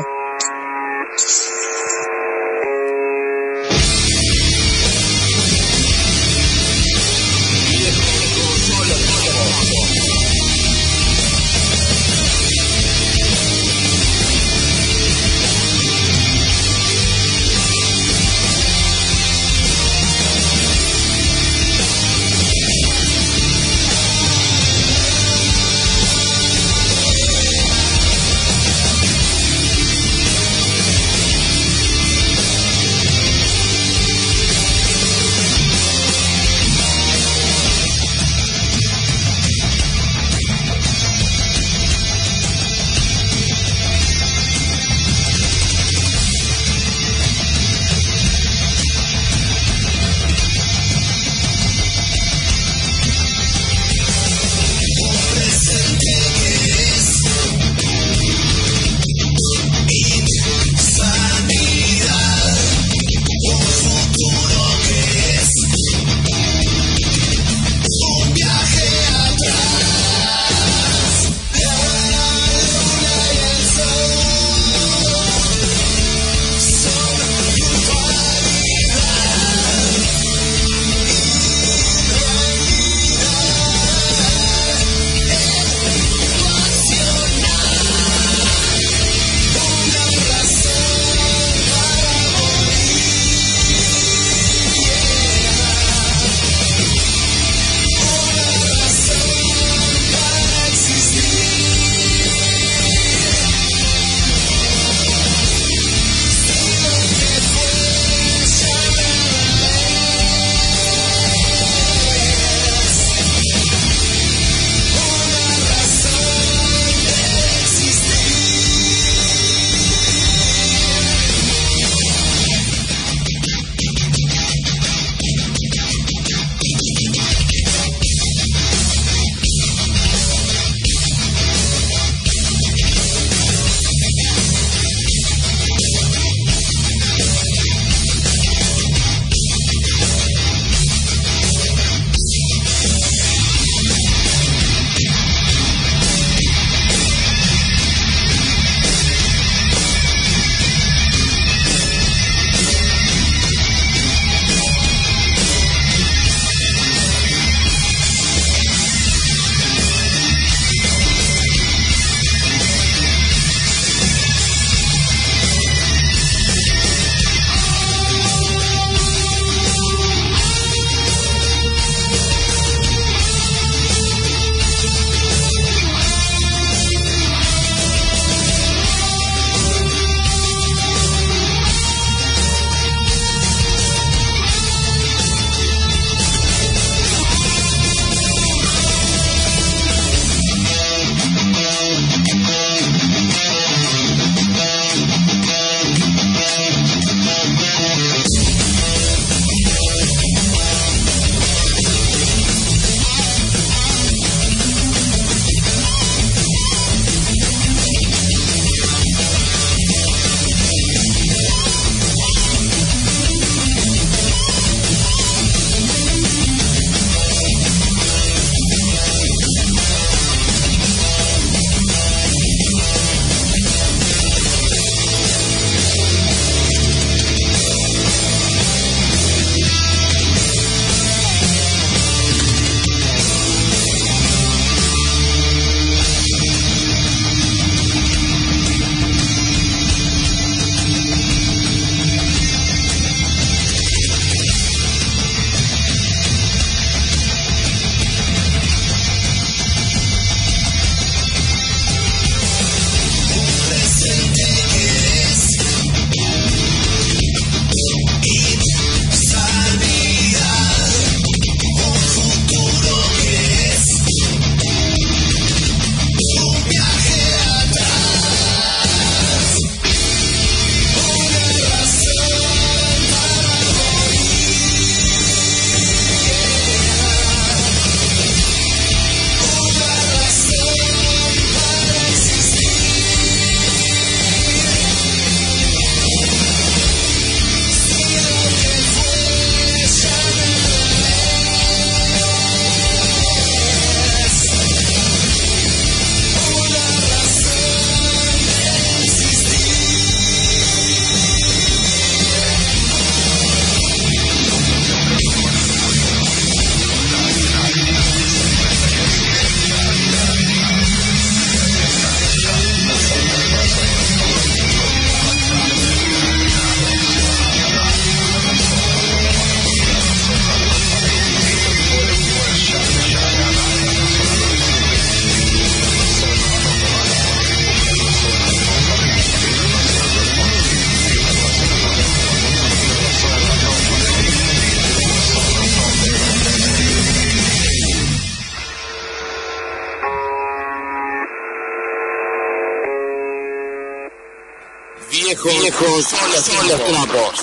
[345.81, 347.41] Viejos, son los trapos.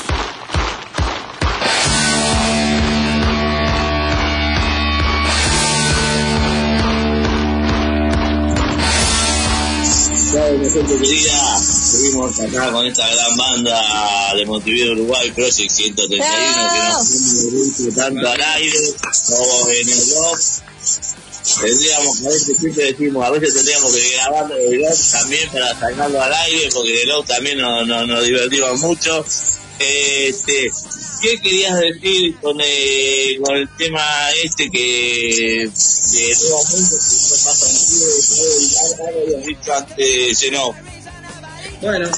[10.32, 17.52] Bueno, gente querida, seguimos acá con esta gran banda de Montevideo, Uruguay, Project 131, que
[17.52, 18.78] nos tiene tanto al aire
[19.28, 20.40] como en el blog.
[21.62, 26.22] Tendríamos, a veces siempre decimos, a veces tendríamos que grabar el blog también para sacarlo
[26.22, 29.26] al aire, porque el blog también nos, nos, nos divertimos mucho.
[29.80, 30.72] Este,
[31.22, 34.02] ¿Qué querías decir con, eh, con el tema
[34.44, 40.76] este que de Mundo, que no pasa en algo habías dicho antes, Zeno?
[41.82, 42.10] Bueno,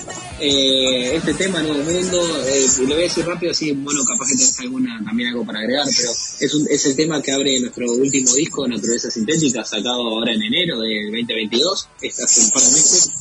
[0.41, 4.35] eh, este tema, Nuevo Mundo, eh, lo voy a decir rápido, así, bueno, capaz que
[4.35, 7.91] tenés alguna, también algo para agregar, pero es, un, es el tema que abre nuestro
[7.93, 12.71] último disco, Naturaleza Sintética, sacado ahora en enero del 2022, este hace un par de
[12.71, 13.11] meses.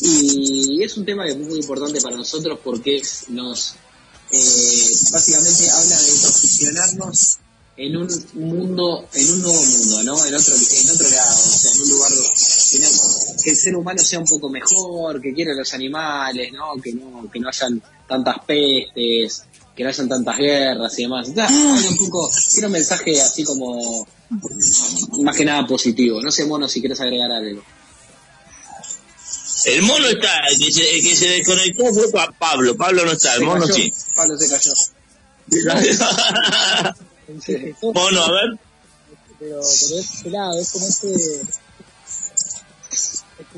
[0.00, 3.74] Y es un tema que es muy importante para nosotros porque nos,
[4.32, 7.38] eh, básicamente habla de posicionarnos
[7.78, 10.24] en un mundo, en un nuevo mundo, ¿no?
[10.26, 12.07] En otro, en otro lado, o sea, en un lugar
[13.42, 16.80] que el ser humano sea un poco mejor, que quiera los animales, ¿no?
[16.82, 19.44] Que no, que no hayan tantas pestes,
[19.76, 21.34] que no hayan tantas guerras y demás.
[21.34, 24.06] Da, habla un poco, tiene un mensaje así como,
[25.22, 26.20] más que nada positivo.
[26.22, 27.62] No sé, Mono, si quieres agregar algo.
[29.64, 33.10] El mono está, el que se, el que se desconectó fue pa- Pablo, Pablo no
[33.12, 33.92] está, el Se mono cayó, sí.
[34.14, 34.72] Pablo se cayó.
[37.92, 38.58] mono, a ver.
[39.38, 41.40] Pero, pero es pelado, es como ese.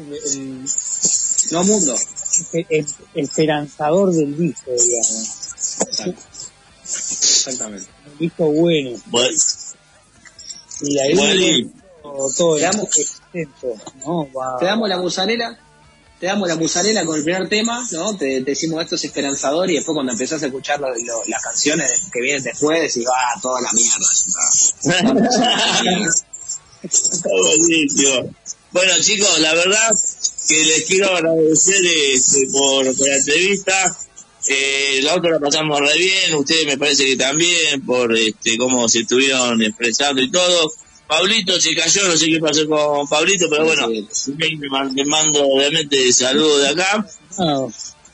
[0.01, 0.65] El, el-
[1.53, 1.97] No mundo.
[2.53, 5.29] el- el esperanzador del disco, digamos.
[6.85, 7.87] Exactamente.
[8.13, 8.99] Un disco bueno.
[9.07, 9.37] Bueno,
[10.83, 11.71] Y ahí Bueno.
[12.03, 13.75] todo, todo Te damos- exento,
[14.07, 14.33] ¿no?
[14.33, 15.59] Va- Te damos la musarela,
[16.19, 18.17] te damos la musarela con el primer tema, ¿no?
[18.17, 21.43] Te, te decimos esto es esperanzador y después cuando empezás a escuchar lo- lo- las
[21.43, 24.09] canciones que vienen después decís, ah, toda la mierda.
[26.83, 28.35] Está buenísimo.
[28.73, 29.91] Bueno chicos, la verdad
[30.49, 33.99] que les quiero agradecer este, por, por la entrevista.
[34.49, 38.89] Eh, la otra la pasamos re bien, ustedes me parece que también, por este, cómo
[38.89, 40.73] se estuvieron expresando y todo.
[41.07, 46.63] Pablito se cayó, no sé qué pasó con Pablito, pero bueno, le mando obviamente saludos
[46.63, 47.07] de acá.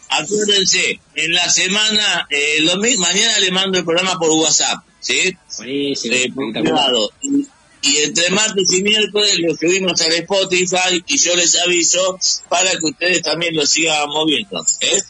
[0.09, 5.37] Acuérdense, en la semana, eh, lo mañana le mando el programa por WhatsApp, ¿sí?
[5.59, 7.11] Buenísimo, Eh, por privado.
[7.23, 7.47] Y,
[7.87, 12.19] y entre martes y miércoles lo subimos al Spotify y yo les aviso
[12.49, 14.65] para que ustedes también lo sigan moviendo.
[14.81, 15.01] ¿eh?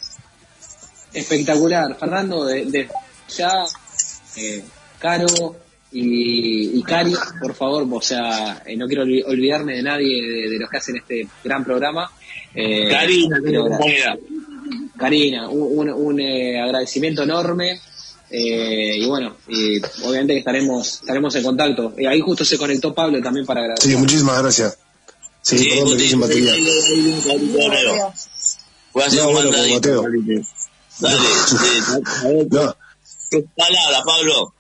[1.15, 1.97] Espectacular.
[1.99, 2.89] Fernando, de, de
[3.37, 3.53] ya,
[4.37, 4.63] eh,
[4.99, 5.27] Caro
[5.93, 10.51] y, y Cari, por favor, o sea, eh, no quiero olvi- olvidarme de nadie de,
[10.51, 12.11] de los que hacen este gran programa.
[12.55, 13.39] Eh, Karina.
[14.99, 17.81] Karina, un, un, un, eh, agradecimiento enorme.
[18.31, 21.95] Eh, y bueno, y obviamente que estaremos, estaremos en contacto.
[21.97, 23.91] Eh, ahí justo se conectó Pablo también para agradecer.
[23.93, 24.79] Sí, muchísimas gracias.
[25.43, 26.55] Sí, Sí, perdón, me batería.
[28.93, 30.03] Voy a hacer No, un bueno, mandadito.
[30.99, 31.17] Dale,
[31.47, 31.57] sí,
[32.25, 32.77] a ver, No,
[33.31, 34.55] ¿qué palabra, Pablo?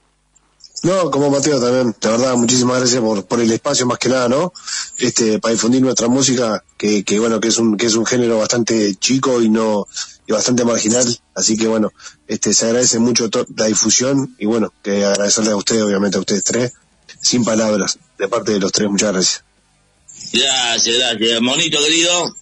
[0.83, 4.29] No, como Mateo también, de verdad, muchísimas gracias por, por el espacio más que nada,
[4.29, 4.53] ¿no?
[4.99, 8.39] Este, para difundir nuestra música, que, que bueno, que es un, que es un género
[8.39, 9.87] bastante chico y no,
[10.27, 11.93] y bastante marginal, así que bueno,
[12.29, 16.45] este, se agradece mucho la difusión y bueno, que agradecerle a ustedes, obviamente a ustedes
[16.45, 16.73] tres,
[17.21, 19.45] sin palabras, de parte de los tres, muchas gracias.
[20.33, 21.41] Gracias, gracias.
[21.41, 22.35] Monito querido.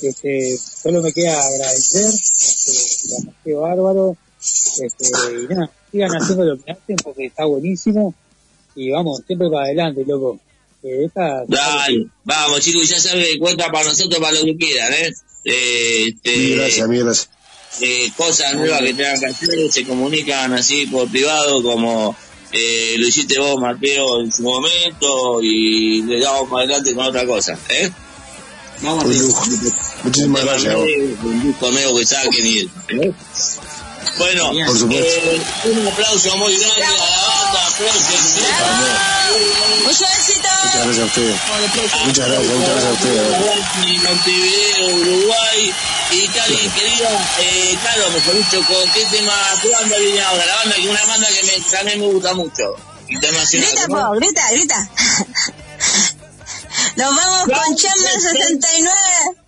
[0.00, 3.08] Este, solo me queda agradecer, este,
[3.44, 4.16] la bárbaro,
[4.82, 5.04] este,
[5.42, 8.14] y nada, sigan haciendo lo que hacen porque está buenísimo,
[8.74, 10.38] y vamos, siempre para adelante, loco.
[10.80, 14.92] Que esta, Dale, vamos chicos, ya saben que cuenta para nosotros para lo que quieran,
[14.92, 15.12] ¿eh?
[15.44, 17.30] Eh, este, Mil gracias, mil gracias.
[17.80, 22.14] eh, cosas nuevas que tengan que hacer, se comunican así por privado como
[22.52, 27.26] eh, lo hiciste vos, Mateo, en su momento y le damos para adelante con otra
[27.26, 27.90] cosa, ¿eh?
[28.80, 29.04] Vamos.
[30.04, 30.76] Muchísimas gracias.
[30.76, 33.12] Un disco nuevo que saquen y ¿eh?
[34.16, 35.30] Bueno, Por supuesto.
[35.30, 38.10] eh, un aplauso muy grande a la banda Project
[39.84, 40.48] Mucho éxito.
[40.64, 41.36] Muchas gracias a ustedes.
[42.06, 44.02] Muchas gracias, muchas gracias a ustedes.
[44.02, 45.74] Montevideo, Uruguay.
[46.10, 50.46] Y Cali, querida, eh, Caro, mejor dicho, ¿con qué tema, qué banda viene ahora?
[50.46, 52.74] La banda que es una banda que me, también me gusta mucho.
[53.08, 53.68] Internacional.
[53.68, 53.96] Grita, ¿no?
[53.96, 54.88] po, grita, grita.
[56.96, 59.47] Nos vamos con Chamber 69.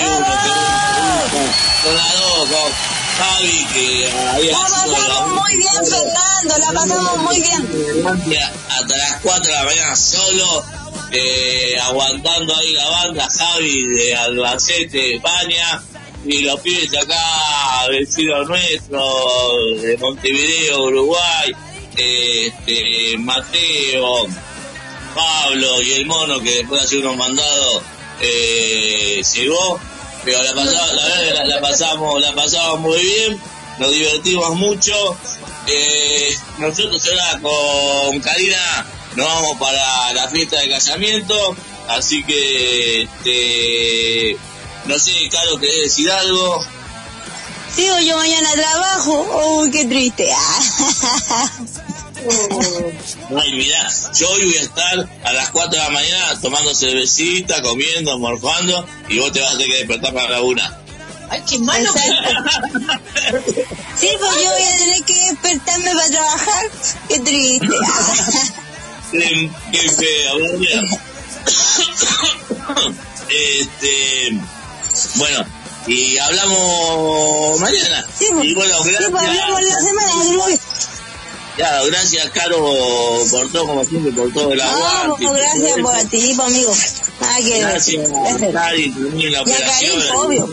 [1.84, 2.72] son las dos, con
[3.18, 8.48] Javi, que había La pasamos muy bien, Fernando, la pasamos muy bien.
[8.70, 10.64] hasta las 4 de la mañana solo,
[11.12, 15.82] eh, aguantando ahí la banda, Javi de Albacete, España,
[16.26, 21.56] y los pibes acá, vecinos nuestros, de Montevideo, Uruguay,
[21.98, 24.28] este, Mateo,
[25.14, 27.84] Pablo y el mono que después de hacer unos mandados
[28.22, 29.80] eh, llegó,
[30.24, 33.42] pero la, pasaba- la verdad la, la pasamos, la pasamos muy bien,
[33.80, 34.94] nos divertimos mucho.
[35.68, 38.86] Eh, nosotros ahora con Karina
[39.16, 41.56] nos vamos para la fiesta de casamiento,
[41.88, 44.38] así que este,
[44.86, 46.66] no sé, Caro, ¿querés decir algo?
[47.76, 49.58] Sigo yo mañana a trabajo.
[49.62, 50.30] Uy, qué triste.
[53.36, 57.62] Ay, mirá, yo hoy voy a estar a las 4 de la mañana tomando cervecita,
[57.62, 60.78] comiendo, morfando, y vos te vas a tener que despertar para la una.
[61.30, 61.92] Ay, qué malo.
[61.94, 62.00] Sí,
[64.20, 66.66] pues yo voy a tener que despertarme para trabajar.
[67.08, 67.68] Qué triste.
[69.12, 70.38] Qué, qué feo.
[73.30, 74.40] Este,
[75.16, 75.46] bueno,
[75.88, 78.06] y hablamos mañana.
[78.42, 79.06] y bueno, Sí, pues gracias.
[79.06, 80.14] hablamos la semana,
[81.56, 82.58] Claro, gracias Caro
[83.30, 85.26] por todo, como siempre, por todo el No, aguante.
[85.28, 86.74] pues, gracias por a ti, pues, amigo.
[87.20, 88.10] Nada que Gracias
[88.54, 90.48] Cari, también la operación obvio.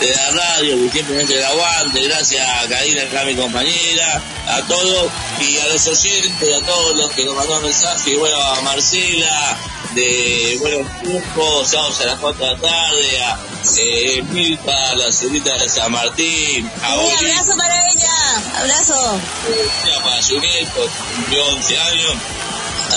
[0.00, 2.02] de la radio, que siempre me hace el aguante.
[2.02, 5.10] Gracias a Karina, acá mi compañera, a todos
[5.40, 8.06] y a los oyentes, a todos los que nos mandaron mensajes.
[8.12, 9.56] Y bueno, a Marcela,
[9.94, 13.38] de Buenos Tiempos, sábados a las 4 de la tarde, a
[13.78, 18.58] eh, Milpa, la señorita de San Martín, a Un Oli, abrazo para ella.
[18.58, 19.20] Abrazo.
[20.04, 22.14] para Juliet, que cumplió 11 años.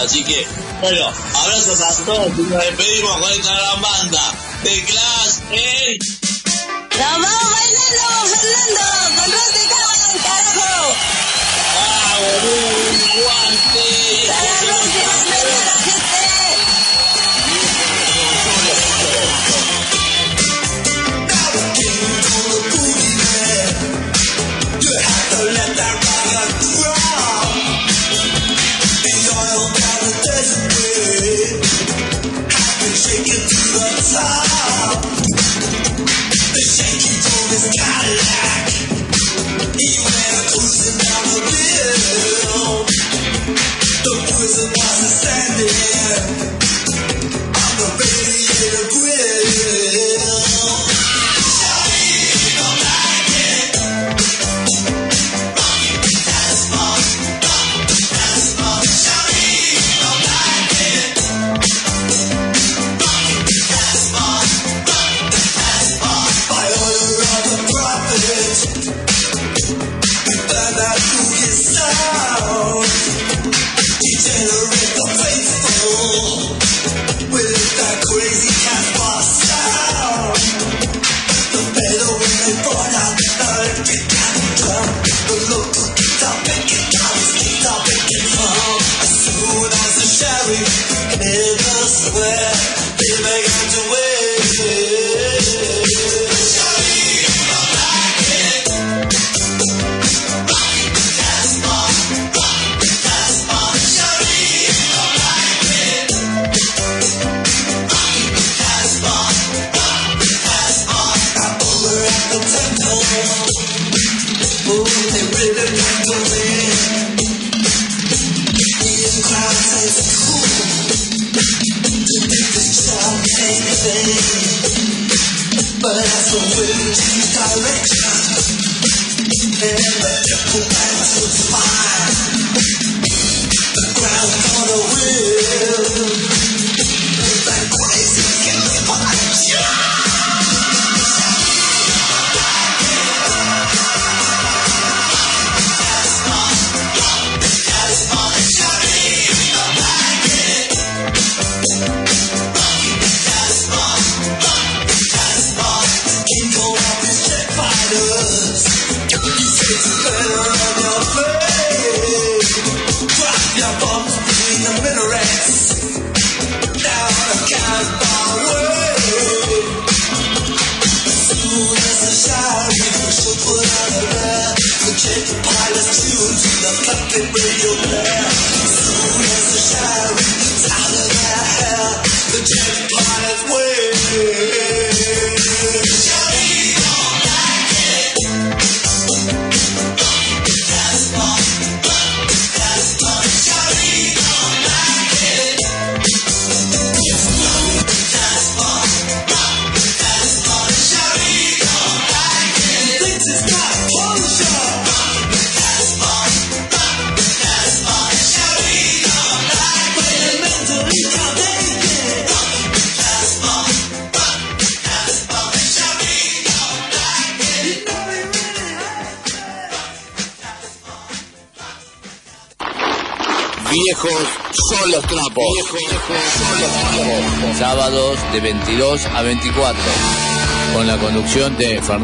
[0.03, 0.47] Así que,
[0.81, 5.99] bueno, abrazos a todos y nos despedimos con esta gran banda de Clash en...
[5.99, 8.81] Nos vamos bailando, Fernando,
[9.15, 10.95] con Rosa y Caro, carajo.
[11.75, 14.31] ¡Vamos, un aguante!
[14.31, 15.14] Hasta la próxima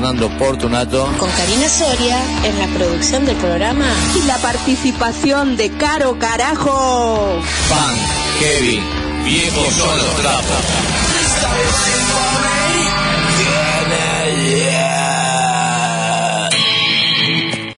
[0.02, 1.06] Fernando Portunato.
[1.20, 3.86] Con Karina Soria en la producción del programa.
[4.18, 7.40] Y la participación de Caro Carajo.
[7.70, 7.96] Pan,
[8.40, 8.84] Kevin,
[9.24, 10.16] Viejos son los